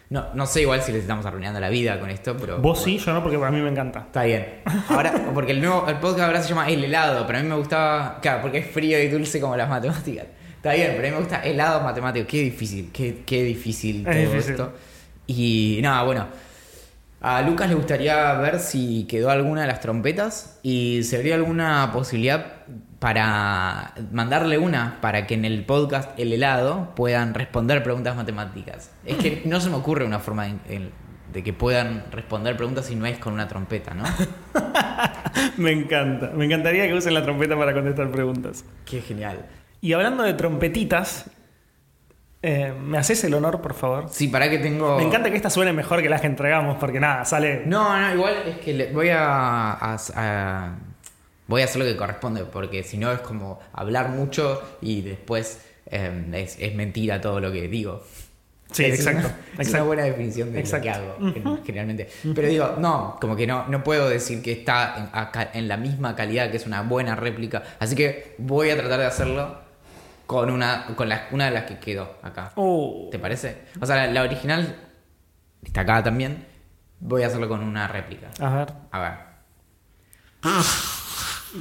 No, 0.10 0.28
no 0.34 0.46
sé 0.46 0.62
igual 0.62 0.82
si 0.82 0.91
les 0.93 1.02
estamos 1.02 1.26
arruinando 1.26 1.60
la 1.60 1.70
vida 1.70 2.00
con 2.00 2.10
esto, 2.10 2.38
pero. 2.38 2.60
Vos 2.60 2.82
sí, 2.82 2.98
yo 2.98 3.13
no, 3.13 3.22
porque 3.22 3.38
para 3.38 3.52
mí 3.52 3.60
me 3.60 3.70
encanta. 3.70 4.00
Está 4.00 4.24
bien. 4.24 4.62
Ahora, 4.89 5.12
porque 5.34 5.52
el 5.52 5.60
nuevo 5.62 5.86
el 5.88 5.98
podcast 5.98 6.22
ahora 6.28 6.41
se 6.41 6.50
llama 6.50 6.70
El 6.70 6.84
helado, 6.84 7.26
pero 7.28 7.39
a 7.39 7.41
mí 7.41 7.50
me 7.50 7.56
gustaba. 7.56 8.20
Claro, 8.22 8.41
porque 8.41 8.60
es 8.60 8.67
frío 8.72 9.02
y 9.02 9.10
dulce 9.10 9.41
como 9.41 9.58
las 9.58 9.67
matemáticas. 9.67 10.26
Está 10.56 10.74
bien, 10.74 10.93
pero 10.96 11.08
a 11.08 11.12
mí 11.12 11.15
me 11.15 11.20
gusta 11.20 11.41
helado 11.43 11.82
matemático. 11.82 12.26
Qué 12.28 12.41
difícil, 12.41 12.89
qué, 12.93 13.24
qué 13.26 13.43
difícil 13.43 14.04
todo 14.04 14.13
Es 14.13 14.32
difícil. 14.32 14.52
esto. 14.52 14.74
Y 15.28 15.80
nada, 15.82 16.04
bueno. 16.04 16.28
A 17.19 17.41
Lucas 17.41 17.67
le 17.67 17.75
gustaría 17.75 18.34
ver 18.36 18.60
si 18.60 19.06
quedó 19.06 19.32
alguna 19.32 19.62
de 19.62 19.67
las 19.67 19.80
trompetas 19.80 20.60
y 20.62 21.01
si 21.03 21.15
habría 21.15 21.36
alguna 21.36 21.89
posibilidad 21.91 22.45
para 22.99 23.93
mandarle 24.12 24.58
una 24.58 24.97
para 25.01 25.25
que 25.27 25.34
en 25.36 25.45
el 25.45 25.63
podcast 25.65 26.17
El 26.19 26.32
helado 26.34 26.93
puedan 26.95 27.34
responder 27.34 27.82
preguntas 27.84 28.15
matemáticas. 28.15 28.91
Es 29.06 29.17
que 29.17 29.41
no 29.45 29.60
se 29.60 29.69
me 29.69 29.75
ocurre 29.77 30.06
una 30.06 30.19
forma 30.19 30.47
en- 30.47 30.91
de 31.34 31.43
que 31.43 31.51
puedan 31.53 32.06
responder 32.12 32.56
preguntas 32.56 32.86
si 32.86 32.95
no 32.95 33.06
es 33.06 33.19
con 33.19 33.34
una 33.34 33.47
trompeta, 33.49 33.93
¿no? 33.93 34.03
Me 35.58 35.71
encanta. 35.71 36.32
Me 36.34 36.45
encantaría 36.45 36.88
que 36.88 36.93
usen 36.93 37.13
la 37.13 37.21
trompeta 37.23 37.56
para 37.58 37.73
contestar 37.73 38.10
preguntas. 38.12 38.63
Qué 38.86 39.01
genial. 39.01 39.45
Y 39.82 39.91
hablando 39.93 40.23
de 40.23 40.34
trompetitas, 40.34 41.30
eh, 42.41 42.73
¿me 42.80 42.97
haces 42.97 43.23
el 43.23 43.34
honor, 43.34 43.62
por 43.62 43.73
favor? 43.73 44.06
Sí, 44.10 44.28
para 44.28 44.50
que 44.50 44.60
tengo. 44.60 44.97
Me 44.97 45.04
encanta 45.04 45.30
que 45.30 45.36
esta 45.38 45.50
suene 45.50 45.73
mejor 45.73 46.02
que 46.02 46.10
las 46.10 46.21
que 46.21 46.28
entregamos, 46.28 46.78
porque 46.80 47.00
nada, 47.00 47.26
sale. 47.26 47.63
No, 47.65 48.00
no, 48.00 48.13
igual 48.13 48.36
es 48.47 48.58
que 48.58 48.73
le- 48.73 48.91
voy 48.91 49.10
a, 49.10 49.71
a- 49.73 49.97
a- 50.15 50.76
voy 51.47 51.62
a 51.62 51.65
hacer 51.65 51.80
lo 51.82 51.86
que 51.86 51.95
corresponde, 51.97 52.43
porque 52.45 52.84
si 52.84 52.97
no 52.97 53.12
es 53.12 53.19
como 53.19 53.60
hablar 53.73 54.10
mucho 54.10 54.62
y 54.82 55.02
después 55.02 55.62
eh, 55.89 56.26
es, 56.34 56.58
es 56.60 56.76
mentira 56.76 57.19
todo 57.21 57.39
lo 57.39 57.52
que 57.52 57.67
digo. 57.67 58.04
Sí, 58.71 58.84
Es 58.84 59.00
exacto. 59.00 59.28
una- 59.28 59.38
Es 59.62 59.69
una 59.69 59.84
buena 59.84 60.04
definición 60.04 60.52
de 60.52 60.60
Exacto. 60.60 60.88
lo 60.89 60.93
que 60.93 61.00
hago, 61.00 61.34
gen- 61.56 61.65
generalmente. 61.65 62.10
Pero 62.36 62.47
digo, 62.50 62.76
no, 62.78 63.17
como 63.21 63.36
que 63.36 63.47
no, 63.47 63.65
no 63.69 63.82
puedo 63.84 64.10
decir 64.10 64.41
que 64.41 64.52
está 64.52 64.95
en, 64.97 65.10
acá- 65.13 65.50
en 65.54 65.67
la 65.69 65.78
misma 65.78 66.15
calidad, 66.15 66.52
que 66.52 66.58
es 66.58 66.67
una 66.67 66.82
buena 66.82 67.15
réplica. 67.15 67.63
Así 67.80 67.95
que 67.95 68.36
voy 68.38 68.69
a 68.69 68.76
tratar 68.78 69.00
de 69.00 69.06
hacerlo 69.06 69.66
con 70.28 70.52
una, 70.52 70.86
con 70.96 71.10
la- 71.10 71.28
una 71.32 71.46
de 71.46 71.52
las 71.52 71.63
que 71.63 71.80
quedó 71.80 72.18
acá. 72.22 72.52
Uh, 72.56 73.10
¿Te 73.10 73.18
parece? 73.18 73.63
O 73.82 73.86
sea, 73.86 73.96
la, 73.96 74.08
la 74.08 74.22
original 74.24 74.76
está 75.63 75.82
acá 75.82 76.04
también. 76.04 76.46
Voy 77.00 77.24
a 77.24 77.28
hacerlo 77.28 77.48
con 77.48 77.63
una 77.63 77.88
réplica. 77.88 78.28
a 78.40 78.50
ver. 78.56 78.74
A 78.92 79.00
ver. 79.00 79.13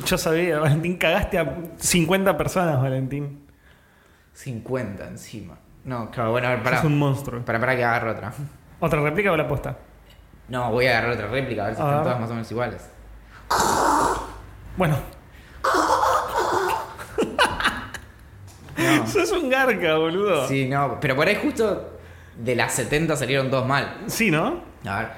Yo 0.05 0.19
sabía, 0.19 0.59
Valentín, 0.59 0.97
cagaste 0.97 1.39
a 1.39 1.57
50 1.79 2.37
personas, 2.37 2.81
Valentín. 2.83 3.47
50 4.35 5.09
encima. 5.09 5.57
No, 5.85 6.11
claro, 6.11 6.33
bueno, 6.33 6.49
a 6.49 6.51
ver, 6.51 6.63
para. 6.63 6.79
Es 6.79 6.85
un 6.85 6.99
monstruo. 6.99 7.45
Para, 7.45 7.59
para 7.61 7.77
que 7.77 7.85
agarre 7.85 8.11
otra. 8.11 8.33
¿Otra 8.81 9.01
réplica 9.01 9.33
o 9.33 9.37
la 9.37 9.47
posta? 9.49 9.77
No, 10.49 10.71
voy 10.73 10.87
a 10.87 10.91
agarrar 10.99 11.13
otra 11.13 11.29
réplica, 11.29 11.63
a 11.63 11.67
ver 11.69 11.77
si 11.77 11.81
A 11.81 11.85
están 11.85 11.97
ver. 11.99 12.05
todas 12.05 12.21
más 12.21 12.31
o 12.31 12.35
menos 12.35 12.51
iguales. 12.51 12.91
Bueno, 14.77 14.99
Es 19.23 19.33
un 19.33 19.49
garca, 19.49 19.95
boludo. 19.97 20.47
Sí, 20.49 20.69
no, 20.69 20.99
pero 21.01 21.17
por 21.17 21.27
ahí 21.27 21.39
justo 21.43 21.93
de 22.37 22.55
las 22.55 22.75
70 22.75 23.17
salieron 23.17 23.51
dos 23.51 23.67
mal. 23.67 24.03
Sí, 24.07 24.31
¿no? 24.31 24.61
A 24.87 24.99
ver. 24.99 25.09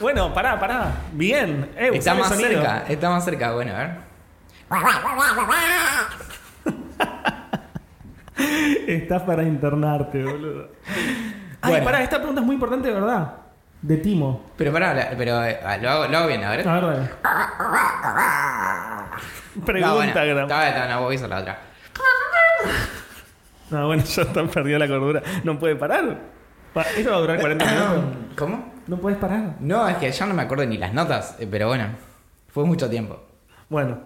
Bueno, 0.00 0.32
pará, 0.34 0.58
pará. 0.58 0.92
Bien. 1.12 1.70
Eh, 1.76 1.90
Está 1.94 2.14
más 2.14 2.28
sonido. 2.28 2.48
cerca, 2.50 2.84
está 2.88 3.10
más 3.10 3.24
cerca, 3.24 3.52
bueno, 3.52 3.74
a 3.74 3.78
ver. 3.78 3.90
Estás 8.86 9.22
para 9.22 9.42
internarte, 9.42 10.22
boludo. 10.24 10.68
Ay, 11.60 11.70
Bueno. 11.72 11.84
pará, 11.84 12.02
esta 12.02 12.16
pregunta 12.16 12.40
es 12.40 12.46
muy 12.46 12.54
importante, 12.54 12.88
de 12.88 12.94
verdad. 12.94 13.34
De 13.82 13.96
Timo. 13.98 14.46
Pero 14.56 14.72
pará, 14.72 15.10
pero 15.16 15.44
eh, 15.44 15.58
lo, 15.80 15.90
hago, 15.90 16.06
lo 16.08 16.18
hago 16.18 16.26
bien, 16.28 16.44
a 16.44 16.50
ver. 16.50 16.68
A 16.68 16.74
ver, 16.74 16.82
dale. 16.84 17.10
No, 19.54 19.64
Pregunta, 19.66 19.92
bueno, 19.94 20.08
está 20.08 20.24
está 20.24 20.78
bien, 20.78 20.90
no, 20.90 21.02
voy 21.02 21.14
a 21.14 21.18
hacer 21.18 21.28
la 21.28 21.38
otra. 21.40 21.58
No, 23.70 23.86
bueno, 23.86 24.02
ya 24.04 24.22
está 24.22 24.44
perdido 24.46 24.78
la 24.78 24.88
cordura. 24.88 25.22
No 25.44 25.58
puede 25.58 25.76
parar. 25.76 26.18
Pa- 26.74 26.82
Esto 26.96 27.10
va 27.10 27.16
a 27.16 27.20
durar 27.20 27.40
40 27.40 27.64
minutos. 27.72 28.04
¿Cómo? 28.36 28.72
No 28.86 28.96
puedes 28.98 29.18
parar. 29.18 29.56
No, 29.60 29.88
es 29.88 29.96
que 29.96 30.10
ya 30.10 30.26
no 30.26 30.34
me 30.34 30.42
acuerdo 30.42 30.66
ni 30.66 30.76
las 30.76 30.92
notas, 30.92 31.36
eh, 31.40 31.46
pero 31.50 31.68
bueno, 31.68 31.86
fue 32.48 32.64
mucho 32.64 32.88
tiempo. 32.90 33.18
Bueno, 33.68 33.98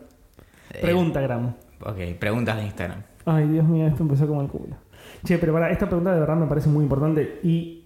Eh, 0.73 0.79
pregunta, 0.83 1.21
Gram. 1.21 1.55
Ok, 1.81 1.97
preguntas 2.19 2.57
de 2.57 2.65
Instagram. 2.65 3.03
Ay, 3.25 3.49
Dios 3.49 3.65
mío, 3.65 3.87
esto 3.87 4.03
empezó 4.03 4.27
como 4.27 4.43
el 4.43 4.49
culo. 4.49 4.77
Che, 5.25 5.39
pero 5.39 5.53
para, 5.53 5.71
esta 5.71 5.87
pregunta 5.87 6.13
de 6.13 6.21
verdad 6.21 6.37
me 6.37 6.47
parece 6.47 6.69
muy 6.69 6.83
importante 6.85 7.41
y 7.43 7.85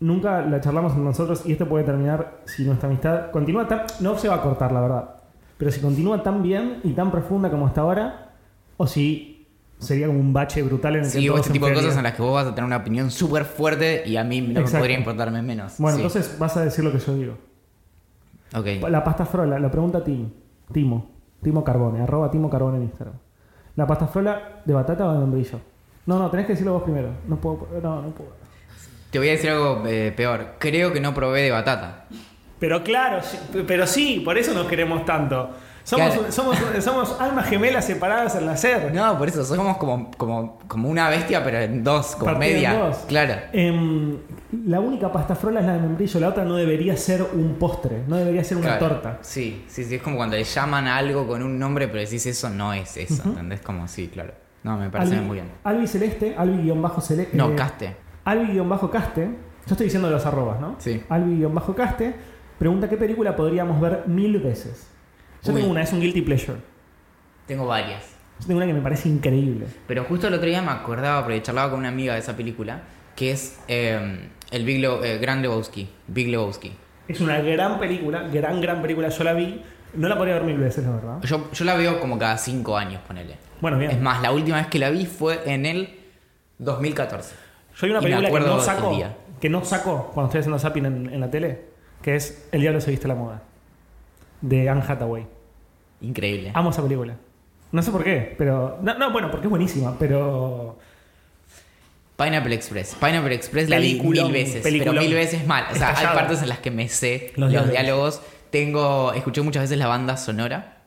nunca 0.00 0.42
la 0.42 0.60
charlamos 0.60 0.92
entre 0.92 1.04
nosotros 1.04 1.42
y 1.46 1.52
esto 1.52 1.68
puede 1.68 1.84
terminar 1.84 2.38
si 2.44 2.64
nuestra 2.64 2.88
amistad 2.88 3.30
continúa 3.30 3.66
tan... 3.66 3.82
No 4.00 4.18
se 4.18 4.28
va 4.28 4.36
a 4.36 4.42
cortar, 4.42 4.72
la 4.72 4.80
verdad. 4.80 5.14
Pero 5.56 5.70
si 5.70 5.80
continúa 5.80 6.22
tan 6.22 6.42
bien 6.42 6.80
y 6.84 6.92
tan 6.92 7.10
profunda 7.10 7.50
como 7.50 7.66
hasta 7.66 7.80
ahora, 7.80 8.30
o 8.76 8.86
si 8.86 9.27
sería 9.78 10.06
como 10.06 10.20
un 10.20 10.32
bache 10.32 10.62
brutal 10.62 10.96
en 10.96 11.04
el 11.04 11.06
que 11.12 11.18
Sí, 11.20 11.26
todo 11.26 11.36
este 11.38 11.50
tipo 11.52 11.66
de 11.66 11.74
cosas 11.74 11.96
en 11.96 12.02
las 12.02 12.14
que 12.14 12.22
vos 12.22 12.34
vas 12.34 12.46
a 12.46 12.54
tener 12.54 12.66
una 12.66 12.76
opinión 12.78 13.10
súper 13.10 13.44
fuerte 13.44 14.02
y 14.06 14.16
a 14.16 14.24
mí 14.24 14.40
no 14.40 14.60
Exacto. 14.60 14.78
podría 14.78 14.98
importarme 14.98 15.42
menos. 15.42 15.74
Bueno, 15.78 15.96
Sí. 15.98 16.04
entonces 16.04 16.38
vas 16.38 16.56
a 16.56 16.64
decir 16.64 16.84
lo 16.84 16.92
que 16.92 16.98
yo 16.98 17.14
digo. 17.14 17.34
Ok. 18.54 18.88
La 18.90 19.04
pasta 19.04 19.26
frola, 19.26 19.58
la 19.58 19.70
pregunta 19.70 20.02
Tim. 20.02 20.30
Timo. 20.72 21.10
Timo 21.42 21.62
Carbone, 21.62 22.00
arroba 22.00 22.30
Timo 22.30 22.50
Carbone 22.50 22.78
en 22.78 22.82
Instagram. 22.84 23.16
¿La 23.76 23.86
pasta 23.86 24.06
frola 24.08 24.62
de 24.64 24.74
batata 24.74 25.06
o 25.06 25.12
de 25.12 25.18
membrillo? 25.20 25.60
No, 26.06 26.18
no, 26.18 26.30
tenés 26.30 26.46
que 26.46 26.52
decirlo 26.52 26.72
vos 26.72 26.82
primero. 26.82 27.10
No 27.28 27.36
puedo, 27.36 27.68
no, 27.82 28.02
no 28.02 28.08
puedo. 28.10 28.30
Te 29.10 29.18
voy 29.18 29.28
a 29.28 29.32
decir 29.32 29.50
algo 29.50 29.84
eh, 29.86 30.12
peor. 30.16 30.54
Creo 30.58 30.92
que 30.92 31.00
no 31.00 31.14
probé 31.14 31.42
de 31.42 31.50
batata. 31.50 32.06
Pero 32.58 32.82
claro, 32.82 33.20
pero 33.66 33.86
sí, 33.86 34.20
por 34.24 34.36
eso 34.38 34.52
nos 34.54 34.66
queremos 34.66 35.04
tanto. 35.04 35.50
Somos, 35.84 36.10
Claro. 36.12 36.30
somos, 36.32 36.56
somos 36.80 37.16
almas 37.18 37.46
gemelas 37.48 37.86
separadas 37.86 38.36
al 38.36 38.44
nacer. 38.44 38.92
No, 38.92 39.16
por 39.16 39.26
eso 39.28 39.42
somos 39.42 39.78
como, 39.78 40.10
como, 40.18 40.58
como 40.68 40.88
una 40.90 41.08
bestia, 41.08 41.42
pero 41.42 41.60
en 41.60 41.82
dos, 41.82 42.14
como 42.16 42.26
Partida 42.32 42.46
en 42.46 42.54
media. 42.54 42.74
dos. 42.74 42.96
Claro. 43.08 43.34
Em, 43.54 44.18
la 44.66 44.80
única 44.80 45.10
pasta 45.10 45.34
frola 45.34 45.60
es 45.60 45.66
la 45.66 45.72
de 45.74 45.80
membrillo, 45.80 46.20
la 46.20 46.28
otra 46.28 46.44
no 46.44 46.56
debería 46.56 46.94
ser 46.98 47.22
un 47.22 47.54
postre, 47.54 48.02
no 48.06 48.16
debería 48.16 48.44
ser 48.44 48.58
una 48.58 48.76
Claro. 48.76 48.86
torta. 48.96 49.18
Sí, 49.22 49.64
sí, 49.68 49.82
sí. 49.84 49.94
Es 49.94 50.02
como 50.02 50.16
cuando 50.16 50.36
le 50.36 50.44
llaman 50.44 50.86
a 50.88 50.96
algo 50.98 51.26
con 51.26 51.42
un 51.42 51.58
nombre, 51.58 51.88
pero 51.88 52.00
decís 52.00 52.26
eso 52.26 52.50
no 52.50 52.74
es 52.74 52.94
eso. 52.98 53.22
¿Entendés? 53.24 53.60
Como 53.62 53.88
sí, 53.88 54.08
claro. 54.08 54.34
No, 54.64 54.76
me 54.76 54.90
parece 54.90 55.14
Albi- 55.16 55.22
muy 55.22 55.34
bien. 55.36 55.50
Albi 55.64 55.86
Celeste, 55.86 56.34
Albi-Celeste. 56.36 57.34
No, 57.34 57.56
caste. 57.56 57.96
Albi-Caste, 58.26 59.24
yo 59.24 59.72
estoy 59.72 59.84
diciendo 59.84 60.10
los 60.10 60.26
arrobas, 60.26 60.60
¿no? 60.60 60.74
Sí. 60.78 61.02
Albi-Caste, 61.08 62.14
pregunta 62.58 62.88
qué 62.88 62.96
película 62.96 63.36
podríamos 63.36 63.80
ver 63.80 64.04
mil 64.06 64.38
veces. 64.38 64.88
Yo 65.42 65.52
Uy. 65.52 65.60
tengo 65.60 65.70
una, 65.70 65.82
es 65.82 65.92
un 65.92 66.00
guilty 66.00 66.22
pleasure. 66.22 66.58
Tengo 67.46 67.66
varias. 67.66 68.04
Yo 68.40 68.46
tengo 68.46 68.58
una 68.58 68.66
que 68.66 68.74
me 68.74 68.80
parece 68.80 69.08
increíble. 69.08 69.66
Pero 69.86 70.04
justo 70.04 70.28
el 70.28 70.34
otro 70.34 70.46
día 70.46 70.62
me 70.62 70.70
acordaba, 70.70 71.22
porque 71.22 71.42
charlaba 71.42 71.70
con 71.70 71.80
una 71.80 71.88
amiga 71.88 72.14
de 72.14 72.20
esa 72.20 72.36
película, 72.36 72.82
que 73.16 73.32
es 73.32 73.58
eh, 73.68 74.28
el 74.50 74.64
Big 74.64 74.84
eh, 74.84 75.18
Gran 75.20 75.42
Lebowski. 75.42 75.88
Big 76.06 76.28
Lebowski. 76.28 76.72
Es 77.08 77.20
una 77.20 77.40
gran 77.40 77.78
película, 77.78 78.28
gran, 78.28 78.60
gran 78.60 78.82
película. 78.82 79.08
Yo 79.08 79.24
la 79.24 79.32
vi, 79.32 79.62
no 79.94 80.08
la 80.08 80.16
podría 80.16 80.34
ver 80.34 80.44
mil 80.44 80.58
veces, 80.58 80.84
la 80.84 80.90
verdad. 80.90 81.22
Yo, 81.22 81.50
yo 81.50 81.64
la 81.64 81.74
veo 81.74 82.00
como 82.00 82.18
cada 82.18 82.36
cinco 82.36 82.76
años, 82.76 83.00
ponele. 83.06 83.36
Bueno, 83.60 83.78
bien. 83.78 83.90
Es 83.90 84.00
más, 84.00 84.20
la 84.20 84.30
última 84.30 84.58
vez 84.58 84.66
que 84.66 84.78
la 84.78 84.90
vi 84.90 85.06
fue 85.06 85.40
en 85.46 85.64
el 85.64 85.98
2014. 86.58 87.34
Yo 87.76 87.86
hay 87.86 87.90
una 87.92 88.00
película 88.00 88.30
que 88.30 88.40
no 88.40 88.60
saco, 88.60 88.98
que 89.40 89.48
no 89.48 89.64
saco 89.64 90.10
cuando 90.12 90.28
estoy 90.28 90.40
haciendo 90.40 90.58
zapping 90.58 90.84
en, 90.84 91.14
en 91.14 91.20
la 91.20 91.30
tele, 91.30 91.64
que 92.02 92.16
es 92.16 92.48
El 92.52 92.60
diablo 92.60 92.80
se 92.80 92.90
viste 92.90 93.06
a 93.06 93.08
la 93.08 93.14
moda, 93.14 93.42
de 94.40 94.68
Anne 94.68 94.82
Hathaway. 94.86 95.26
Increíble. 96.00 96.52
Amo 96.54 96.70
esa 96.70 96.82
película. 96.82 97.14
No 97.70 97.82
sé 97.82 97.90
por 97.90 98.04
qué, 98.04 98.34
pero... 98.38 98.78
No, 98.82 98.96
no, 98.96 99.12
bueno, 99.12 99.30
porque 99.30 99.46
es 99.46 99.50
buenísima, 99.50 99.96
pero... 99.98 100.78
Pineapple 102.16 102.54
Express. 102.54 102.96
Pineapple 102.98 103.34
Express 103.34 103.68
la 103.68 103.78
vi 103.78 104.00
mil 104.00 104.32
veces. 104.32 104.62
peliculón. 104.62 104.96
Pero 104.96 105.06
mil 105.06 105.14
veces 105.14 105.46
mal. 105.46 105.66
O 105.70 105.74
sea, 105.76 105.96
hay 105.96 106.06
partes 106.06 106.42
en 106.42 106.48
las 106.48 106.58
que 106.58 106.72
me 106.72 106.88
sé 106.88 107.32
Los 107.36 107.52
los, 107.52 107.70
diálogos. 107.70 108.20
Tengo. 108.50 109.12
Escuché 109.12 109.40
muchas 109.42 109.62
veces 109.62 109.78
la 109.78 109.86
banda 109.86 110.16
sonora. 110.16 110.78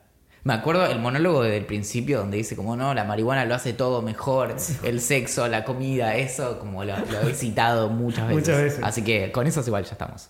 Me 0.44 0.52
acuerdo 0.52 0.84
el 0.86 0.98
monólogo 0.98 1.42
del 1.42 1.64
principio 1.64 2.18
donde 2.18 2.36
dice 2.36 2.54
como 2.54 2.76
no, 2.76 2.92
la 2.92 3.04
marihuana 3.04 3.44
lo 3.46 3.54
hace 3.54 3.72
todo 3.72 4.02
mejor, 4.02 4.56
el 4.82 5.00
sexo, 5.00 5.46
la 5.46 5.64
comida, 5.64 6.16
eso, 6.16 6.58
como 6.58 6.84
lo, 6.84 6.96
lo 6.98 7.28
he 7.28 7.32
citado 7.32 7.88
muchas 7.88 8.26
veces. 8.26 8.40
Muchas 8.40 8.62
veces. 8.62 8.80
Así 8.82 9.02
que 9.02 9.30
con 9.30 9.46
eso 9.46 9.62
igual 9.64 9.84
ya 9.84 9.92
estamos. 9.92 10.28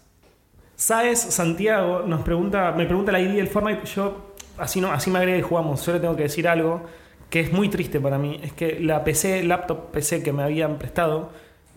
Saez 0.82 1.20
Santiago 1.20 2.02
nos 2.08 2.22
pregunta, 2.22 2.72
me 2.72 2.86
pregunta 2.86 3.12
la 3.12 3.20
ID 3.20 3.36
del 3.36 3.46
Fortnite, 3.46 3.86
yo 3.86 4.34
así 4.58 4.80
no, 4.80 4.90
así 4.90 5.12
me 5.12 5.20
agrega 5.20 5.38
y 5.38 5.42
jugamos, 5.42 5.86
yo 5.86 6.00
tengo 6.00 6.16
que 6.16 6.24
decir 6.24 6.48
algo 6.48 6.82
que 7.30 7.38
es 7.38 7.52
muy 7.52 7.68
triste 7.68 8.00
para 8.00 8.18
mí, 8.18 8.40
es 8.42 8.52
que 8.52 8.80
la 8.80 9.04
PC, 9.04 9.44
laptop 9.44 9.92
PC 9.92 10.24
que 10.24 10.32
me 10.32 10.42
habían 10.42 10.78
prestado, 10.78 11.30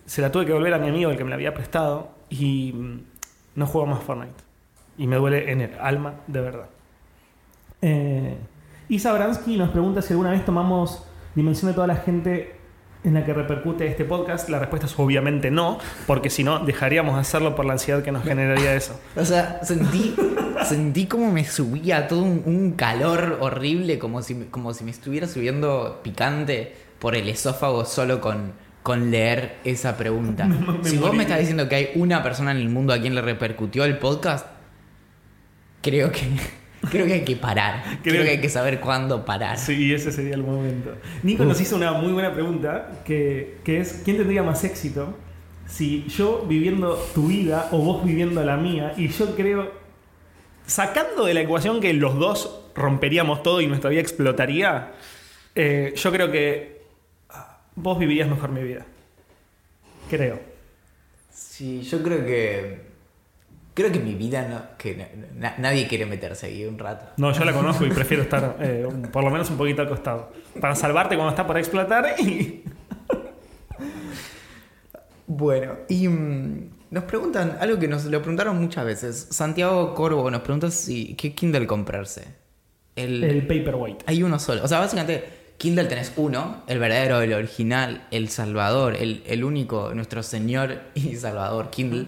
se 0.06 0.22
la 0.22 0.32
tuve 0.32 0.44
que 0.44 0.52
volver 0.52 0.74
a 0.74 0.78
mi 0.78 0.88
amigo 0.88 1.08
el 1.12 1.16
que 1.16 1.22
me 1.22 1.30
la 1.30 1.36
había 1.36 1.54
prestado 1.54 2.08
y 2.30 2.72
mm, 2.72 3.00
no 3.54 3.66
juego 3.68 3.86
más 3.86 4.02
Fortnite. 4.02 4.42
Y 4.98 5.06
me 5.06 5.14
duele 5.14 5.52
en 5.52 5.60
el 5.60 5.78
alma 5.78 6.14
de 6.26 6.40
verdad. 6.40 6.68
Eh, 7.82 8.36
Isa 8.88 9.12
Bransky 9.12 9.56
nos 9.56 9.70
pregunta 9.70 10.02
si 10.02 10.14
alguna 10.14 10.32
vez 10.32 10.44
tomamos 10.44 11.06
dimensión 11.36 11.70
de 11.70 11.76
toda 11.76 11.86
la 11.86 11.96
gente 11.96 12.55
en 13.06 13.14
la 13.14 13.24
que 13.24 13.32
repercute 13.32 13.86
este 13.86 14.04
podcast. 14.04 14.48
La 14.50 14.58
respuesta 14.58 14.86
es 14.86 14.94
obviamente 14.98 15.50
no, 15.50 15.78
porque 16.06 16.28
si 16.28 16.44
no, 16.44 16.58
dejaríamos 16.58 17.14
de 17.14 17.20
hacerlo 17.22 17.54
por 17.56 17.64
la 17.64 17.72
ansiedad 17.74 18.02
que 18.02 18.12
nos 18.12 18.24
generaría 18.24 18.74
eso. 18.74 19.00
O 19.16 19.24
sea, 19.24 19.60
sentí, 19.62 20.14
sentí 20.68 21.06
como 21.06 21.30
me 21.32 21.44
subía 21.44 22.08
todo 22.08 22.22
un, 22.22 22.42
un 22.44 22.72
calor 22.72 23.38
horrible, 23.40 23.98
como 23.98 24.20
si, 24.22 24.34
me- 24.34 24.46
como 24.46 24.74
si 24.74 24.84
me 24.84 24.90
estuviera 24.90 25.26
subiendo 25.26 26.00
picante 26.02 26.74
por 26.98 27.14
el 27.14 27.28
esófago 27.28 27.84
solo 27.84 28.20
con, 28.20 28.52
con 28.82 29.10
leer 29.10 29.56
esa 29.64 29.96
pregunta. 29.96 30.44
Me- 30.46 30.58
me 30.78 30.84
si 30.88 30.96
vos 30.96 31.06
morí. 31.06 31.18
me 31.18 31.22
estás 31.24 31.38
diciendo 31.38 31.68
que 31.68 31.74
hay 31.76 31.90
una 31.94 32.22
persona 32.22 32.50
en 32.50 32.56
el 32.58 32.68
mundo 32.68 32.92
a 32.92 32.98
quien 33.00 33.14
le 33.14 33.22
repercutió 33.22 33.84
el 33.84 33.98
podcast, 33.98 34.46
creo 35.82 36.10
que, 36.10 36.26
creo 36.90 37.06
que 37.06 37.12
hay 37.14 37.24
que 37.24 37.36
parar. 37.36 37.82
Creo, 38.02 38.14
Creo- 38.14 38.24
que 38.24 38.30
hay 38.30 38.40
que 38.40 38.48
saber 38.48 38.80
cuándo 38.80 39.24
parar. 39.24 39.58
Sí, 39.58 39.92
ese 39.92 40.12
sería 40.12 40.34
el 40.34 40.42
momento. 40.42 40.94
Nico 41.22 41.44
nos 41.44 41.60
hizo 41.60 41.76
una 41.76 41.92
muy 41.92 42.12
buena 42.12 42.32
pregunta, 42.32 43.00
que, 43.04 43.58
que 43.64 43.80
es, 43.80 44.02
¿quién 44.04 44.16
tendría 44.16 44.42
más 44.42 44.64
éxito 44.64 45.16
si 45.68 46.04
yo 46.08 46.44
viviendo 46.48 46.94
tu 47.14 47.26
vida 47.28 47.68
o 47.72 47.78
vos 47.78 48.04
viviendo 48.04 48.42
la 48.44 48.56
mía? 48.56 48.94
Y 48.96 49.08
yo 49.08 49.34
creo, 49.36 49.72
sacando 50.66 51.24
de 51.24 51.34
la 51.34 51.40
ecuación 51.40 51.80
que 51.80 51.92
los 51.92 52.14
dos 52.18 52.60
romperíamos 52.74 53.42
todo 53.42 53.60
y 53.60 53.66
nuestra 53.66 53.90
vida 53.90 54.00
explotaría, 54.00 54.92
eh, 55.54 55.92
yo 55.96 56.12
creo 56.12 56.30
que 56.30 56.82
ah, 57.30 57.60
vos 57.74 57.98
vivirías 57.98 58.28
mejor 58.28 58.50
mi 58.50 58.62
vida. 58.62 58.84
Creo. 60.10 60.38
Sí, 61.32 61.82
yo 61.82 62.02
creo 62.02 62.24
que. 62.24 62.85
Creo 63.76 63.92
que 63.92 63.98
mi 64.00 64.14
vida 64.14 64.48
no. 64.48 64.62
que 64.78 64.96
na- 64.96 65.08
na- 65.50 65.54
nadie 65.58 65.86
quiere 65.86 66.06
meterse 66.06 66.46
ahí 66.46 66.64
un 66.64 66.78
rato. 66.78 67.04
No, 67.18 67.30
yo 67.32 67.44
la 67.44 67.52
conozco 67.52 67.84
y 67.84 67.90
prefiero 67.90 68.22
estar 68.22 68.56
eh, 68.60 68.86
un- 68.88 69.02
por 69.02 69.22
lo 69.22 69.30
menos 69.30 69.50
un 69.50 69.58
poquito 69.58 69.82
al 69.82 69.88
costado. 69.88 70.32
Para 70.60 70.74
salvarte 70.74 71.14
cuando 71.14 71.30
está 71.30 71.46
por 71.46 71.58
explotar 71.58 72.14
y... 72.18 72.64
Bueno, 75.28 75.74
y 75.88 76.06
mm, 76.08 76.70
nos 76.92 77.04
preguntan 77.04 77.58
algo 77.60 77.78
que 77.78 77.88
nos 77.88 78.04
lo 78.04 78.20
preguntaron 78.20 78.58
muchas 78.60 78.84
veces. 78.84 79.26
Santiago 79.30 79.94
Corvo 79.94 80.30
nos 80.30 80.40
pregunta 80.42 80.70
si 80.70 81.14
qué 81.14 81.34
Kindle 81.34 81.66
comprarse. 81.66 82.24
El, 82.94 83.24
El 83.24 83.42
paperweight. 83.46 84.04
Hay 84.06 84.22
uno 84.22 84.38
solo. 84.38 84.62
O 84.64 84.68
sea, 84.68 84.78
básicamente, 84.78 85.24
Kindle 85.58 85.84
tenés 85.86 86.12
uno, 86.16 86.62
el 86.68 86.78
verdadero, 86.78 87.20
el 87.20 87.32
original, 87.34 88.06
el 88.10 88.28
Salvador, 88.28 88.94
el, 88.96 89.22
el 89.26 89.42
único, 89.44 89.92
nuestro 89.94 90.22
Señor 90.22 90.78
y 90.94 91.16
Salvador 91.16 91.70
Kindle. 91.70 92.06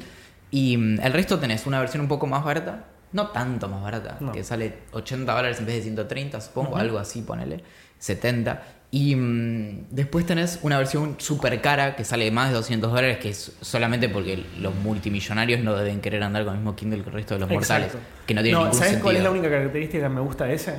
Y 0.51 0.77
mm, 0.77 1.01
el 1.03 1.13
resto 1.13 1.39
tenés 1.39 1.67
una 1.67 1.81
versión 1.81 2.01
un 2.03 2.09
poco 2.09 2.27
más 2.27 2.45
barata. 2.45 2.85
No 3.13 3.29
tanto 3.29 3.69
más 3.69 3.83
barata, 3.83 4.19
No. 4.21 4.33
que 4.33 4.45
sale 4.45 4.75
80 4.93 5.35
dólares 5.35 5.59
en 5.61 5.67
vez 5.67 5.77
de 5.77 5.83
130, 5.83 6.41
supongo, 6.43 6.77
algo 6.77 6.99
así, 6.99 7.23
ponele, 7.23 7.63
70. 7.99 8.63
Y 8.91 9.17
mm, 9.17 9.87
después 9.91 10.27
tenés 10.27 10.59
una 10.63 10.77
versión 10.79 11.15
súper 11.19 11.61
cara 11.63 11.97
que 11.97 12.05
sale 12.05 12.31
más 12.31 12.49
de 12.51 12.57
200 12.57 12.91
dólares, 12.91 13.17
que 13.19 13.31
es 13.31 13.53
solamente 13.63 14.09
porque 14.11 14.45
los 14.61 14.75
multimillonarios 14.75 15.61
no 15.63 15.75
deben 15.75 16.01
querer 16.03 16.23
andar 16.23 16.45
con 16.45 16.53
el 16.55 16.59
mismo 16.61 16.77
Kindle 16.77 17.03
que 17.03 17.09
el 17.09 17.15
resto 17.15 17.35
de 17.35 17.41
los 17.41 17.49
mortales, 17.51 17.87
Exacto. 17.89 18.07
que 18.27 18.35
no 18.35 18.43
tiene 18.43 18.59
ningún 18.59 18.73
¿Sabes 18.75 18.89
sentido. 18.89 19.05
cuál 19.05 19.17
es 19.17 19.23
la 19.23 19.31
única 19.31 19.49
característica 19.51 20.03
que 20.03 20.09
me 20.15 20.21
gusta 20.21 20.45
de 20.45 20.55
ese? 20.55 20.75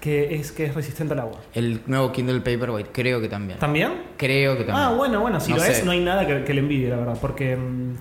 Que 0.00 0.34
es 0.34 0.50
que 0.50 0.64
es 0.66 0.74
resistente 0.74 1.14
al 1.14 1.20
agua. 1.20 1.38
El 1.54 1.82
nuevo 1.86 2.10
Kindle 2.10 2.40
Paperwhite, 2.40 2.90
creo 2.92 3.20
que 3.20 3.28
también. 3.28 3.60
¿También? 3.60 3.92
Creo 4.16 4.56
que 4.58 4.64
también. 4.64 4.84
Ah, 4.88 4.90
bueno, 4.96 5.20
bueno, 5.20 5.38
si 5.40 5.50
No 5.52 5.58
lo 5.58 5.62
sé. 5.62 5.70
es, 5.72 5.84
no 5.84 5.92
hay 5.92 6.00
nada 6.00 6.26
que, 6.26 6.42
que 6.42 6.54
le 6.54 6.60
envidie, 6.60 6.88
la 6.88 6.96
verdad. 6.96 7.18
Porque 7.20 7.54
mm, 7.56 7.94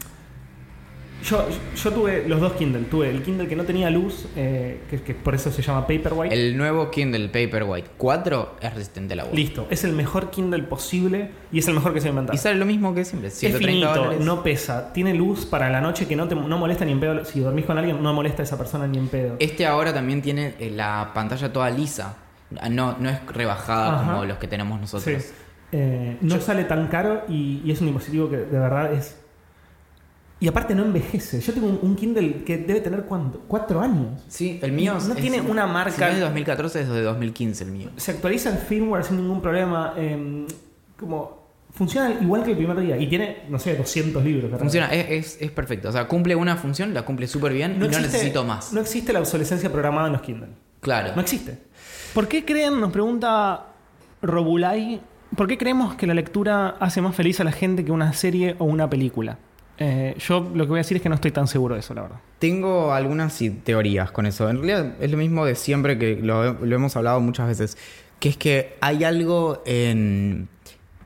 yo, 1.23 1.47
yo 1.75 1.91
tuve 1.91 2.27
los 2.27 2.39
dos 2.41 2.53
Kindle. 2.53 2.83
Tuve 2.85 3.09
el 3.09 3.21
Kindle 3.23 3.47
que 3.47 3.55
no 3.55 3.63
tenía 3.63 3.89
luz, 3.89 4.25
eh, 4.35 4.81
que, 4.89 5.01
que 5.01 5.13
por 5.13 5.35
eso 5.35 5.51
se 5.51 5.61
llama 5.61 5.81
Paperwhite. 5.87 6.33
El 6.33 6.57
nuevo 6.57 6.89
Kindle 6.91 7.27
Paperwhite 7.29 7.89
4 7.97 8.55
es 8.61 8.73
resistente 8.73 9.13
al 9.13 9.21
agua. 9.21 9.33
Listo, 9.35 9.67
es 9.69 9.83
el 9.83 9.93
mejor 9.93 10.29
Kindle 10.31 10.63
posible 10.63 11.31
y 11.51 11.59
es 11.59 11.67
el 11.67 11.73
mejor 11.75 11.93
que 11.93 12.01
se 12.01 12.07
ha 12.07 12.09
inventado. 12.09 12.35
Y 12.35 12.39
sale 12.39 12.55
lo 12.57 12.65
mismo 12.65 12.93
que 12.93 13.05
siempre, 13.05 13.27
Es 13.29 13.35
130 13.35 13.67
finito, 13.87 14.03
dólares. 14.05 14.25
no 14.25 14.43
pesa, 14.43 14.93
tiene 14.93 15.13
luz 15.13 15.45
para 15.45 15.69
la 15.69 15.81
noche 15.81 16.07
que 16.07 16.15
no 16.15 16.27
te 16.27 16.35
no 16.35 16.57
molesta 16.57 16.85
ni 16.85 16.91
en 16.93 16.99
pedo. 16.99 17.23
Si 17.25 17.39
dormís 17.39 17.65
con 17.65 17.77
alguien, 17.77 18.01
no 18.01 18.13
molesta 18.13 18.41
a 18.41 18.45
esa 18.45 18.57
persona 18.57 18.87
ni 18.87 18.97
en 18.97 19.07
pedo. 19.07 19.35
Este 19.39 19.65
ahora 19.65 19.93
también 19.93 20.21
tiene 20.21 20.55
eh, 20.59 20.71
la 20.71 21.11
pantalla 21.13 21.51
toda 21.53 21.69
lisa. 21.69 22.17
Ah, 22.59 22.67
No, 22.69 22.97
no 22.99 23.09
es 23.09 23.25
rebajada 23.27 23.93
Ajá. 24.01 24.11
como 24.13 24.25
los 24.25 24.37
que 24.37 24.47
tenemos 24.47 24.75
Sí. 24.77 24.81
nosotros. 24.81 25.25
Eh, 25.73 26.17
no 26.19 26.41
sale 26.41 26.65
tan 26.65 26.87
caro 26.87 27.21
y, 27.29 27.61
y 27.63 27.71
es 27.71 27.79
un 27.79 27.87
dispositivo 27.87 28.29
que 28.29 28.35
de 28.37 28.59
verdad 28.59 28.91
es. 28.91 29.17
Y 30.41 30.47
aparte 30.47 30.75
no 30.75 30.83
envejece. 30.83 31.39
Yo 31.39 31.53
tengo 31.53 31.67
un, 31.67 31.79
un 31.83 31.95
Kindle 31.95 32.43
que 32.43 32.57
debe 32.57 32.81
tener 32.81 33.03
cuánto? 33.03 33.39
¿Cuatro 33.47 33.79
años? 33.79 34.21
Sí, 34.27 34.59
el 34.61 34.71
mío 34.73 34.93
No 35.07 35.13
es- 35.13 35.21
tiene 35.21 35.39
una 35.39 35.65
Si 35.67 35.71
marca- 35.71 36.05
no 36.07 36.11
es 36.11 36.15
de 36.15 36.21
2014, 36.21 36.81
es 36.81 36.89
de 36.89 37.01
2015 37.03 37.63
el 37.63 37.71
mío. 37.71 37.89
Se 37.95 38.11
actualiza 38.11 38.49
el 38.49 38.57
firmware 38.57 39.03
sin 39.05 39.17
ningún 39.17 39.41
problema. 39.41 39.93
eh, 39.95 40.45
como 40.99 41.39
funciona 41.73 42.11
igual 42.21 42.43
que 42.43 42.51
el 42.51 42.57
primer 42.57 42.79
día 42.81 42.97
y 42.97 43.07
tiene, 43.07 43.43
no 43.49 43.57
sé, 43.57 43.75
200 43.75 44.23
libros. 44.25 44.43
¿verdad? 44.45 44.59
Funciona, 44.59 44.87
es, 44.87 45.09
es, 45.35 45.41
es 45.41 45.51
perfecto. 45.51 45.89
O 45.89 45.91
sea, 45.91 46.07
cumple 46.07 46.35
una 46.35 46.57
función, 46.57 46.93
la 46.93 47.03
cumple 47.05 47.27
súper 47.27 47.53
bien 47.53 47.75
y 47.75 47.79
no 47.79 47.87
necesito 47.87 48.43
más. 48.43 48.73
No 48.73 48.81
existe 48.81 49.13
la 49.13 49.19
obsolescencia 49.19 49.71
programada 49.71 50.07
en 50.07 50.13
los 50.13 50.21
Kindle. 50.21 50.49
claro. 50.81 51.11
No 51.15 51.21
existe. 51.21 51.57
¿Por 52.13 52.27
qué 52.27 52.43
creen, 52.43 52.81
nos 52.81 52.91
pregunta 52.91 53.67
Robulay, 54.21 55.01
¿por 55.35 55.47
qué 55.47 55.57
creemos 55.57 55.95
que 55.95 56.05
la 56.07 56.13
lectura 56.13 56.75
hace 56.79 57.01
más 57.01 57.15
feliz 57.15 57.39
a 57.39 57.43
la 57.43 57.51
gente 57.51 57.85
que 57.85 57.91
una 57.91 58.11
serie 58.13 58.55
o 58.59 58.65
una 58.65 58.89
película? 58.89 59.37
Eh, 59.77 60.15
yo 60.19 60.51
lo 60.53 60.65
que 60.65 60.69
voy 60.69 60.77
a 60.77 60.83
decir 60.83 60.97
es 60.97 61.03
que 61.03 61.09
no 61.09 61.15
estoy 61.15 61.31
tan 61.31 61.47
seguro 61.47 61.75
de 61.75 61.79
eso, 61.79 61.93
la 61.93 62.03
verdad. 62.03 62.17
Tengo 62.39 62.93
algunas 62.93 63.39
teorías 63.63 64.11
con 64.11 64.25
eso. 64.25 64.49
En 64.49 64.57
realidad 64.57 64.95
es 64.99 65.11
lo 65.11 65.17
mismo 65.17 65.45
de 65.45 65.55
siempre 65.55 65.97
que 65.97 66.17
lo, 66.21 66.53
lo 66.53 66.75
hemos 66.75 66.95
hablado 66.95 67.19
muchas 67.19 67.47
veces, 67.47 67.77
que 68.19 68.29
es 68.29 68.37
que 68.37 68.75
hay 68.81 69.03
algo 69.03 69.63
en, 69.65 70.47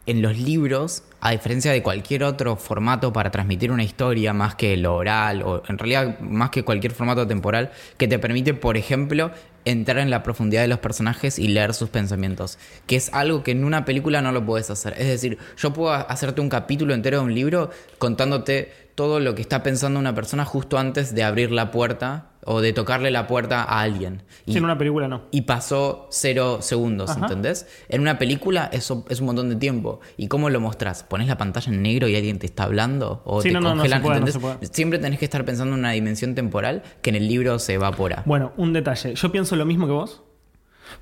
en 0.05 0.21
los 0.21 0.37
libros, 0.37 1.03
a 1.25 1.31
diferencia 1.31 1.71
de 1.71 1.81
cualquier 1.81 2.23
otro 2.23 2.55
formato 2.55 3.11
para 3.11 3.31
transmitir 3.31 3.71
una 3.71 3.83
historia, 3.83 4.31
más 4.31 4.53
que 4.53 4.77
lo 4.77 4.93
oral, 4.95 5.41
o 5.41 5.63
en 5.67 5.79
realidad 5.79 6.19
más 6.19 6.51
que 6.51 6.63
cualquier 6.63 6.91
formato 6.91 7.25
temporal, 7.25 7.71
que 7.97 8.07
te 8.07 8.19
permite, 8.19 8.53
por 8.53 8.77
ejemplo, 8.77 9.31
entrar 9.65 9.97
en 9.97 10.11
la 10.11 10.21
profundidad 10.21 10.61
de 10.61 10.67
los 10.67 10.77
personajes 10.77 11.39
y 11.39 11.47
leer 11.47 11.73
sus 11.73 11.89
pensamientos, 11.89 12.59
que 12.85 12.95
es 12.95 13.11
algo 13.11 13.41
que 13.41 13.49
en 13.49 13.63
una 13.63 13.85
película 13.85 14.21
no 14.21 14.31
lo 14.31 14.45
puedes 14.45 14.69
hacer. 14.69 14.93
Es 14.99 15.07
decir, 15.07 15.39
yo 15.57 15.73
puedo 15.73 15.93
hacerte 15.93 16.41
un 16.41 16.49
capítulo 16.49 16.93
entero 16.93 17.17
de 17.17 17.23
un 17.23 17.33
libro 17.33 17.71
contándote 17.97 18.71
todo 18.93 19.19
lo 19.19 19.33
que 19.33 19.41
está 19.41 19.63
pensando 19.63 19.99
una 19.99 20.13
persona 20.13 20.45
justo 20.45 20.77
antes 20.77 21.15
de 21.15 21.23
abrir 21.23 21.51
la 21.51 21.71
puerta 21.71 22.33
o 22.45 22.61
de 22.61 22.71
tocarle 22.73 23.11
la 23.11 23.27
puerta 23.27 23.63
a 23.63 23.81
alguien. 23.81 24.21
Y, 24.45 24.51
Sí, 24.53 24.57
en 24.59 24.63
una 24.63 24.77
película 24.77 25.07
no. 25.07 25.23
y 25.31 25.41
pasó 25.41 26.07
cero 26.11 26.59
segundos, 26.61 27.09
Ajá. 27.09 27.21
¿entendés? 27.21 27.67
En 27.89 28.01
una 28.01 28.17
película 28.19 28.69
eso 28.71 29.03
es 29.09 29.19
un 29.19 29.25
montón 29.25 29.49
de 29.49 29.55
tiempo. 29.55 29.99
¿Y 30.15 30.27
cómo 30.27 30.49
lo 30.49 30.59
mostrás? 30.59 31.03
¿Pones 31.03 31.27
la 31.27 31.37
pantalla 31.37 31.71
en 31.73 31.81
negro 31.81 32.07
y 32.07 32.15
alguien 32.15 32.37
te 32.39 32.45
está 32.45 32.63
hablando? 32.63 33.21
¿O 33.25 33.41
Sí, 33.41 33.49
te 33.49 33.53
no, 33.55 33.61
no, 33.61 33.69
no 33.69 33.75
congelan? 33.81 33.99
se 33.99 34.03
puede, 34.03 34.19
no 34.53 34.57
puede. 34.59 34.73
Siempre 34.73 34.99
tenés 34.99 35.19
que 35.19 35.25
estar 35.25 35.43
pensando 35.43 35.73
en 35.73 35.79
una 35.79 35.91
dimensión 35.91 36.35
temporal 36.35 36.83
que 37.01 37.09
en 37.09 37.15
el 37.17 37.27
libro 37.27 37.57
se 37.59 37.73
evapora. 37.73 38.23
Bueno, 38.25 38.53
un 38.57 38.73
detalle. 38.73 39.15
Yo 39.15 39.31
pienso 39.31 39.55
lo 39.55 39.65
mismo 39.65 39.87
que 39.87 39.93
vos, 39.93 40.21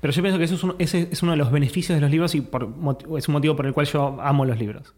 pero 0.00 0.12
yo 0.14 0.22
pienso 0.22 0.38
que 0.38 0.44
eso 0.44 0.54
es 0.54 0.62
uno, 0.64 0.76
ese 0.78 1.08
es 1.12 1.22
uno 1.22 1.32
de 1.32 1.38
los 1.38 1.52
beneficios 1.52 1.94
de 1.94 2.00
los 2.00 2.10
libros 2.10 2.34
y 2.34 2.40
por, 2.40 2.68
es 3.18 3.28
un 3.28 3.32
motivo 3.34 3.54
por 3.54 3.66
el 3.66 3.74
cual 3.74 3.86
yo 3.86 4.18
amo 4.22 4.44
los 4.46 4.58
libros. 4.58 4.94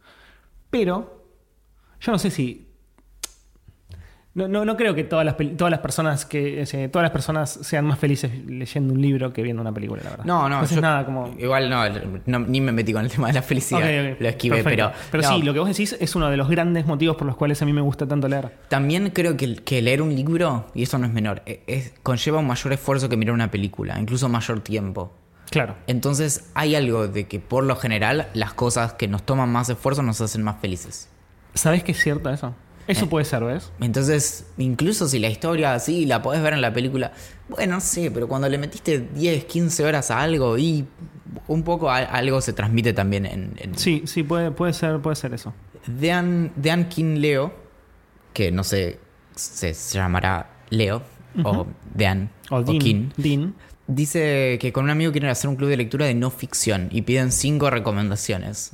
Pero 0.70 1.24
yo 2.00 2.12
no 2.12 2.18
sé 2.18 2.30
si... 2.30 2.65
No, 4.36 4.46
no, 4.48 4.64
no 4.66 4.76
creo 4.76 4.94
que 4.94 5.02
todas 5.02 5.24
las, 5.24 5.34
todas 5.56 5.70
las 5.70 5.80
personas 5.80 6.26
que 6.26 6.62
eh, 6.62 6.88
todas 6.88 7.02
las 7.04 7.10
personas 7.10 7.50
sean 7.62 7.86
más 7.86 7.98
felices 7.98 8.30
leyendo 8.46 8.92
un 8.92 9.00
libro 9.00 9.32
que 9.32 9.42
viendo 9.42 9.62
una 9.62 9.72
película, 9.72 10.02
la 10.04 10.10
verdad. 10.10 10.24
No, 10.26 10.48
no, 10.48 10.56
Entonces 10.56 10.74
yo- 10.76 10.82
nada, 10.82 11.06
como... 11.06 11.34
Igual 11.38 11.70
no, 11.70 11.82
no, 12.26 12.38
ni 12.40 12.60
me 12.60 12.70
metí 12.70 12.92
con 12.92 13.02
el 13.04 13.10
tema 13.10 13.28
de 13.28 13.32
la 13.32 13.40
felicidad. 13.42 13.80
Lo 14.20 14.28
esquivé, 14.28 14.62
perfecto. 14.62 14.92
pero. 14.92 15.06
Pero 15.10 15.22
no, 15.22 15.36
sí, 15.36 15.42
lo 15.42 15.52
que 15.54 15.58
vos 15.60 15.68
decís 15.68 15.96
es 15.98 16.14
uno 16.14 16.28
de 16.28 16.36
los 16.36 16.48
grandes 16.50 16.84
motivos 16.84 17.16
por 17.16 17.26
los 17.26 17.34
cuales 17.36 17.60
a 17.62 17.64
mí 17.64 17.72
me 17.72 17.80
gusta 17.80 18.06
tanto 18.06 18.28
leer. 18.28 18.52
También 18.68 19.08
creo 19.10 19.38
que, 19.38 19.56
que 19.56 19.80
leer 19.80 20.02
un 20.02 20.14
libro, 20.14 20.66
y 20.74 20.82
eso 20.82 20.98
no 20.98 21.06
es 21.06 21.12
menor, 21.14 21.40
e- 21.46 21.62
es- 21.66 21.94
conlleva 22.02 22.38
un 22.38 22.46
mayor 22.46 22.74
esfuerzo 22.74 23.08
que 23.08 23.16
mirar 23.16 23.32
una 23.34 23.50
película, 23.50 23.98
incluso 23.98 24.28
mayor 24.28 24.60
tiempo. 24.60 25.14
Claro. 25.50 25.76
Entonces 25.86 26.50
hay 26.52 26.74
algo 26.74 27.08
de 27.08 27.26
que 27.26 27.40
por 27.40 27.64
lo 27.64 27.76
general 27.76 28.28
las 28.34 28.52
cosas 28.52 28.92
que 28.92 29.08
nos 29.08 29.22
toman 29.22 29.48
más 29.50 29.70
esfuerzo 29.70 30.02
nos 30.02 30.20
hacen 30.20 30.42
más 30.42 30.56
felices. 30.60 31.08
¿Sabés 31.54 31.82
que 31.84 31.92
es 31.92 31.98
cierto 32.02 32.28
eso? 32.28 32.54
Eso 32.86 33.04
Eh. 33.04 33.08
puede 33.08 33.24
ser, 33.24 33.42
¿ves? 33.44 33.72
Entonces, 33.80 34.46
incluso 34.58 35.08
si 35.08 35.18
la 35.18 35.28
historia 35.28 35.74
así 35.74 36.06
la 36.06 36.22
podés 36.22 36.42
ver 36.42 36.52
en 36.52 36.60
la 36.60 36.72
película, 36.72 37.12
bueno, 37.48 37.74
no 37.76 37.80
sé, 37.80 38.10
pero 38.10 38.28
cuando 38.28 38.48
le 38.48 38.58
metiste 38.58 39.00
10, 39.00 39.44
15 39.46 39.84
horas 39.84 40.10
a 40.10 40.20
algo 40.20 40.56
y 40.56 40.84
un 41.48 41.62
poco 41.64 41.90
a- 41.90 41.98
algo 41.98 42.40
se 42.40 42.52
transmite 42.52 42.92
también 42.92 43.26
en... 43.26 43.52
en- 43.58 43.76
Sí, 43.76 44.02
sí, 44.06 44.22
puede, 44.22 44.50
puede 44.52 44.72
ser, 44.72 45.00
puede 45.00 45.16
ser 45.16 45.34
eso. 45.34 45.52
Dean, 45.86 46.52
Dean 46.56 46.88
King 46.88 47.16
Leo, 47.18 47.52
que 48.32 48.50
no 48.52 48.62
sé, 48.64 48.98
se, 49.34 49.74
se 49.74 49.98
llamará 49.98 50.50
Leo, 50.70 51.02
o 51.44 51.66
Dean, 51.94 52.30
O 52.50 52.62
Dean. 52.62 52.78
King, 52.78 53.08
Dean. 53.16 53.54
dice 53.86 54.58
que 54.60 54.72
con 54.72 54.84
un 54.84 54.90
amigo 54.90 55.12
quieren 55.12 55.30
hacer 55.30 55.48
un 55.50 55.56
club 55.56 55.68
de 55.68 55.76
lectura 55.76 56.06
de 56.06 56.14
no 56.14 56.30
ficción 56.30 56.88
y 56.92 57.02
piden 57.02 57.30
cinco 57.32 57.68
recomendaciones. 57.70 58.72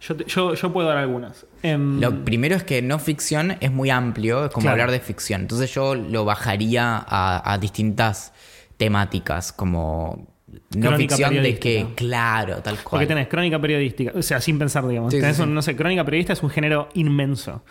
Yo, 0.00 0.16
te- 0.16 0.24
yo, 0.24 0.54
yo 0.54 0.72
puedo 0.72 0.88
dar 0.88 0.96
algunas. 0.96 1.46
Em, 1.62 2.00
Lo 2.00 2.24
primero 2.24 2.54
es 2.56 2.64
que 2.64 2.80
no 2.82 2.98
ficción 2.98 3.56
es 3.60 3.70
muy 3.70 3.90
amplio, 3.90 4.46
es 4.46 4.50
como 4.50 4.62
Claro. 4.64 4.74
hablar 4.82 4.90
de 4.90 5.00
ficción. 5.00 5.42
Entonces 5.42 5.72
yo 5.74 5.94
lo 5.94 6.24
bajaría 6.24 6.96
a, 7.06 7.52
a 7.52 7.58
distintas 7.58 8.32
temáticas, 8.78 9.52
como 9.52 10.26
no 10.74 10.88
Crónica 10.88 11.16
ficción 11.16 11.42
de 11.42 11.58
que, 11.58 11.86
claro, 11.94 12.56
tal 12.62 12.76
cual. 12.76 12.90
porque 12.90 13.06
tenés 13.06 13.28
crónica 13.28 13.60
periodística, 13.60 14.12
o 14.16 14.22
sea, 14.22 14.40
sin 14.40 14.58
pensar, 14.58 14.86
digamos. 14.88 15.12
Sí, 15.12 15.20
tenés 15.20 15.36
sí. 15.36 15.42
un- 15.42 15.54
no 15.54 15.62
sé, 15.62 15.76
crónica 15.76 16.04
periodista 16.04 16.32
es 16.32 16.42
un 16.42 16.50
género 16.50 16.88
inmenso, 16.94 17.62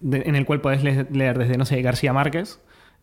de- 0.00 0.22
en 0.26 0.36
el 0.36 0.44
cual 0.44 0.60
podés 0.60 0.82
le- 0.84 1.06
leer 1.10 1.38
desde, 1.38 1.56
no 1.56 1.64
sé, 1.64 1.80
García 1.82 2.12
Márquez, 2.12 2.60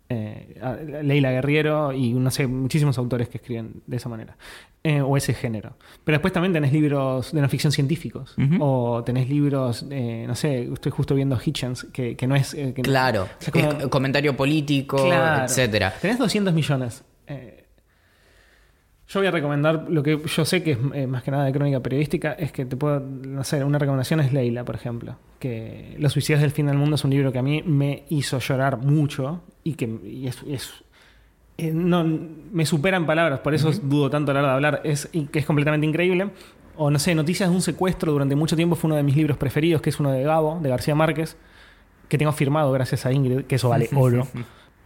eh, 0.10 0.60
Leila 1.04 1.32
Guerriero 1.32 1.94
y, 1.94 2.14
no 2.14 2.32
sé, 2.32 2.48
muchísimos 2.48 2.98
autores 2.98 3.30
que 3.30 3.38
escriben 3.38 3.82
de 3.86 3.98
esa 3.98 4.10
manera, 4.10 4.38
eh, 4.84 5.02
o 5.02 5.16
ese 5.18 5.34
género. 5.34 5.78
Pero 6.04 6.16
después 6.18 6.34
también 6.34 6.52
tenés 6.52 6.74
libros 6.74 7.32
de 7.32 7.42
no 7.42 7.48
ficción 7.50 7.72
científicos, 7.72 8.36
o 8.60 9.04
tenés 9.06 9.30
libros, 9.30 9.86
eh, 9.92 10.26
no 10.28 10.34
sé, 10.36 10.64
estoy 10.74 10.92
justo 10.92 11.14
viendo 11.16 11.38
Hitchens, 11.44 11.86
que, 11.94 12.16
que 12.18 12.26
no 12.28 12.36
es... 12.36 12.54
eh, 12.56 12.74
no- 12.76 12.84
Claro, 12.84 13.24
o 13.24 13.28
sea, 13.42 13.52
como- 13.54 13.72
es 13.72 13.88
comentario 13.88 14.36
político, 14.36 14.98
Claro. 15.06 15.46
etcétera. 15.46 15.94
Tenés 16.02 16.18
200 16.18 16.54
millones. 16.54 17.04
Yo 19.08 19.20
voy 19.22 19.28
a 19.28 19.32
recomendar 19.32 19.86
lo 19.90 20.04
que 20.04 20.20
yo 20.24 20.46
sé 20.46 20.62
que 20.62 20.72
es 20.74 20.78
eh, 20.94 21.08
más 21.08 21.24
que 21.24 21.32
nada 21.32 21.46
de 21.46 21.52
crónica 21.52 21.80
periodística, 21.80 22.34
es 22.34 22.52
que 22.52 22.66
te 22.66 22.78
puedo, 22.78 23.00
no 23.00 23.44
sé, 23.44 23.64
una 23.64 23.80
recomendación 23.80 24.20
es 24.20 24.32
Leila, 24.34 24.64
por 24.64 24.76
ejemplo, 24.76 25.18
que 25.40 25.96
Los 26.00 26.14
suicidios 26.14 26.42
del 26.42 26.52
fin 26.52 26.68
del 26.68 26.78
mundo 26.78 26.96
es 26.96 27.04
un 27.04 27.12
libro 27.12 27.32
que 27.32 27.40
a 27.40 27.44
mí 27.44 27.64
me 27.66 28.04
hizo 28.10 28.40
llorar 28.40 28.78
mucho 28.78 29.42
y 29.64 29.74
que 29.74 29.86
y 30.06 30.28
es, 30.28 30.44
es- 30.48 30.84
eh, 31.58 31.72
no, 31.74 32.06
me 32.06 32.66
supera 32.66 32.96
en 32.98 33.06
palabras, 33.06 33.40
por 33.42 33.54
eso 33.54 33.72
dudo 33.84 34.10
tanto 34.10 34.32
a 34.32 34.34
la 34.34 34.40
hora 34.42 34.50
de 34.50 34.56
hablar, 34.56 34.82
es, 34.86 35.10
que 35.32 35.40
es 35.40 35.46
completamente 35.46 35.86
increíble. 35.86 36.30
O 36.78 36.90
no 36.90 37.00
sé, 37.00 37.14
Noticias 37.16 37.50
de 37.50 37.56
un 37.56 37.62
secuestro 37.62 38.14
durante 38.14 38.36
mucho 38.38 38.56
tiempo 38.56 38.76
fue 38.78 38.88
uno 38.88 38.96
de 38.96 39.04
mis 39.04 39.18
libros 39.18 39.36
preferidos, 39.38 39.82
que 39.82 39.90
es 39.90 40.00
uno 40.00 40.12
de 40.12 40.24
Gabo, 40.24 40.60
de 40.62 40.70
García 40.70 40.96
Márquez, 40.96 41.36
que 42.08 42.18
tengo 42.18 42.32
firmado 42.32 42.72
gracias 42.72 43.06
a 43.06 43.12
Ingrid, 43.12 43.42
que 43.46 43.56
eso 43.56 43.68
vale 43.68 43.90
oro. 43.96 44.26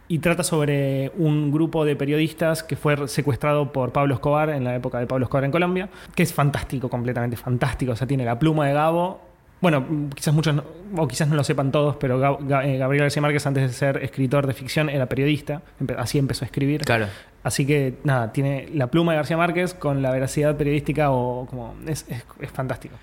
Y 0.08 0.18
trata 0.18 0.42
sobre 0.42 1.12
un 1.16 1.52
grupo 1.52 1.84
de 1.84 1.94
periodistas 1.94 2.62
que 2.64 2.74
fue 2.76 3.06
secuestrado 3.08 3.70
por 3.72 3.92
Pablo 3.92 4.14
Escobar 4.14 4.50
en 4.50 4.64
la 4.64 4.74
época 4.74 4.98
de 4.98 5.06
Pablo 5.06 5.26
Escobar 5.26 5.44
en 5.44 5.52
Colombia, 5.52 5.88
que 6.16 6.24
es 6.24 6.34
fantástico, 6.34 6.90
completamente 6.90 7.36
fantástico. 7.36 7.92
O 7.92 7.96
sea, 7.96 8.06
tiene 8.08 8.24
la 8.24 8.36
pluma 8.38 8.66
de 8.66 8.74
Gabo. 8.74 9.20
Bueno, 9.64 10.10
quizás 10.14 10.34
muchos, 10.34 10.54
no- 10.54 10.64
o 10.94 11.08
quizás 11.08 11.26
no 11.26 11.36
lo 11.36 11.42
sepan 11.42 11.72
todos, 11.72 11.96
pero 11.96 12.20
Gab- 12.20 12.66
eh, 12.66 12.76
Gabriel 12.76 13.04
García 13.04 13.22
Márquez, 13.22 13.46
antes 13.46 13.62
de 13.62 13.72
ser 13.72 13.96
escritor 14.04 14.46
de 14.46 14.52
ficción, 14.52 14.90
era 14.90 15.06
periodista. 15.06 15.62
Así 15.96 16.18
empezó 16.18 16.44
a 16.44 16.48
escribir. 16.48 16.82
Claro. 16.82 17.06
Así 17.42 17.64
que, 17.64 17.94
nada, 18.04 18.30
tiene 18.30 18.68
la 18.74 18.88
pluma 18.88 19.12
de 19.12 19.16
García 19.16 19.38
Márquez 19.38 19.72
con 19.72 20.02
la 20.02 20.10
veracidad 20.10 20.54
periodística 20.58 21.10
o 21.10 21.46
como. 21.46 21.74
Es, 21.86 22.04
es- 22.10 22.24
es 22.40 22.50
fantástico. 22.50 22.94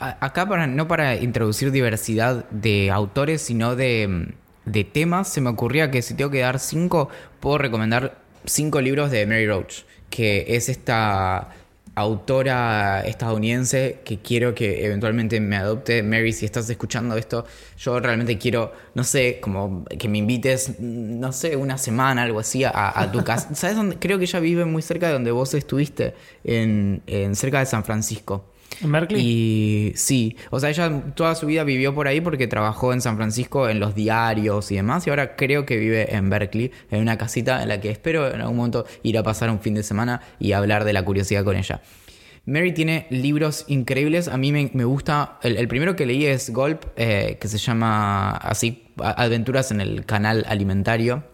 Acá 0.00 0.48
para, 0.48 0.66
no 0.66 0.88
para 0.88 1.14
introducir 1.14 1.70
diversidad 1.70 2.44
de 2.50 2.90
autores, 2.90 3.40
sino 3.42 3.76
de, 3.76 4.34
de 4.64 4.82
temas, 4.82 5.28
se 5.28 5.40
me 5.40 5.48
ocurría 5.50 5.92
que 5.92 6.02
si 6.02 6.14
tengo 6.14 6.32
que 6.32 6.40
dar 6.40 6.58
cinco, 6.58 7.08
puedo 7.38 7.56
recomendar 7.58 8.16
cinco 8.46 8.80
libros 8.80 9.12
de 9.12 9.26
Mary 9.26 9.46
Roach, 9.46 9.82
que 10.10 10.44
es 10.48 10.68
esta 10.68 11.50
autora 12.00 13.02
estadounidense 13.02 14.00
que 14.04 14.18
quiero 14.18 14.54
que 14.54 14.84
eventualmente 14.84 15.40
me 15.40 15.56
adopte. 15.56 16.02
Mary, 16.02 16.32
si 16.32 16.44
estás 16.44 16.68
escuchando 16.68 17.16
esto, 17.16 17.44
yo 17.78 18.00
realmente 18.00 18.38
quiero, 18.38 18.72
no 18.94 19.04
sé, 19.04 19.38
como 19.40 19.84
que 19.84 20.08
me 20.08 20.18
invites, 20.18 20.80
no 20.80 21.32
sé, 21.32 21.56
una 21.56 21.78
semana, 21.78 22.22
algo 22.22 22.40
así, 22.40 22.64
a, 22.64 22.72
a 22.74 23.10
tu 23.12 23.22
casa. 23.24 23.48
¿Sabes 23.54 23.76
dónde? 23.76 23.96
Creo 23.98 24.18
que 24.18 24.24
ella 24.24 24.40
vive 24.40 24.64
muy 24.64 24.82
cerca 24.82 25.06
de 25.06 25.14
donde 25.14 25.30
vos 25.30 25.54
estuviste, 25.54 26.14
en, 26.44 27.02
en 27.06 27.34
cerca 27.34 27.60
de 27.60 27.66
San 27.66 27.84
Francisco. 27.84 28.44
¿En 28.82 28.92
Berkeley? 28.92 29.20
Y 29.22 29.92
sí, 29.96 30.36
o 30.50 30.60
sea, 30.60 30.70
ella 30.70 31.02
toda 31.14 31.34
su 31.34 31.46
vida 31.46 31.64
vivió 31.64 31.94
por 31.94 32.06
ahí 32.08 32.20
porque 32.20 32.46
trabajó 32.46 32.92
en 32.92 33.00
San 33.00 33.16
Francisco 33.16 33.68
en 33.68 33.80
los 33.80 33.94
diarios 33.94 34.70
y 34.70 34.76
demás, 34.76 35.06
y 35.06 35.10
ahora 35.10 35.36
creo 35.36 35.66
que 35.66 35.76
vive 35.76 36.14
en 36.14 36.30
Berkeley, 36.30 36.70
en 36.90 37.00
una 37.00 37.18
casita 37.18 37.62
en 37.62 37.68
la 37.68 37.80
que 37.80 37.90
espero 37.90 38.32
en 38.32 38.40
algún 38.40 38.56
momento 38.56 38.86
ir 39.02 39.18
a 39.18 39.22
pasar 39.22 39.50
un 39.50 39.60
fin 39.60 39.74
de 39.74 39.82
semana 39.82 40.22
y 40.38 40.52
hablar 40.52 40.84
de 40.84 40.92
la 40.92 41.04
curiosidad 41.04 41.44
con 41.44 41.56
ella. 41.56 41.82
Mary 42.46 42.72
tiene 42.72 43.06
libros 43.10 43.64
increíbles, 43.68 44.28
a 44.28 44.36
mí 44.36 44.50
me, 44.50 44.70
me 44.72 44.84
gusta, 44.84 45.38
el, 45.42 45.56
el 45.56 45.68
primero 45.68 45.94
que 45.94 46.06
leí 46.06 46.24
es 46.24 46.50
Gulp, 46.50 46.84
eh, 46.96 47.36
que 47.40 47.48
se 47.48 47.58
llama 47.58 48.30
así, 48.32 48.86
Aventuras 48.96 49.70
en 49.70 49.80
el 49.80 50.06
canal 50.06 50.44
alimentario, 50.48 51.24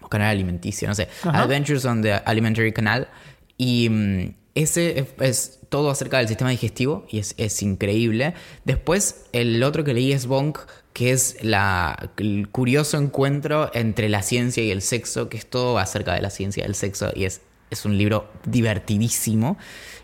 o 0.00 0.08
canal 0.08 0.28
alimenticio, 0.28 0.88
no 0.88 0.94
sé, 0.94 1.08
Ajá. 1.24 1.42
Adventures 1.42 1.84
on 1.84 2.02
the 2.02 2.12
Alimentary 2.12 2.72
Canal. 2.72 3.08
Y 3.58 3.88
mm, 3.90 4.34
ese 4.54 4.98
es, 4.98 5.06
es 5.20 5.59
todo 5.70 5.88
acerca 5.90 6.18
del 6.18 6.28
sistema 6.28 6.50
digestivo 6.50 7.06
y 7.08 7.18
es, 7.20 7.34
es 7.38 7.62
increíble. 7.62 8.34
Después, 8.66 9.24
el 9.32 9.62
otro 9.62 9.82
que 9.82 9.94
leí 9.94 10.12
es 10.12 10.26
Bonk, 10.26 10.58
que 10.92 11.12
es 11.12 11.38
la, 11.42 12.10
el 12.18 12.48
curioso 12.50 12.98
encuentro 12.98 13.70
entre 13.72 14.08
la 14.10 14.22
ciencia 14.22 14.62
y 14.62 14.70
el 14.70 14.82
sexo, 14.82 15.28
que 15.30 15.38
es 15.38 15.46
todo 15.48 15.78
acerca 15.78 16.12
de 16.12 16.20
la 16.20 16.30
ciencia 16.30 16.64
y 16.64 16.66
el 16.66 16.74
sexo 16.74 17.10
y 17.14 17.24
es, 17.24 17.40
es 17.70 17.84
un 17.86 17.96
libro 17.96 18.28
divertidísimo. 18.44 19.56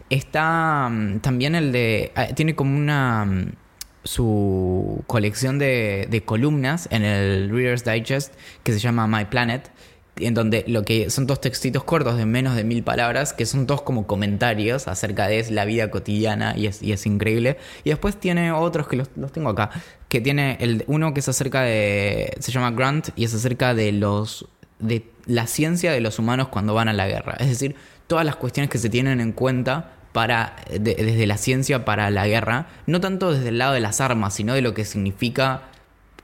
Está 0.08 0.88
mm, 0.90 1.18
también 1.20 1.54
el 1.54 1.72
de... 1.72 2.12
ah, 2.14 2.28
Tiene 2.28 2.54
como 2.54 2.74
una... 2.76 3.24
mm, 3.26 3.52
su 4.04 5.02
colección 5.08 5.58
de, 5.58 6.06
de 6.08 6.22
columnas 6.22 6.88
en 6.92 7.02
el 7.02 7.50
Reader's 7.50 7.84
Digest 7.84 8.32
que 8.62 8.72
se 8.72 8.78
llama 8.78 9.08
My 9.08 9.24
Planet, 9.24 9.68
en 10.18 10.34
donde 10.34 10.64
lo 10.66 10.82
que 10.82 11.10
son 11.10 11.26
dos 11.26 11.40
textitos 11.40 11.84
cortos 11.84 12.16
de 12.16 12.24
menos 12.26 12.56
de 12.56 12.64
mil 12.64 12.82
palabras, 12.82 13.32
que 13.32 13.44
son 13.46 13.66
todos 13.66 13.82
como 13.82 14.06
comentarios 14.06 14.88
acerca 14.88 15.28
de 15.28 15.50
la 15.50 15.64
vida 15.64 15.90
cotidiana 15.90 16.54
y 16.56 16.66
es, 16.66 17.06
increíble. 17.06 17.58
Y 17.84 17.90
después 17.90 18.16
tiene 18.18 18.52
otros 18.52 18.88
que 18.88 18.96
los, 18.96 19.08
tengo 19.32 19.50
acá, 19.50 19.70
que 20.08 20.20
tiene 20.20 20.56
el, 20.60 20.84
uno 20.86 21.12
que 21.12 21.20
es 21.20 21.28
acerca 21.28 21.62
de. 21.62 22.34
se 22.40 22.50
llama 22.52 22.70
Grant 22.70 23.08
y 23.16 23.24
es 23.24 23.34
acerca 23.34 23.74
de 23.74 23.92
los. 23.92 24.46
de 24.78 25.04
la 25.26 25.46
ciencia 25.46 25.92
de 25.92 26.00
los 26.00 26.18
humanos 26.18 26.48
cuando 26.48 26.72
van 26.72 26.88
a 26.88 26.92
la 26.92 27.06
guerra. 27.08 27.34
Es 27.38 27.48
decir, 27.48 27.74
todas 28.06 28.24
las 28.24 28.36
cuestiones 28.36 28.70
que 28.70 28.78
se 28.78 28.88
tienen 28.88 29.20
en 29.20 29.32
cuenta 29.32 29.92
para, 30.12 30.56
de- 30.70 30.94
desde 30.94 31.26
la 31.26 31.36
ciencia 31.36 31.84
para 31.84 32.08
la 32.10 32.26
guerra, 32.26 32.68
no 32.86 33.00
tanto 33.00 33.32
desde 33.32 33.48
el 33.50 33.58
lado 33.58 33.74
de 33.74 33.80
las 33.80 34.00
armas, 34.00 34.32
sino 34.34 34.54
de 34.54 34.62
lo 34.62 34.72
que 34.72 34.84
significa 34.86 35.62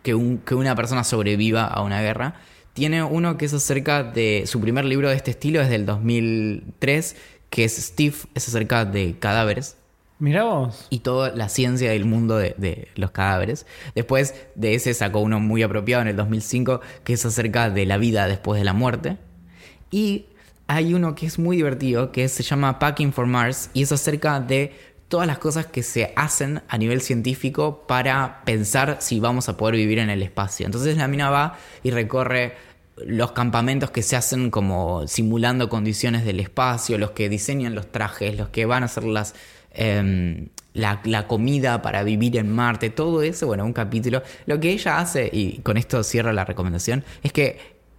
que, 0.02 0.14
un- 0.14 0.38
que 0.38 0.54
una 0.54 0.74
persona 0.74 1.04
sobreviva 1.04 1.64
a 1.64 1.82
una 1.82 2.00
guerra. 2.00 2.36
Tiene 2.74 3.02
uno 3.02 3.36
que 3.36 3.44
es 3.44 3.52
acerca 3.52 4.02
de 4.02 4.44
su 4.46 4.60
primer 4.60 4.84
libro 4.84 5.08
de 5.10 5.16
este 5.16 5.32
estilo, 5.32 5.60
es 5.60 5.68
del 5.68 5.84
2003, 5.84 7.16
que 7.50 7.64
es 7.64 7.76
Steve, 7.76 8.16
es 8.34 8.48
acerca 8.48 8.84
de 8.84 9.16
cadáveres 9.18 9.76
Mirá 10.18 10.44
vos. 10.44 10.86
y 10.88 11.00
toda 11.00 11.34
la 11.34 11.48
ciencia 11.48 11.90
del 11.90 12.04
mundo 12.04 12.38
de, 12.38 12.54
de 12.56 12.88
los 12.94 13.10
cadáveres. 13.10 13.66
Después 13.94 14.34
de 14.54 14.74
ese 14.74 14.94
sacó 14.94 15.20
uno 15.20 15.40
muy 15.40 15.62
apropiado 15.62 16.02
en 16.02 16.08
el 16.08 16.16
2005 16.16 16.80
que 17.04 17.12
es 17.12 17.26
acerca 17.26 17.68
de 17.68 17.84
la 17.84 17.98
vida 17.98 18.26
después 18.26 18.58
de 18.58 18.64
la 18.64 18.72
muerte. 18.72 19.18
Y 19.90 20.26
hay 20.66 20.94
uno 20.94 21.14
que 21.14 21.26
es 21.26 21.38
muy 21.38 21.56
divertido 21.56 22.12
que 22.12 22.28
se 22.28 22.42
llama 22.42 22.78
Packing 22.78 23.12
for 23.12 23.26
Mars 23.26 23.68
y 23.74 23.82
es 23.82 23.92
acerca 23.92 24.40
de 24.40 24.72
todas 25.12 25.26
las 25.26 25.36
cosas 25.36 25.66
que 25.66 25.82
se 25.82 26.10
hacen 26.16 26.62
a 26.68 26.78
nivel 26.78 27.02
científico 27.02 27.84
para 27.86 28.40
pensar 28.46 28.96
si 29.00 29.20
vamos 29.20 29.50
a 29.50 29.58
poder 29.58 29.76
vivir 29.76 29.98
en 29.98 30.08
el 30.08 30.22
espacio. 30.22 30.64
Entonces 30.64 30.96
la 30.96 31.06
mina 31.06 31.28
va 31.28 31.58
y 31.82 31.90
recorre 31.90 32.54
los 32.96 33.32
campamentos 33.32 33.90
que 33.90 34.02
se 34.02 34.16
hacen 34.16 34.50
como 34.50 35.06
simulando 35.06 35.68
condiciones 35.68 36.24
del 36.24 36.40
espacio, 36.40 36.96
los 36.96 37.10
que 37.10 37.28
diseñan 37.28 37.74
los 37.74 37.92
trajes, 37.92 38.38
los 38.38 38.48
que 38.48 38.64
van 38.64 38.84
a 38.84 38.86
hacer 38.86 39.04
las, 39.04 39.34
em, 39.74 40.48
la, 40.72 41.26
comida 41.28 41.82
para 41.82 42.04
vivir 42.04 42.38
en 42.38 42.50
Marte, 42.50 42.88
todo 42.88 43.20
eso, 43.20 43.46
bueno, 43.46 43.66
un 43.66 43.74
capítulo. 43.74 44.22
Lo 44.46 44.60
que 44.60 44.70
ella 44.70 44.98
hace, 44.98 45.28
y 45.30 45.58
con 45.58 45.76
esto 45.76 46.02
cierro 46.04 46.32
la 46.32 46.46
recomendación, 46.46 47.04
es 47.22 47.34
que 47.34 47.58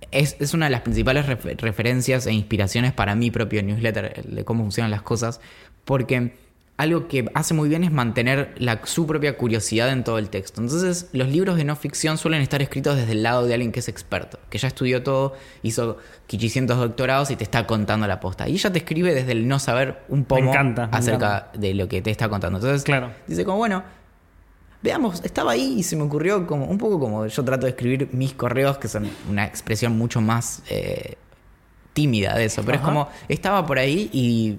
es, 0.10 0.36
es 0.40 0.56
una 0.56 0.66
de 0.66 0.72
las 0.72 0.82
principales 0.82 1.28
refer- 1.28 1.60
referencias 1.60 2.26
e 2.26 2.34
inspiraciones 2.34 2.92
para 2.92 3.14
mi 3.14 3.30
propio 3.30 3.62
newsletter 3.62 4.24
de 4.24 4.44
cómo 4.44 4.64
funcionan 4.64 4.90
las 4.90 5.04
cosas, 5.04 5.42
porque 5.86 6.42
algo 6.76 7.08
que 7.08 7.30
hace 7.36 7.54
muy 7.54 7.70
bien 7.70 7.84
es 7.84 7.92
mantener 7.92 8.56
la, 8.58 8.82
su 8.86 9.06
propia 9.06 9.38
curiosidad 9.38 9.90
en 9.92 10.04
todo 10.04 10.18
el 10.18 10.30
texto. 10.30 10.60
Entonces, 10.60 11.08
los 11.14 11.30
libros 11.30 11.56
de 11.56 11.64
no 11.66 11.76
ficción 11.76 12.18
suelen 12.18 12.42
estar 12.42 12.62
escritos 12.64 12.96
desde 12.98 13.12
el 13.12 13.22
lado 13.22 13.46
de 13.46 13.54
alguien 13.54 13.72
que 13.72 13.80
es 13.80 13.88
experto, 13.90 14.40
que 14.50 14.58
ya 14.58 14.68
estudió 14.70 15.04
todo, 15.04 15.34
hizo 15.62 15.98
quichicientos 16.26 16.78
doctorados 16.80 17.30
y 17.30 17.36
te 17.36 17.44
está 17.44 17.68
contando 17.68 18.08
la 18.08 18.20
posta. 18.20 18.50
Y 18.50 18.54
ella 18.54 18.72
te 18.72 18.80
escribe 18.80 19.14
desde 19.14 19.34
el 19.34 19.48
no 19.48 19.60
saber 19.60 20.02
un 20.10 20.26
poco 20.26 20.42
encanta, 20.42 20.90
acerca 20.92 21.52
de 21.54 21.76
lo 21.76 21.88
que 21.88 22.02
te 22.02 22.10
está 22.10 22.28
contando. 22.28 22.58
Entonces, 22.58 22.84
Claro. 22.84 23.12
dice 23.28 23.46
como, 23.46 23.58
bueno, 23.58 23.84
veamos, 24.82 25.24
estaba 25.24 25.52
ahí 25.52 25.76
y 25.78 25.84
se 25.84 25.96
me 25.96 26.04
ocurrió 26.04 26.46
como 26.48 26.66
un 26.66 26.80
poco 26.80 27.00
como 27.00 27.28
yo 27.28 27.44
trato 27.46 27.68
de 27.68 27.70
escribir 27.70 28.10
mis 28.14 28.34
correos, 28.34 28.80
que 28.80 28.88
son 28.88 29.08
una 29.30 29.46
expresión 29.46 29.96
mucho 29.96 30.22
más 30.22 30.64
eh, 30.70 31.18
tímida 31.94 32.36
de 32.36 32.46
eso, 32.46 32.64
pero 32.66 32.80
Ajá. 32.80 32.84
es 32.88 32.90
como, 32.90 33.10
estaba 33.30 33.66
por 33.66 33.78
ahí 33.78 34.10
y 34.12 34.58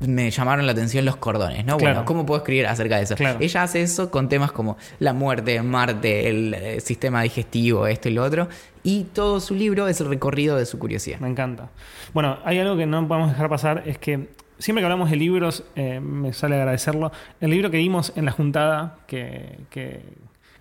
me 0.00 0.30
llamaron 0.30 0.66
la 0.66 0.72
atención 0.72 1.04
los 1.04 1.16
cordones, 1.16 1.64
¿no? 1.64 1.76
Claro. 1.76 1.94
Bueno, 1.94 2.04
¿cómo 2.04 2.26
puedo 2.26 2.38
escribir 2.38 2.66
acerca 2.66 2.96
de 2.96 3.02
eso? 3.02 3.16
Claro. 3.16 3.38
Ella 3.40 3.62
hace 3.62 3.82
eso 3.82 4.10
con 4.10 4.28
temas 4.28 4.52
como 4.52 4.76
la 4.98 5.12
muerte, 5.12 5.60
Marte, 5.62 6.28
el 6.28 6.54
eh, 6.54 6.80
sistema 6.80 7.22
digestivo, 7.22 7.86
esto 7.86 8.08
y 8.08 8.12
lo 8.12 8.22
otro, 8.22 8.48
y 8.82 9.04
todo 9.04 9.40
su 9.40 9.54
libro 9.54 9.88
es 9.88 10.00
el 10.00 10.08
recorrido 10.08 10.56
de 10.56 10.66
su 10.66 10.78
curiosidad. 10.78 11.18
Me 11.20 11.28
encanta. 11.28 11.70
Bueno, 12.14 12.38
hay 12.44 12.58
algo 12.58 12.76
que 12.76 12.86
no 12.86 13.06
podemos 13.08 13.30
dejar 13.30 13.48
pasar, 13.48 13.82
es 13.86 13.98
que 13.98 14.28
siempre 14.58 14.82
que 14.82 14.86
hablamos 14.86 15.10
de 15.10 15.16
libros, 15.16 15.64
eh, 15.74 16.00
me 16.00 16.32
sale 16.32 16.56
agradecerlo. 16.56 17.12
El 17.40 17.50
libro 17.50 17.70
que 17.70 17.78
vimos 17.78 18.12
en 18.16 18.24
la 18.24 18.32
juntada, 18.32 18.98
que, 19.06 19.58
que, 19.70 20.02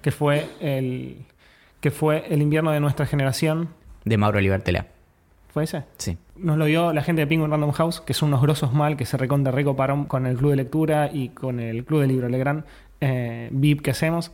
que 0.02 0.12
fue 0.12 0.48
el 0.60 1.26
que 1.80 1.92
fue 1.92 2.26
El 2.30 2.42
invierno 2.42 2.72
de 2.72 2.80
nuestra 2.80 3.06
generación, 3.06 3.70
De 4.04 4.18
Mauro 4.18 4.40
Libertela. 4.40 4.88
¿fue 5.54 5.64
ese? 5.64 5.84
Sí. 5.98 6.18
Nos 6.40 6.58
lo 6.58 6.66
dio 6.66 6.94
la 6.94 7.04
gente 7.04 7.22
de 7.22 7.28
Penguin 7.28 7.50
Random 7.50 7.72
House, 7.72 8.02
que 8.02 8.14
son 8.14 8.30
unos 8.30 8.42
grosos 8.42 8.74
mal 8.74 8.98
que 8.98 9.06
se 9.06 9.18
recontra 9.18 9.52
recoparon 9.52 10.06
con 10.06 10.26
el 10.26 10.38
club 10.38 10.52
de 10.52 10.58
lectura 10.58 11.10
y 11.12 11.30
con 11.30 11.60
el 11.60 11.86
club 11.86 12.02
de 12.02 12.08
libro 12.08 12.30
Legrand 12.30 12.64
eh, 13.02 13.50
VIP 13.52 13.82
que 13.82 13.92
hacemos. 13.92 14.32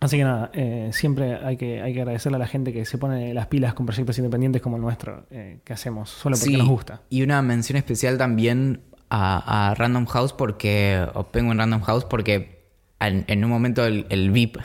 Así 0.00 0.18
que 0.18 0.24
nada, 0.24 0.50
eh, 0.52 0.90
siempre 0.92 1.36
hay 1.36 1.56
que, 1.56 1.80
hay 1.80 1.94
que 1.94 2.00
agradecerle 2.02 2.36
a 2.36 2.38
la 2.38 2.46
gente 2.46 2.72
que 2.72 2.84
se 2.84 2.98
pone 2.98 3.32
las 3.32 3.46
pilas 3.46 3.74
con 3.74 3.86
proyectos 3.86 4.18
independientes 4.18 4.60
como 4.60 4.76
el 4.76 4.82
nuestro, 4.82 5.24
eh, 5.30 5.60
que 5.64 5.72
hacemos, 5.72 6.10
solo 6.10 6.36
porque 6.36 6.50
Sí, 6.50 6.56
nos 6.56 6.68
gusta. 6.68 7.00
Y 7.08 7.22
una 7.22 7.40
mención 7.40 7.76
especial 7.78 8.18
también 8.18 8.82
a, 9.08 9.70
a 9.70 9.74
Random 9.74 10.04
House 10.06 10.32
porque, 10.32 11.06
o 11.14 11.24
Penguin 11.28 11.58
Random 11.58 11.80
House 11.80 12.04
porque 12.04 12.66
en, 13.00 13.24
en 13.28 13.44
un 13.44 13.50
momento 13.50 13.86
el, 13.86 14.06
el 14.10 14.30
VIP 14.30 14.58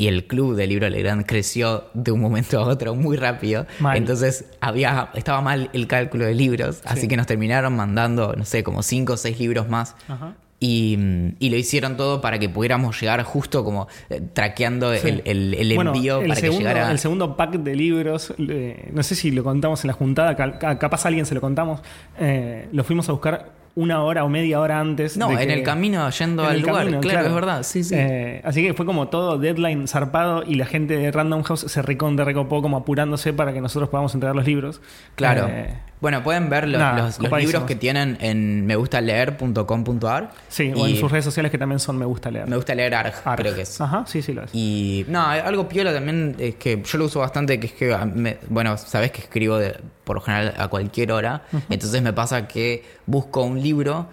y 0.00 0.06
el 0.06 0.26
club 0.28 0.54
del 0.54 0.68
libro 0.70 0.88
Legrand 0.88 1.26
creció 1.26 1.84
de 1.92 2.12
un 2.12 2.20
momento 2.20 2.58
a 2.60 2.62
otro 2.68 2.94
muy 2.94 3.16
rápido. 3.16 3.66
Mal. 3.80 3.96
Entonces 3.96 4.44
había, 4.60 5.10
estaba 5.14 5.40
mal 5.40 5.70
el 5.72 5.86
cálculo 5.88 6.24
de 6.24 6.34
libros, 6.34 6.80
así 6.84 7.02
Sí. 7.02 7.08
que 7.08 7.16
nos 7.16 7.26
terminaron 7.26 7.74
mandando, 7.74 8.34
no 8.36 8.44
sé, 8.44 8.62
como 8.62 8.82
cinco 8.84 9.14
o 9.14 9.16
seis 9.16 9.38
libros 9.40 9.68
más. 9.68 9.96
Ajá. 10.08 10.34
Y, 10.60 10.98
y 11.38 11.50
lo 11.50 11.56
hicieron 11.56 11.96
todo 11.96 12.20
para 12.20 12.40
que 12.40 12.48
pudiéramos 12.48 13.00
llegar 13.00 13.22
justo 13.22 13.62
como 13.64 13.86
eh, 14.10 14.20
traqueando 14.32 14.92
Sí. 14.96 15.06
el, 15.08 15.22
el- 15.24 15.54
el 15.54 15.74
Bueno, 15.76 15.94
envío 15.94 16.20
el 16.20 16.28
para 16.28 16.40
segundo, 16.40 16.64
que 16.64 16.68
llegara. 16.74 16.90
El 16.90 16.98
segundo 16.98 17.36
pack 17.36 17.52
de 17.58 17.76
libros, 17.76 18.34
eh, 18.38 18.90
no 18.92 19.02
sé 19.04 19.14
si 19.14 19.30
lo 19.30 19.44
contamos 19.44 19.84
en 19.84 19.88
la 19.88 19.94
juntada, 19.94 20.34
ca- 20.34 20.58
ca- 20.58 20.78
capaz 20.78 21.04
a 21.04 21.08
alguien 21.08 21.26
se 21.26 21.34
lo 21.36 21.40
contamos, 21.40 21.80
eh, 22.18 22.68
lo 22.72 22.82
fuimos 22.82 23.08
a 23.08 23.12
buscar 23.12 23.52
una 23.80 24.02
hora 24.02 24.24
o 24.24 24.28
media 24.28 24.60
hora 24.60 24.80
antes. 24.80 25.16
No, 25.16 25.28
de 25.28 25.34
en 25.42 25.48
que- 25.48 25.54
el 25.54 25.62
camino 25.62 26.08
yendo 26.10 26.42
en 26.44 26.48
al 26.50 26.60
lugar. 26.60 26.76
camino, 26.84 27.00
claro, 27.00 27.28
es 27.28 27.34
verdad. 27.34 27.62
Sí, 27.62 27.84
sí. 27.84 27.94
Eh, 27.96 28.40
así 28.44 28.62
que 28.62 28.74
fue 28.74 28.84
como 28.86 29.08
todo 29.08 29.38
deadline 29.38 29.86
zarpado 29.88 30.42
y 30.46 30.54
la 30.56 30.66
gente 30.66 30.96
de 30.96 31.10
Random 31.10 31.42
House 31.42 31.60
se 31.68 31.82
recontra 31.82 32.24
recopó 32.24 32.60
como 32.62 32.76
apurándose 32.76 33.32
para 33.32 33.52
que 33.52 33.60
nosotros 33.60 33.88
podamos 33.88 34.14
entregar 34.14 34.34
los 34.36 34.46
libros. 34.46 34.80
Claro. 35.14 35.46
Eh, 35.48 35.74
bueno, 36.00 36.22
pueden 36.22 36.48
ver 36.48 36.68
los, 36.68 36.80
nada, 36.80 36.96
los- 36.96 37.04
los 37.06 37.16
copadísimos. 37.18 37.52
libros 37.54 37.64
que 37.68 37.74
tienen 37.74 38.16
en 38.20 38.66
megustaleer.com.ar. 38.66 40.30
sí, 40.48 40.72
o 40.76 40.86
en 40.86 40.96
sus 40.96 41.10
redes 41.10 41.24
sociales 41.24 41.50
que 41.50 41.58
también 41.58 41.78
son 41.78 41.98
Me 41.98 42.04
Gusta 42.04 42.30
Leer. 42.30 42.46
Me 42.48 42.56
gusta 42.56 42.74
leer 42.74 42.94
ARG, 42.94 43.14
Arg. 43.24 43.40
creo 43.40 43.54
que 43.54 43.62
es. 43.62 43.80
Ajá, 43.80 44.04
sí, 44.06 44.22
sí 44.22 44.32
lo 44.32 44.44
es. 44.44 44.50
Y 44.54 45.04
no, 45.08 45.22
algo 45.26 45.68
piola 45.68 45.92
también 45.92 46.36
es 46.38 46.54
que 46.56 46.82
yo 46.84 46.98
lo 46.98 47.06
uso 47.06 47.20
bastante, 47.20 47.58
que 47.60 47.66
es 47.68 47.72
que, 47.72 47.92
a- 47.92 48.04
me- 48.04 48.38
bueno, 48.48 48.76
sabes 48.78 49.10
que 49.12 49.20
escribo 49.20 49.58
de- 49.58 49.76
por 50.04 50.16
lo 50.16 50.22
general 50.22 50.54
a 50.56 50.68
cualquier 50.68 51.12
hora, 51.12 51.42
entonces 51.68 52.00
me 52.02 52.12
pasa 52.12 52.48
que 52.48 52.84
busco 53.06 53.42
un 53.42 53.60
libro 53.62 54.08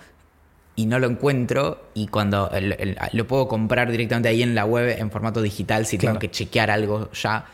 y 0.76 0.88
no 0.88 1.00
lo 1.00 1.08
encuentro 1.08 1.86
y 1.94 2.08
cuando 2.08 2.50
el- 2.52 2.74
el- 2.80 2.98
lo 3.14 3.26
puedo 3.28 3.48
comprar 3.48 3.90
directamente 3.90 4.28
ahí 4.28 4.44
en 4.44 4.56
la 4.56 4.66
web 4.66 4.94
en 5.00 5.10
formato 5.10 5.42
digital 5.42 5.86
si 5.86 5.98
Claro. 5.98 6.14
tengo 6.14 6.20
que 6.20 6.32
chequear 6.32 6.70
algo 6.70 7.10
ya. 7.14 7.46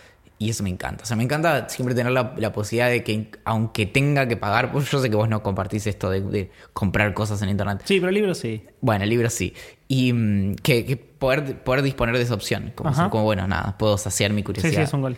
Y 0.42 0.50
eso 0.50 0.64
me 0.64 0.72
encanta. 0.72 1.04
O 1.04 1.06
sea, 1.06 1.16
me 1.16 1.24
encanta 1.24 1.70
siempre 1.70 1.94
tener 1.94 2.12
la, 2.12 2.34
la 2.36 2.52
posibilidad 2.52 2.89
de 2.89 3.04
que, 3.04 3.30
aunque 3.46 3.86
tenga 3.86 4.28
que 4.28 4.38
pagar, 4.38 4.72
pues 4.72 4.89
yo 4.89 5.00
sé 5.00 5.08
que 5.08 5.16
vos 5.16 5.30
no 5.30 5.44
compartís 5.44 5.86
esto 5.86 6.10
de, 6.10 6.22
de 6.22 6.50
comprar 6.74 7.14
cosas 7.14 7.39
en 7.44 7.50
internet. 7.50 7.82
Sí, 7.86 8.00
pero 8.00 8.10
el 8.10 8.16
libro 8.16 8.34
sí. 8.34 8.66
Bueno, 8.82 9.04
el 9.04 9.10
libro 9.12 9.30
sí. 9.30 9.54
Y 9.88 10.12
mm, 10.14 10.56
que, 10.56 10.84
que 10.84 10.98
poder, 10.98 11.62
poder 11.64 11.84
disponer 11.84 12.16
de 12.18 12.24
esa 12.24 12.34
opción. 12.34 12.72
Como, 12.74 12.92
ser 12.92 13.10
como, 13.12 13.24
bueno, 13.24 13.48
nada, 13.48 13.78
puedo 13.78 14.00
saciar 14.00 14.32
mi 14.32 14.39
Sí, 14.42 14.46
curiosidad. 14.46 14.74
sí, 14.74 14.82
es 14.82 14.94
un 14.94 15.02
gol. 15.02 15.18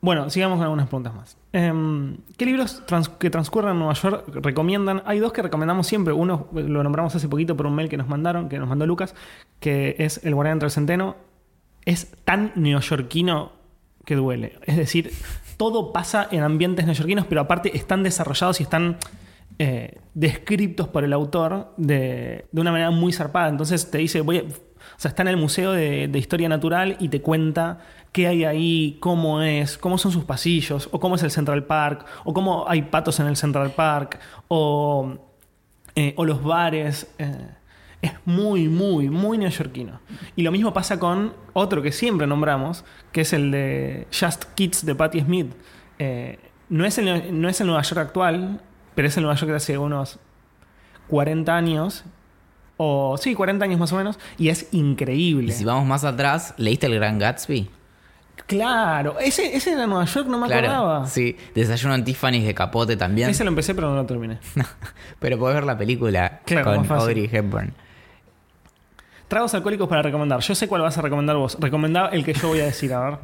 Bueno, 0.00 0.30
sigamos 0.30 0.56
con 0.56 0.62
algunas 0.64 0.86
preguntas 0.86 1.14
más. 1.14 1.36
Em, 1.52 2.16
¿Qué 2.38 2.46
libros 2.46 2.86
trans- 2.86 3.10
que 3.10 3.28
transcurren 3.28 3.72
en 3.72 3.78
Nueva 3.80 3.92
York 3.94 4.30
recomiendan? 4.32 5.02
Hay 5.04 5.18
dos 5.18 5.34
que 5.34 5.42
recomendamos 5.42 5.86
siempre. 5.86 6.14
Uno 6.14 6.46
lo 6.52 6.82
nombramos 6.82 7.14
hace 7.14 7.28
poquito 7.28 7.54
por 7.54 7.66
un 7.66 7.74
mail 7.74 7.90
que 7.90 7.98
nos 7.98 8.08
mandaron, 8.08 8.48
que 8.48 8.58
nos 8.58 8.68
mandó 8.68 8.86
Lucas, 8.86 9.14
que 9.60 9.94
es 9.98 10.24
El 10.24 10.34
Guardián 10.34 10.58
del 10.58 10.70
Centeno. 10.70 11.16
Es 11.84 12.12
tan 12.24 12.52
neoyorquino 12.54 13.57
que 14.08 14.16
duele. 14.16 14.54
Es 14.64 14.76
decir, 14.78 15.12
todo 15.58 15.92
pasa 15.92 16.26
en 16.30 16.42
ambientes 16.42 16.86
neoyorquinos, 16.86 17.26
pero 17.26 17.42
aparte 17.42 17.76
están 17.76 18.02
desarrollados 18.02 18.58
y 18.60 18.62
están 18.62 18.96
eh, 19.58 19.98
descriptos 20.14 20.88
por 20.88 21.04
el 21.04 21.12
autor 21.12 21.74
de, 21.76 22.46
de 22.50 22.60
una 22.60 22.72
manera 22.72 22.90
muy 22.90 23.12
zarpada. 23.12 23.48
Entonces 23.48 23.90
te 23.90 23.98
dice, 23.98 24.22
voy 24.22 24.38
a- 24.38 24.42
o 24.44 25.00
sea, 25.00 25.10
está 25.10 25.22
en 25.22 25.28
el 25.28 25.36
Museo 25.36 25.72
de, 25.72 26.08
de 26.08 26.18
Historia 26.18 26.48
Natural 26.48 26.96
y 26.98 27.08
te 27.10 27.20
cuenta 27.20 27.80
qué 28.12 28.26
hay 28.28 28.44
ahí, 28.44 28.96
cómo 29.00 29.42
es, 29.42 29.76
cómo 29.76 29.98
son 29.98 30.10
sus 30.12 30.24
pasillos, 30.24 30.88
o 30.90 30.98
cómo 31.00 31.16
es 31.16 31.22
el 31.22 31.30
Central 31.30 31.64
Park, 31.66 32.06
o 32.24 32.32
cómo 32.32 32.64
hay 32.66 32.82
patos 32.82 33.20
en 33.20 33.26
el 33.26 33.36
Central 33.36 33.72
Park, 33.72 34.18
o, 34.48 35.12
eh, 35.94 36.14
o 36.16 36.24
los 36.24 36.42
bares. 36.42 37.12
eh, 37.18 37.48
es 38.02 38.12
muy, 38.24 38.68
muy, 38.68 39.10
muy 39.10 39.38
neoyorquino. 39.38 40.00
Y 40.36 40.42
lo 40.42 40.52
mismo 40.52 40.72
pasa 40.72 40.98
con 40.98 41.32
otro 41.52 41.82
que 41.82 41.92
siempre 41.92 42.26
nombramos, 42.26 42.84
que 43.12 43.22
es 43.22 43.32
el 43.32 43.50
de 43.50 44.06
Just 44.18 44.44
Kids 44.54 44.86
de 44.86 44.94
Patti 44.94 45.20
Smith. 45.20 45.52
Eh, 45.98 46.38
no, 46.68 46.84
es 46.84 46.98
el, 46.98 47.40
no 47.40 47.48
es 47.48 47.60
el 47.60 47.66
Nueva 47.66 47.82
York 47.82 48.00
actual, 48.00 48.60
pero 48.94 49.08
es 49.08 49.16
el 49.16 49.24
Nueva 49.24 49.36
York 49.38 49.50
de 49.50 49.56
hace 49.56 49.78
unos 49.78 50.18
40 51.08 51.56
años. 51.56 52.04
O 52.76 53.16
sí, 53.18 53.34
40 53.34 53.64
años 53.64 53.80
más 53.80 53.92
o 53.92 53.96
menos. 53.96 54.18
Y 54.36 54.50
es 54.50 54.68
increíble. 54.72 55.48
Y 55.48 55.52
si 55.52 55.64
vamos 55.64 55.84
más 55.84 56.04
atrás, 56.04 56.54
¿leíste 56.56 56.86
El 56.86 56.94
Gran 56.94 57.18
Gatsby? 57.18 57.68
Claro, 58.46 59.18
ese, 59.18 59.56
ese 59.56 59.72
era 59.72 59.86
Nueva 59.86 60.04
York, 60.04 60.28
no 60.28 60.38
me 60.38 60.46
acordaba. 60.46 61.06
Sí, 61.06 61.36
Desayuno 61.54 61.96
en 61.96 62.04
Tiffany's 62.04 62.46
de 62.46 62.54
Capote 62.54 62.96
también. 62.96 63.28
Ese 63.28 63.42
lo 63.42 63.50
empecé, 63.50 63.74
pero 63.74 63.90
no 63.90 63.96
lo 63.96 64.06
terminé. 64.06 64.38
Pero 65.18 65.38
podés 65.38 65.56
ver 65.56 65.64
la 65.64 65.76
película 65.76 66.40
Claro, 66.44 66.76
con. 66.76 66.90
Audrey 66.92 67.28
Hepburn. 67.30 67.74
Tragos 69.28 69.52
alcohólicos 69.52 69.88
para 69.88 70.00
recomendar. 70.00 70.40
Yo 70.40 70.54
sé 70.54 70.66
cuál 70.66 70.80
vas 70.80 70.96
a 70.96 71.02
recomendar 71.02 71.36
vos. 71.36 71.58
Recomendá 71.60 72.08
el 72.08 72.24
que 72.24 72.32
yo 72.32 72.48
voy 72.48 72.60
a 72.60 72.64
decir, 72.64 72.92
a 72.94 73.10
ver. 73.10 73.18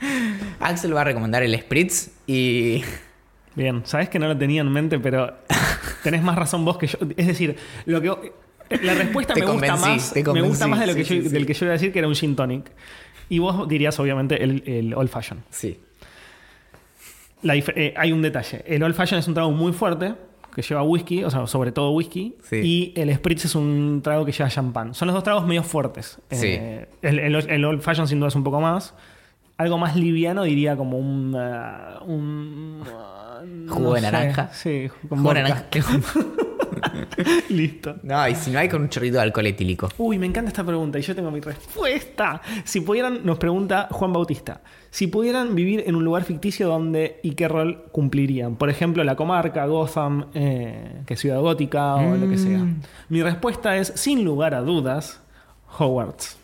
Axel 0.60 0.94
va 0.94 1.02
a 1.02 1.04
recomendar 1.04 1.42
el 1.44 1.58
Spritz 1.58 2.10
y. 2.26 2.82
Bien, 3.54 3.82
sabes 3.84 4.08
que 4.08 4.18
no 4.18 4.26
lo 4.26 4.36
tenía 4.36 4.60
en 4.60 4.70
mente, 4.70 4.98
pero 4.98 5.32
tenés 6.02 6.22
más 6.22 6.36
razón 6.36 6.64
vos 6.64 6.76
que 6.76 6.88
yo. 6.88 6.98
Es 7.16 7.26
decir, 7.28 7.56
lo 7.86 8.00
que 8.00 8.32
la 8.82 8.94
respuesta 8.94 9.34
me 9.34 9.46
gusta 9.46 9.76
más. 9.76 10.14
Me 10.14 10.42
gusta 10.42 10.66
más 10.66 10.80
de 10.80 10.86
lo 10.88 10.94
que 10.94 11.04
Sí, 11.04 11.16
yo, 11.18 11.22
sí, 11.22 11.28
del 11.28 11.46
que 11.46 11.54
yo 11.54 11.66
iba 11.66 11.72
a 11.72 11.76
decir 11.76 11.92
que 11.92 12.00
era 12.00 12.08
un 12.08 12.14
gin 12.14 12.34
tonic. 12.34 12.70
Y 13.28 13.38
vos 13.38 13.68
dirías, 13.68 13.98
obviamente, 14.00 14.42
el, 14.42 14.62
el 14.66 14.94
old 14.94 15.08
fashion. 15.08 15.44
Sí. 15.50 15.78
La 17.42 17.54
eh, 17.54 17.94
hay 17.96 18.10
un 18.12 18.22
detalle. 18.22 18.64
El 18.66 18.82
old 18.82 18.94
fashion 18.94 19.20
es 19.20 19.28
un 19.28 19.34
trago 19.34 19.52
muy 19.52 19.72
fuerte 19.72 20.14
que 20.60 20.66
lleva 20.68 20.82
whisky, 20.82 21.22
o 21.22 21.30
sea, 21.30 21.46
sobre 21.46 21.70
todo 21.70 21.92
whisky. 21.92 22.34
Sí. 22.42 22.56
Y 22.56 22.92
el 23.00 23.14
spritz 23.14 23.44
es 23.44 23.54
un 23.54 24.00
trago 24.02 24.24
que 24.24 24.32
lleva 24.32 24.48
champán. 24.50 24.92
Son 24.92 25.06
los 25.06 25.14
dos 25.14 25.22
tragos 25.22 25.46
medio 25.46 25.62
fuertes. 25.62 26.18
Sí. 26.30 26.48
Eh, 26.48 26.88
el, 27.02 27.18
el- 27.20 27.36
el 27.50 27.64
old 27.64 27.80
fashion 27.80 28.08
sin 28.08 28.18
duda 28.18 28.28
es 28.28 28.34
un 28.34 28.42
poco 28.42 28.60
más. 28.60 28.94
Algo 29.56 29.78
más 29.78 29.94
liviano 29.96 30.42
diría 30.42 30.76
como 30.76 30.98
un... 30.98 31.34
ah, 31.36 32.00
un 32.06 32.80
no 33.66 33.72
¿Jugo 33.72 33.94
de 33.94 34.00
sé. 34.00 34.10
naranja? 34.10 34.48
Sí, 34.52 34.88
con 35.08 35.18
Jugo 35.18 35.34
de 35.34 35.42
naranja. 35.42 35.64
Listo. 37.48 37.96
No, 38.02 38.28
y 38.28 38.34
si 38.34 38.50
no 38.50 38.58
hay 38.58 38.68
con 38.68 38.82
un 38.82 38.88
chorrito 38.88 39.16
de 39.16 39.22
alcohol 39.22 39.46
etílico. 39.46 39.88
Uy, 39.98 40.18
me 40.18 40.26
encanta 40.26 40.48
esta 40.48 40.64
pregunta 40.64 40.98
y 40.98 41.02
yo 41.02 41.14
tengo 41.14 41.30
mi 41.30 41.40
respuesta. 41.40 42.40
Si 42.64 42.80
pudieran, 42.80 43.24
nos 43.24 43.38
pregunta 43.38 43.88
Juan 43.90 44.12
Bautista, 44.12 44.60
si 44.90 45.06
pudieran 45.06 45.54
vivir 45.54 45.84
en 45.86 45.94
un 45.94 46.04
lugar 46.04 46.24
ficticio 46.24 46.68
donde 46.68 47.20
y 47.22 47.32
qué 47.32 47.48
rol 47.48 47.84
cumplirían. 47.92 48.56
Por 48.56 48.70
ejemplo, 48.70 49.04
la 49.04 49.16
comarca, 49.16 49.66
Gotham, 49.66 50.26
eh, 50.34 51.02
que 51.06 51.14
es 51.14 51.20
Ciudad 51.20 51.40
Gótica 51.40 51.96
o 51.96 52.16
lo 52.16 52.28
que 52.28 52.38
sea. 52.38 52.58
Mm. 52.58 52.82
Mi 53.08 53.22
respuesta 53.22 53.76
es, 53.76 53.92
sin 53.96 54.24
lugar 54.24 54.54
a 54.54 54.60
dudas, 54.60 55.20
Hogwarts. 55.78 56.36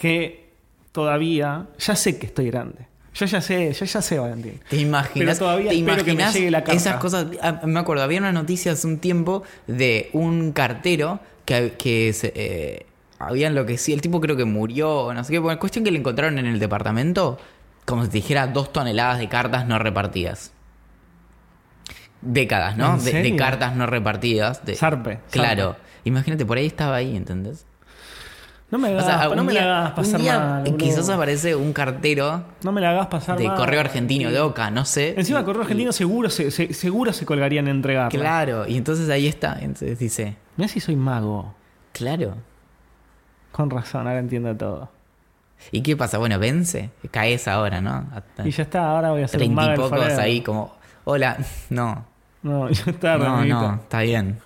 Que 0.00 0.50
todavía, 0.92 1.66
ya 1.78 1.96
sé 1.96 2.18
que 2.18 2.26
estoy 2.26 2.50
grande. 2.50 2.86
Yo 3.18 3.24
ya 3.24 3.40
sé, 3.40 3.72
yo 3.72 3.84
ya 3.86 4.02
sé, 4.02 4.18
Valentín. 4.18 4.60
¿Te 4.68 4.76
imaginas? 4.76 5.38
Todavía 5.38 5.70
¿te 5.70 5.76
espero 5.78 6.04
que 6.04 6.12
me 6.14 6.22
imaginas 6.22 6.52
la 6.52 6.58
carta. 6.64 6.72
esas 6.76 6.96
cosas? 6.96 7.26
Ah, 7.40 7.62
me 7.64 7.80
acuerdo, 7.80 8.02
había 8.02 8.18
una 8.18 8.32
noticia 8.32 8.72
hace 8.72 8.86
un 8.86 8.98
tiempo 8.98 9.42
de 9.66 10.10
un 10.12 10.52
cartero 10.52 11.20
que, 11.46 11.74
que 11.78 12.12
se, 12.12 12.32
eh, 12.36 12.86
había 13.18 13.46
enloquecido. 13.46 13.94
El 13.96 14.02
tipo 14.02 14.20
creo 14.20 14.36
que 14.36 14.44
murió, 14.44 15.12
no 15.14 15.24
sé 15.24 15.32
qué. 15.32 15.38
Bueno, 15.38 15.58
cuestión 15.58 15.82
que 15.84 15.90
le 15.90 15.98
encontraron 15.98 16.38
en 16.38 16.46
el 16.46 16.58
departamento, 16.58 17.38
como 17.86 18.02
si 18.04 18.10
te 18.10 18.18
dijera, 18.18 18.48
dos 18.48 18.70
toneladas 18.72 19.18
de 19.18 19.28
cartas 19.28 19.66
no 19.66 19.78
repartidas. 19.78 20.52
Décadas, 22.20 22.76
¿no? 22.76 22.98
¿En 22.98 23.22
De, 23.22 23.36
cartas 23.36 23.76
no 23.76 23.86
repartidas. 23.86 24.64
De, 24.64 24.74
Zarpe, 24.74 25.20
Claro. 25.30 25.72
zarpe. 25.72 25.80
Imagínate, 26.04 26.44
por 26.44 26.58
ahí 26.58 26.66
estaba 26.66 26.96
ahí, 26.96 27.16
¿entendés? 27.16 27.64
No 28.68 28.78
me, 28.78 28.88
O 28.88 28.98
hagas, 28.98 29.04
sea, 29.06 29.28
no 29.36 29.44
me 29.44 29.52
día, 29.52 29.64
la 29.64 29.78
hagas 29.78 29.92
pasar 29.92 30.20
día, 30.20 30.38
mal. 30.40 30.76
quizás 30.76 31.08
aparece 31.08 31.54
un 31.54 31.72
cartero 31.72 32.42
No 32.64 32.72
me 32.72 32.80
la 32.80 32.90
hagas 32.90 33.06
pasar 33.06 33.38
de 33.38 33.46
mal. 33.46 33.56
correo 33.56 33.78
argentino 33.78 34.30
de 34.32 34.40
Oca, 34.40 34.70
no 34.72 34.84
sé. 34.84 35.14
Encima, 35.16 35.40
Y- 35.40 35.44
Correo 35.44 35.62
Argentino 35.62 35.92
seguro 35.92 36.28
se, 36.30 36.50
se- 36.50 36.74
seguro 36.74 37.12
se 37.12 37.24
colgarían 37.24 37.68
en 37.68 37.76
entregarla. 37.76 38.10
Claro, 38.18 38.66
y 38.66 38.76
entonces 38.76 39.08
ahí 39.08 39.28
está. 39.28 39.58
Entonces 39.60 39.98
dice, 40.00 40.36
Mira 40.56 40.66
si 40.68 40.80
soy 40.80 40.96
mago. 40.96 41.54
claro. 41.92 42.34
Con 43.52 43.70
razón, 43.70 44.06
ahora 44.06 44.18
entiendo 44.18 44.54
todo. 44.56 44.90
¿Y 45.72 45.80
qué 45.82 45.96
pasa? 45.96 46.18
Bueno, 46.18 46.38
vence, 46.38 46.90
caes 47.10 47.48
ahora, 47.48 47.80
¿no? 47.80 48.04
Hasta 48.14 48.46
Y 48.46 48.50
ya 48.50 48.64
está, 48.64 48.90
ahora 48.90 49.10
voy 49.12 49.22
a 49.22 49.24
hacer 49.26 49.40
un 49.40 49.54
treinta 49.54 49.62
mago 49.62 49.86
y 49.86 49.90
pocos 49.90 50.18
ahí 50.18 50.40
como, 50.42 50.74
hola, 51.04 51.38
no, 51.70 52.04
No, 52.42 52.68
ya 52.70 52.90
está, 52.90 53.16
no, 53.16 53.44
no, 53.44 53.74
está 53.76 54.00
bien. 54.02 54.38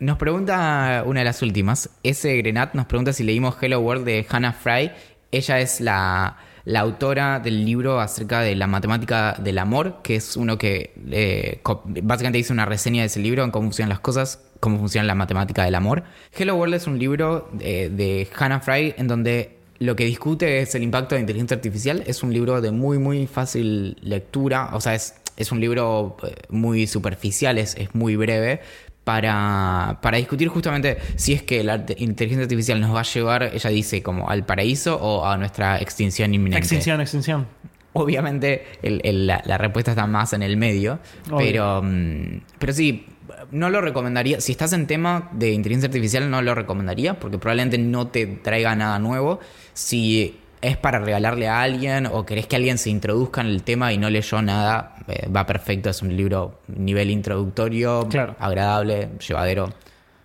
Nos 0.00 0.18
pregunta 0.18 1.04
una 1.06 1.20
de 1.20 1.24
las 1.24 1.40
últimas, 1.40 1.88
ese 2.02 2.36
Grenat 2.36 2.74
nos 2.74 2.86
pregunta 2.86 3.12
si 3.12 3.22
leímos 3.22 3.54
Hello 3.60 3.78
World 3.78 4.04
de 4.04 4.26
Hannah 4.28 4.52
Fry. 4.52 4.90
Ella 5.30 5.60
es 5.60 5.80
la, 5.80 6.36
la 6.64 6.80
autora 6.80 7.38
del 7.38 7.64
libro 7.64 8.00
acerca 8.00 8.40
de 8.40 8.56
la 8.56 8.66
matemática 8.66 9.36
del 9.38 9.56
amor, 9.58 10.00
que 10.02 10.16
es 10.16 10.36
uno 10.36 10.58
que 10.58 10.92
eh, 11.10 11.60
básicamente 12.02 12.38
dice 12.38 12.52
una 12.52 12.66
reseña 12.66 13.02
de 13.02 13.06
ese 13.06 13.20
libro 13.20 13.44
en 13.44 13.52
cómo 13.52 13.68
funcionan 13.68 13.90
las 13.90 14.00
cosas, 14.00 14.40
cómo 14.58 14.78
funciona 14.78 15.06
la 15.06 15.14
matemática 15.14 15.64
del 15.64 15.76
amor. 15.76 16.02
Hello 16.36 16.56
World 16.56 16.74
es 16.74 16.86
un 16.88 16.98
libro 16.98 17.48
eh, 17.60 17.88
de 17.90 18.28
Hannah 18.36 18.60
Fry 18.60 18.94
en 18.98 19.06
donde 19.06 19.58
lo 19.78 19.94
que 19.94 20.04
discute 20.04 20.60
es 20.60 20.74
el 20.74 20.82
impacto 20.82 21.14
de 21.14 21.20
inteligencia 21.20 21.54
artificial. 21.56 22.02
Es 22.06 22.22
un 22.22 22.32
libro 22.32 22.60
de 22.60 22.72
muy, 22.72 22.98
muy 22.98 23.26
fácil 23.26 23.96
lectura. 24.00 24.70
O 24.72 24.80
sea, 24.80 24.94
es, 24.94 25.14
es 25.36 25.52
un 25.52 25.60
libro 25.60 26.16
eh, 26.22 26.34
muy 26.48 26.86
superficial, 26.86 27.58
es, 27.58 27.74
es 27.76 27.94
muy 27.94 28.16
breve. 28.16 28.60
Para, 29.04 29.98
para 30.00 30.16
discutir 30.16 30.48
justamente 30.48 30.96
si 31.16 31.34
es 31.34 31.42
que 31.42 31.62
la 31.62 31.84
inteligencia 31.98 32.44
artificial 32.44 32.80
nos 32.80 32.94
va 32.94 33.00
a 33.00 33.04
llevar, 33.04 33.42
ella 33.52 33.68
dice, 33.70 34.02
como 34.02 34.30
al 34.30 34.46
paraíso 34.46 34.96
o 34.96 35.26
a 35.26 35.36
nuestra 35.36 35.78
extinción 35.78 36.32
inminente. 36.32 36.58
Extinción, 36.58 37.00
extinción. 37.02 37.46
Obviamente 37.92 38.64
el- 38.82 39.00
el- 39.04 39.26
la, 39.26 39.42
la 39.44 39.58
respuesta 39.58 39.90
está 39.92 40.06
más 40.06 40.32
en 40.32 40.42
el 40.42 40.56
medio, 40.56 40.98
Obvio. 41.30 41.36
pero, 41.38 41.82
mm, 41.82 42.40
pero 42.58 42.72
sí, 42.72 43.06
no 43.50 43.68
lo 43.70 43.80
recomendaría. 43.82 44.40
Si 44.40 44.52
estás 44.52 44.72
en 44.72 44.86
tema 44.86 45.28
de 45.32 45.52
inteligencia 45.52 45.88
artificial, 45.88 46.30
no 46.30 46.40
lo 46.42 46.54
recomendaría 46.54 47.20
porque 47.20 47.38
probablemente 47.38 47.76
no 47.78 48.08
te 48.08 48.26
traiga 48.26 48.74
nada 48.74 48.98
nuevo. 48.98 49.38
Si 49.74 50.38
es 50.68 50.76
para 50.76 50.98
regalarle 50.98 51.48
a 51.48 51.60
alguien 51.62 52.06
o 52.06 52.24
querés 52.26 52.46
que 52.46 52.56
alguien 52.56 52.78
se 52.78 52.90
introduzca 52.90 53.40
en 53.40 53.48
el 53.48 53.62
tema 53.62 53.92
y 53.92 53.98
no 53.98 54.10
leyó 54.10 54.40
nada, 54.42 54.96
eh, 55.08 55.28
va 55.28 55.46
perfecto. 55.46 55.90
Es 55.90 56.02
un 56.02 56.16
libro 56.16 56.60
nivel 56.68 57.10
introductorio, 57.10 58.06
Claro. 58.08 58.34
agradable, 58.38 59.10
llevadero, 59.26 59.70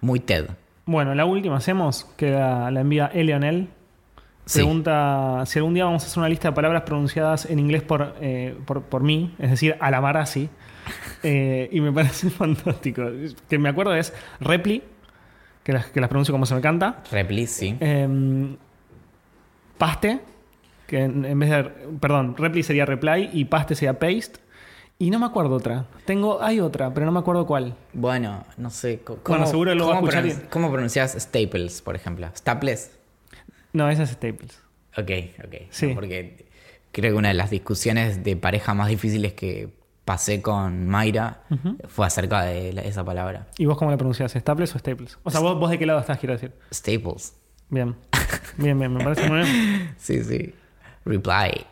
muy 0.01 0.19
TED. 0.19 0.45
Bueno, 0.85 1.13
la 1.13 1.25
última 1.25 1.57
hacemos, 1.57 2.05
que 2.17 2.31
la, 2.31 2.71
la 2.71 2.81
envía 2.81 3.07
Eleonel. 3.13 3.67
Sí. 4.45 4.59
Pregunta 4.59 5.43
si 5.45 5.59
algún 5.59 5.75
día 5.75 5.85
vamos 5.85 6.03
a 6.03 6.07
hacer 6.07 6.17
una 6.17 6.29
lista 6.29 6.47
de 6.49 6.55
palabras 6.55 6.81
pronunciadas 6.81 7.45
en 7.45 7.59
inglés 7.59 7.83
por, 7.83 8.15
eh, 8.19 8.57
por, 8.65 8.81
por 8.81 9.03
mí, 9.03 9.35
es 9.37 9.51
decir, 9.51 9.75
Alamarasi. 9.79 10.49
Eh, 11.21 11.69
y 11.71 11.81
me 11.81 11.91
parece 11.91 12.29
fantástico. 12.31 13.03
Que 13.49 13.59
me 13.59 13.69
acuerdo 13.69 13.93
es 13.93 14.13
Repli, 14.39 14.81
que 15.63 15.73
las, 15.73 15.87
que 15.87 15.99
las 15.99 16.09
pronuncio 16.09 16.31
como 16.33 16.45
se 16.47 16.55
me 16.55 16.61
canta. 16.61 17.03
Repli, 17.11 17.45
sí. 17.45 17.77
Paste, 19.79 20.19
que 20.85 21.03
en, 21.05 21.25
en 21.25 21.39
vez 21.39 21.49
de. 21.49 21.63
Perdón, 21.99 22.35
repli 22.37 22.61
sería 22.61 22.85
reply 22.85 23.31
y 23.33 23.45
paste 23.45 23.73
sería 23.73 23.97
paste. 23.97 24.39
Y 24.99 25.09
no 25.11 25.17
me 25.19 25.25
acuerdo 25.25 25.55
otra. 25.55 25.85
Tengo, 26.05 26.43
hay 26.43 26.59
otra, 26.59 26.93
pero 26.93 27.05
no 27.05 27.11
me 27.13 27.19
acuerdo 27.19 27.47
cuál. 27.47 27.73
Bueno, 27.93 28.43
no 28.57 28.69
sé. 28.69 28.99
co- 28.99 29.17
Bueno, 29.25 29.45
seguro 29.47 29.73
lo 29.73 29.87
va 29.87 29.93
a 29.93 29.95
cómo 29.95 30.09
escuchar 30.09 30.25
pronun- 30.25 30.43
y- 30.45 30.49
¿Cómo 30.49 30.69
pronuncias 30.71 31.15
staples, 31.17 31.81
por 31.81 31.95
ejemplo? 31.95 32.27
¿Staples? 32.35 32.91
No, 33.71 33.89
esa 33.89 34.03
es 34.03 34.09
Staples. 34.09 34.59
Ok, 34.97 35.09
ok. 35.45 35.55
Sí. 35.69 35.87
No, 35.87 35.95
porque 35.95 36.45
creo 36.91 37.13
que 37.13 37.17
una 37.17 37.29
de 37.29 37.35
las 37.35 37.49
discusiones 37.49 38.23
de 38.23 38.35
pareja 38.35 38.73
más 38.73 38.89
difíciles 38.89 39.33
que 39.33 39.69
pasé 40.03 40.41
con 40.41 40.87
Mayra 40.87 41.43
fue 41.87 42.05
acerca 42.05 42.41
de 42.43 42.73
la- 42.73 42.81
esa 42.81 43.05
palabra. 43.05 43.47
¿Y 43.57 43.65
vos 43.67 43.77
cómo 43.77 43.91
la 43.91 43.97
pronunciás? 43.97 44.33
¿Staples 44.33 44.75
o 44.75 44.79
Staples? 44.79 45.17
O 45.23 45.29
sea, 45.31 45.39
vos, 45.39 45.57
vos 45.59 45.69
de 45.69 45.77
qué 45.79 45.85
lado 45.85 45.99
estás, 45.99 46.17
quiero 46.19 46.33
decir. 46.33 46.51
Staples. 46.73 47.35
Bien. 47.69 47.95
Bien, 48.57 48.77
bien, 48.77 48.93
me 48.93 49.03
parece 49.03 49.27
muy 49.29 49.39
bien. 49.41 49.95
Sí, 49.97 50.23
sí. 50.23 50.53
Reply. 51.05 51.65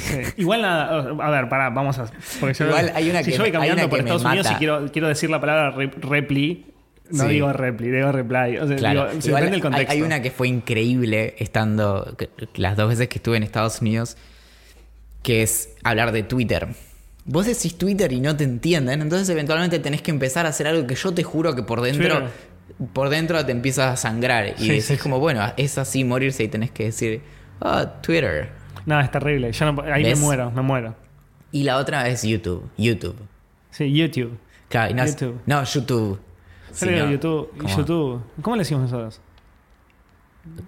Sí. 0.00 0.20
Igual 0.38 0.62
nada, 0.62 1.10
a 1.22 1.30
ver, 1.30 1.48
pará, 1.48 1.70
vamos 1.70 1.98
a. 1.98 2.10
Porque 2.40 2.54
yo, 2.54 2.66
Igual 2.66 2.92
hay 2.94 3.10
una 3.10 3.22
si 3.22 3.30
que 3.30 3.36
yo 3.36 3.42
voy 3.44 3.70
una 3.70 3.88
por 3.88 3.98
Estados 3.98 4.24
Unidos 4.24 4.48
y 4.50 4.54
quiero, 4.54 4.90
quiero 4.92 5.08
decir 5.08 5.28
la 5.30 5.40
palabra 5.40 5.70
re- 5.70 5.90
repli, 6.00 6.66
no 7.10 7.24
Sí. 7.24 7.30
digo 7.30 7.52
repli, 7.52 7.90
digo 7.90 8.10
reply. 8.10 8.56
O 8.58 8.66
sea, 8.66 8.76
Claro. 8.76 9.08
digo, 9.10 9.20
se 9.22 9.28
depende 9.28 9.50
del 9.52 9.60
contexto. 9.60 9.92
hay 9.92 10.02
una 10.02 10.22
que 10.22 10.30
fue 10.30 10.48
increíble 10.48 11.34
estando 11.38 12.16
las 12.54 12.76
dos 12.76 12.88
veces 12.88 13.08
que 13.08 13.18
estuve 13.18 13.36
en 13.36 13.42
Estados 13.42 13.80
Unidos, 13.82 14.16
que 15.22 15.42
es 15.42 15.74
hablar 15.84 16.12
de 16.12 16.22
Twitter. 16.22 16.68
Vos 17.26 17.46
decís 17.46 17.76
Twitter 17.76 18.10
y 18.12 18.20
no 18.20 18.34
te 18.36 18.44
entienden, 18.44 19.02
entonces 19.02 19.28
eventualmente 19.28 19.78
tenés 19.78 20.00
que 20.00 20.10
empezar 20.10 20.46
a 20.46 20.48
hacer 20.48 20.66
algo 20.66 20.86
que 20.86 20.94
yo 20.94 21.12
te 21.12 21.22
juro 21.22 21.54
que 21.54 21.62
por 21.62 21.82
dentro, 21.82 22.08
Twitter. 22.08 22.30
Por 22.92 23.08
dentro 23.08 23.44
te 23.44 23.52
empiezas 23.52 23.92
a 23.92 23.96
sangrar 23.96 24.46
y 24.48 24.62
Sí, 24.62 24.68
decís 24.68 24.84
sí, 24.86 24.96
sí. 24.96 25.02
como, 25.02 25.18
bueno, 25.20 25.42
es 25.56 25.78
así 25.78 26.04
morirse 26.04 26.44
y 26.44 26.48
tenés 26.48 26.70
que 26.70 26.84
decir, 26.84 27.22
ah, 27.60 28.00
Twitter. 28.02 28.50
No, 28.86 28.98
es 29.00 29.10
terrible. 29.10 29.52
Yo 29.52 29.72
no- 29.72 29.82
ahí 29.82 30.02
¿Ves? 30.02 30.18
me 30.18 30.24
muero, 30.24 30.50
me 30.50 30.62
muero. 30.62 30.94
Y 31.52 31.64
la 31.64 31.76
otra 31.78 32.08
es 32.08 32.22
YouTube, 32.22 32.68
YouTube. 32.78 33.16
Sí, 33.70 33.92
YouTube. 33.92 34.38
Claro, 34.68 34.94
no, 34.94 35.04
YouTube. 35.06 35.40
no, 35.46 35.64
YouTube. 35.64 36.20
Sino- 36.72 37.10
YouTube. 37.10 37.50
¿cómo? 37.58 37.76
YouTube. 37.76 38.22
¿Cómo 38.42 38.56
le 38.56 38.60
decimos 38.60 38.82
nosotros? 38.84 39.20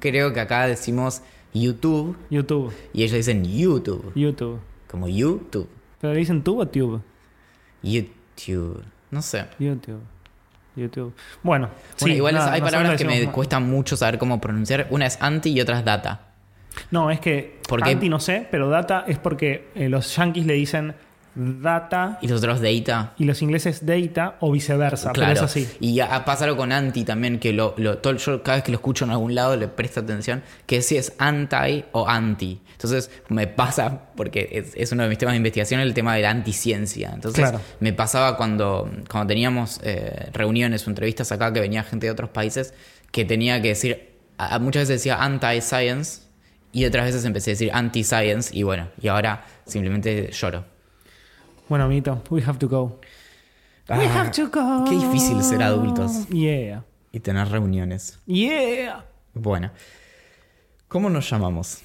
Creo 0.00 0.32
que 0.32 0.40
acá 0.40 0.66
decimos 0.66 1.22
YouTube 1.54 2.16
YouTube. 2.30 2.72
y 2.92 3.02
ellos 3.04 3.16
dicen 3.16 3.44
YouTube, 3.44 4.12
YouTube. 4.14 4.60
como 4.88 5.08
YouTube. 5.08 5.68
¿Pero 6.00 6.12
le 6.14 6.18
dicen 6.20 6.42
tube 6.42 6.62
o 6.62 6.68
tube? 6.68 7.00
YouTube. 7.82 8.82
No 9.10 9.22
sé. 9.22 9.46
YouTube. 9.58 10.00
YouTube. 10.76 11.14
Bueno, 11.42 11.68
Bueno, 11.68 11.70
sí, 11.96 12.12
igual 12.12 12.34
nada, 12.34 12.52
hay 12.52 12.60
palabras 12.60 12.96
que 12.98 13.04
me 13.04 13.26
cuesta 13.30 13.60
mucho 13.60 13.96
saber 13.96 14.18
cómo 14.18 14.40
pronunciar. 14.40 14.86
Una 14.90 15.06
es 15.06 15.18
anti 15.20 15.50
y 15.50 15.60
otra 15.60 15.78
es 15.78 15.84
data. 15.84 16.20
No, 16.90 17.10
es 17.10 17.20
que 17.20 17.60
¿Por 17.68 17.82
qué? 17.82 17.90
anti 17.90 18.08
no 18.08 18.18
sé, 18.18 18.46
pero 18.50 18.70
data 18.70 19.04
es 19.06 19.18
porque 19.18 19.68
eh, 19.74 19.88
los 19.88 20.16
yankees 20.16 20.46
le 20.46 20.54
dicen 20.54 20.94
data 21.34 22.18
Y 22.20 22.28
los 22.28 22.38
otros 22.42 22.60
data. 22.60 23.14
y 23.18 23.24
los 23.24 23.40
ingleses 23.42 23.84
data 23.86 24.36
o 24.40 24.52
viceversa, 24.52 25.12
pero 25.12 25.28
es 25.32 25.40
así. 25.42 25.68
Y 25.80 25.98
pasa 26.24 26.44
algo 26.44 26.56
con 26.56 26.72
anti 26.72 27.04
también, 27.04 27.38
que 27.38 27.52
lo, 27.52 27.74
lo- 27.78 27.98
todo- 27.98 28.16
yo 28.16 28.42
cada 28.42 28.56
vez 28.58 28.64
que 28.64 28.72
lo 28.72 28.76
escucho 28.76 29.04
en 29.04 29.10
algún 29.12 29.34
lado 29.34 29.56
le 29.56 29.68
presto 29.68 30.00
atención, 30.00 30.42
que 30.66 30.82
si 30.82 30.96
es 30.96 31.14
anti 31.18 31.84
o 31.92 32.08
anti. 32.08 32.60
Entonces 32.72 33.10
me 33.28 33.46
pasa, 33.46 34.02
porque 34.16 34.48
es, 34.52 34.72
es 34.76 34.92
uno 34.92 35.04
de 35.04 35.08
mis 35.08 35.18
temas 35.18 35.32
de 35.32 35.36
investigación, 35.38 35.80
el 35.80 35.94
tema 35.94 36.14
de 36.16 36.22
la 36.22 36.30
anticiencia. 36.30 37.10
Entonces 37.14 37.40
Claro. 37.40 37.60
me 37.80 37.92
pasaba 37.92 38.36
cuando, 38.36 38.90
cuando 39.10 39.28
teníamos 39.28 39.80
eh, 39.84 40.28
reuniones 40.32 40.86
o 40.86 40.90
entrevistas 40.90 41.30
acá 41.32 41.52
que 41.52 41.60
venía 41.60 41.82
gente 41.84 42.06
de 42.06 42.12
otros 42.12 42.30
países, 42.30 42.74
que 43.10 43.24
tenía 43.24 43.62
que 43.62 43.68
decir, 43.68 44.10
a- 44.38 44.56
a- 44.56 44.58
muchas 44.58 44.82
veces 44.82 45.00
decía 45.00 45.22
anti-science 45.22 46.22
y 46.72 46.84
otras 46.86 47.04
veces 47.06 47.24
empecé 47.24 47.50
a 47.50 47.52
decir 47.52 47.70
anti-science 47.72 48.50
y 48.56 48.62
bueno, 48.64 48.88
y 49.00 49.08
ahora 49.08 49.44
simplemente 49.66 50.30
lloro. 50.32 50.64
Bueno, 51.72 51.86
amiguito, 51.86 52.22
we 52.28 52.42
have 52.42 52.58
to 52.58 52.68
go. 52.68 53.00
we 53.88 53.94
Ah, 54.04 54.24
have 54.24 54.30
to 54.32 54.48
go. 54.50 54.84
qué 54.84 54.94
difícil 54.94 55.42
ser 55.42 55.62
adultos. 55.62 56.28
Yeah. 56.28 56.84
Y 57.12 57.20
tener 57.20 57.48
reuniones. 57.48 58.18
Yeah. 58.26 59.06
Bueno, 59.32 59.70
¿cómo 60.88 61.08
nos 61.08 61.30
llamamos? 61.30 61.78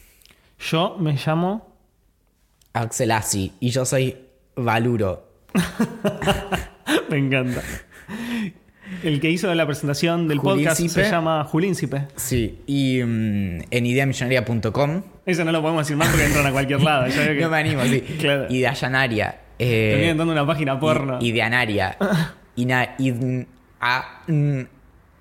Yo 0.60 0.98
me 1.00 1.14
llamo. 1.14 1.74
Axel 2.74 3.12
Assi 3.12 3.54
y 3.62 3.70
yo 3.70 3.86
soy 3.86 4.18
Valuro. 4.58 5.26
me 7.10 7.18
encanta. 7.20 7.62
El 9.04 9.22
que 9.22 9.32
hizo 9.32 9.56
la 9.56 9.66
presentación 9.66 10.28
del 10.28 10.42
podcast 10.42 10.82
se 10.86 11.10
llama 11.10 11.46
Julíncipe. 11.46 12.08
Sí, 12.18 12.60
y 12.68 13.00
mm, 13.06 13.62
en 13.72 13.86
ideamillonaria.com. 13.86 15.02
Eso 15.26 15.46
no 15.46 15.54
lo 15.54 15.62
podemos 15.62 15.86
decir 15.86 15.96
más 15.96 16.10
porque 16.10 16.26
entran 16.26 16.46
a 16.46 16.52
cualquier 16.52 16.82
lado. 16.82 17.06
Que- 17.06 17.36
No 17.42 17.50
me 17.50 17.58
animo, 17.58 17.84
sí. 17.86 18.02
Claro. 18.20 18.48
Ideayanaria. 18.50 19.28
Terminan 19.30 19.47
Eh, 19.60 20.14
dando 20.18 20.32
una 20.34 20.46
página 20.46 20.80
porno. 20.80 21.18
i- 21.22 21.28
Ideanaria. 21.30 21.98
Ina, 22.56 22.96
idn, 22.98 23.48
a, 23.80 24.24
n, 24.28 24.68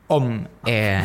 om. 0.08 0.44
Eh, 0.66 1.02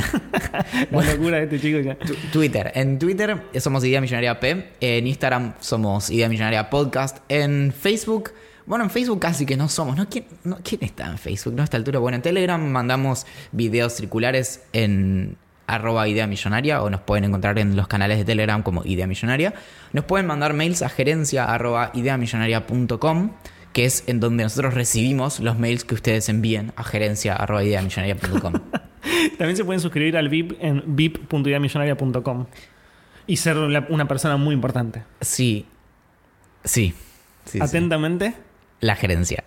La 0.91 1.03
locura 1.13 1.37
de 1.37 1.43
este 1.43 1.59
chico 1.59 1.79
ya. 1.79 1.97
Twitter. 2.31 2.71
En 2.75 2.97
Twitter 2.99 3.43
somos 3.59 3.83
Idea 3.83 4.01
Millonaria 4.01 4.39
P. 4.39 4.71
En 4.79 5.07
Instagram 5.07 5.53
somos 5.59 6.09
Idea 6.09 6.29
Millonaria 6.29 6.69
Podcast. 6.69 7.17
En 7.29 7.73
Facebook, 7.73 8.31
bueno, 8.65 8.83
en 8.85 8.89
Facebook 8.89 9.19
casi 9.19 9.45
que 9.45 9.57
no 9.57 9.67
somos. 9.69 9.97
¿no? 9.97 10.07
¿Quién, 10.09 10.25
no, 10.43 10.57
¿quién 10.63 10.83
está 10.83 11.07
en 11.07 11.17
Facebook? 11.17 11.53
¿No? 11.55 11.61
A 11.61 11.65
esta 11.65 11.77
altura. 11.77 11.99
Bueno, 11.99 12.15
en 12.15 12.21
Telegram 12.21 12.61
mandamos 12.65 13.25
videos 13.51 13.93
circulares 13.93 14.63
en 14.73 15.35
arroba 15.73 16.07
idea 16.07 16.27
millonaria 16.27 16.81
o 16.81 16.89
nos 16.89 17.01
pueden 17.01 17.25
encontrar 17.25 17.59
en 17.59 17.75
los 17.75 17.87
canales 17.87 18.17
de 18.17 18.25
Telegram 18.25 18.61
como 18.63 18.83
idea 18.85 19.07
millonaria. 19.07 19.53
Nos 19.93 20.05
pueden 20.05 20.27
mandar 20.27 20.53
mails 20.53 20.81
a 20.81 20.89
gerencia 20.89 21.45
arroba 21.45 21.91
ideamillonaria.com 21.93 23.31
que 23.73 23.85
es 23.85 24.03
en 24.07 24.19
donde 24.19 24.43
nosotros 24.43 24.73
recibimos 24.73 25.39
los 25.39 25.57
mails 25.57 25.85
que 25.85 25.95
ustedes 25.95 26.27
envíen 26.29 26.73
a 26.75 26.83
gerencia 26.83 27.35
arroba 27.35 27.63
ideamillonaria.com. 27.63 28.53
También 29.37 29.57
se 29.57 29.65
pueden 29.65 29.79
suscribir 29.79 30.17
al 30.17 30.29
VIP 30.29 30.57
en 30.59 30.83
vip.ideamillonaria.com 30.87 32.45
y 33.27 33.37
ser 33.37 33.57
una 33.57 34.07
persona 34.07 34.37
muy 34.37 34.53
importante. 34.53 35.03
Sí. 35.21 35.65
Sí. 36.63 36.93
Sí, 37.45 37.57
sí. 37.57 37.59
Atentamente. 37.61 38.35
La 38.81 38.95
gerencia. 38.95 39.43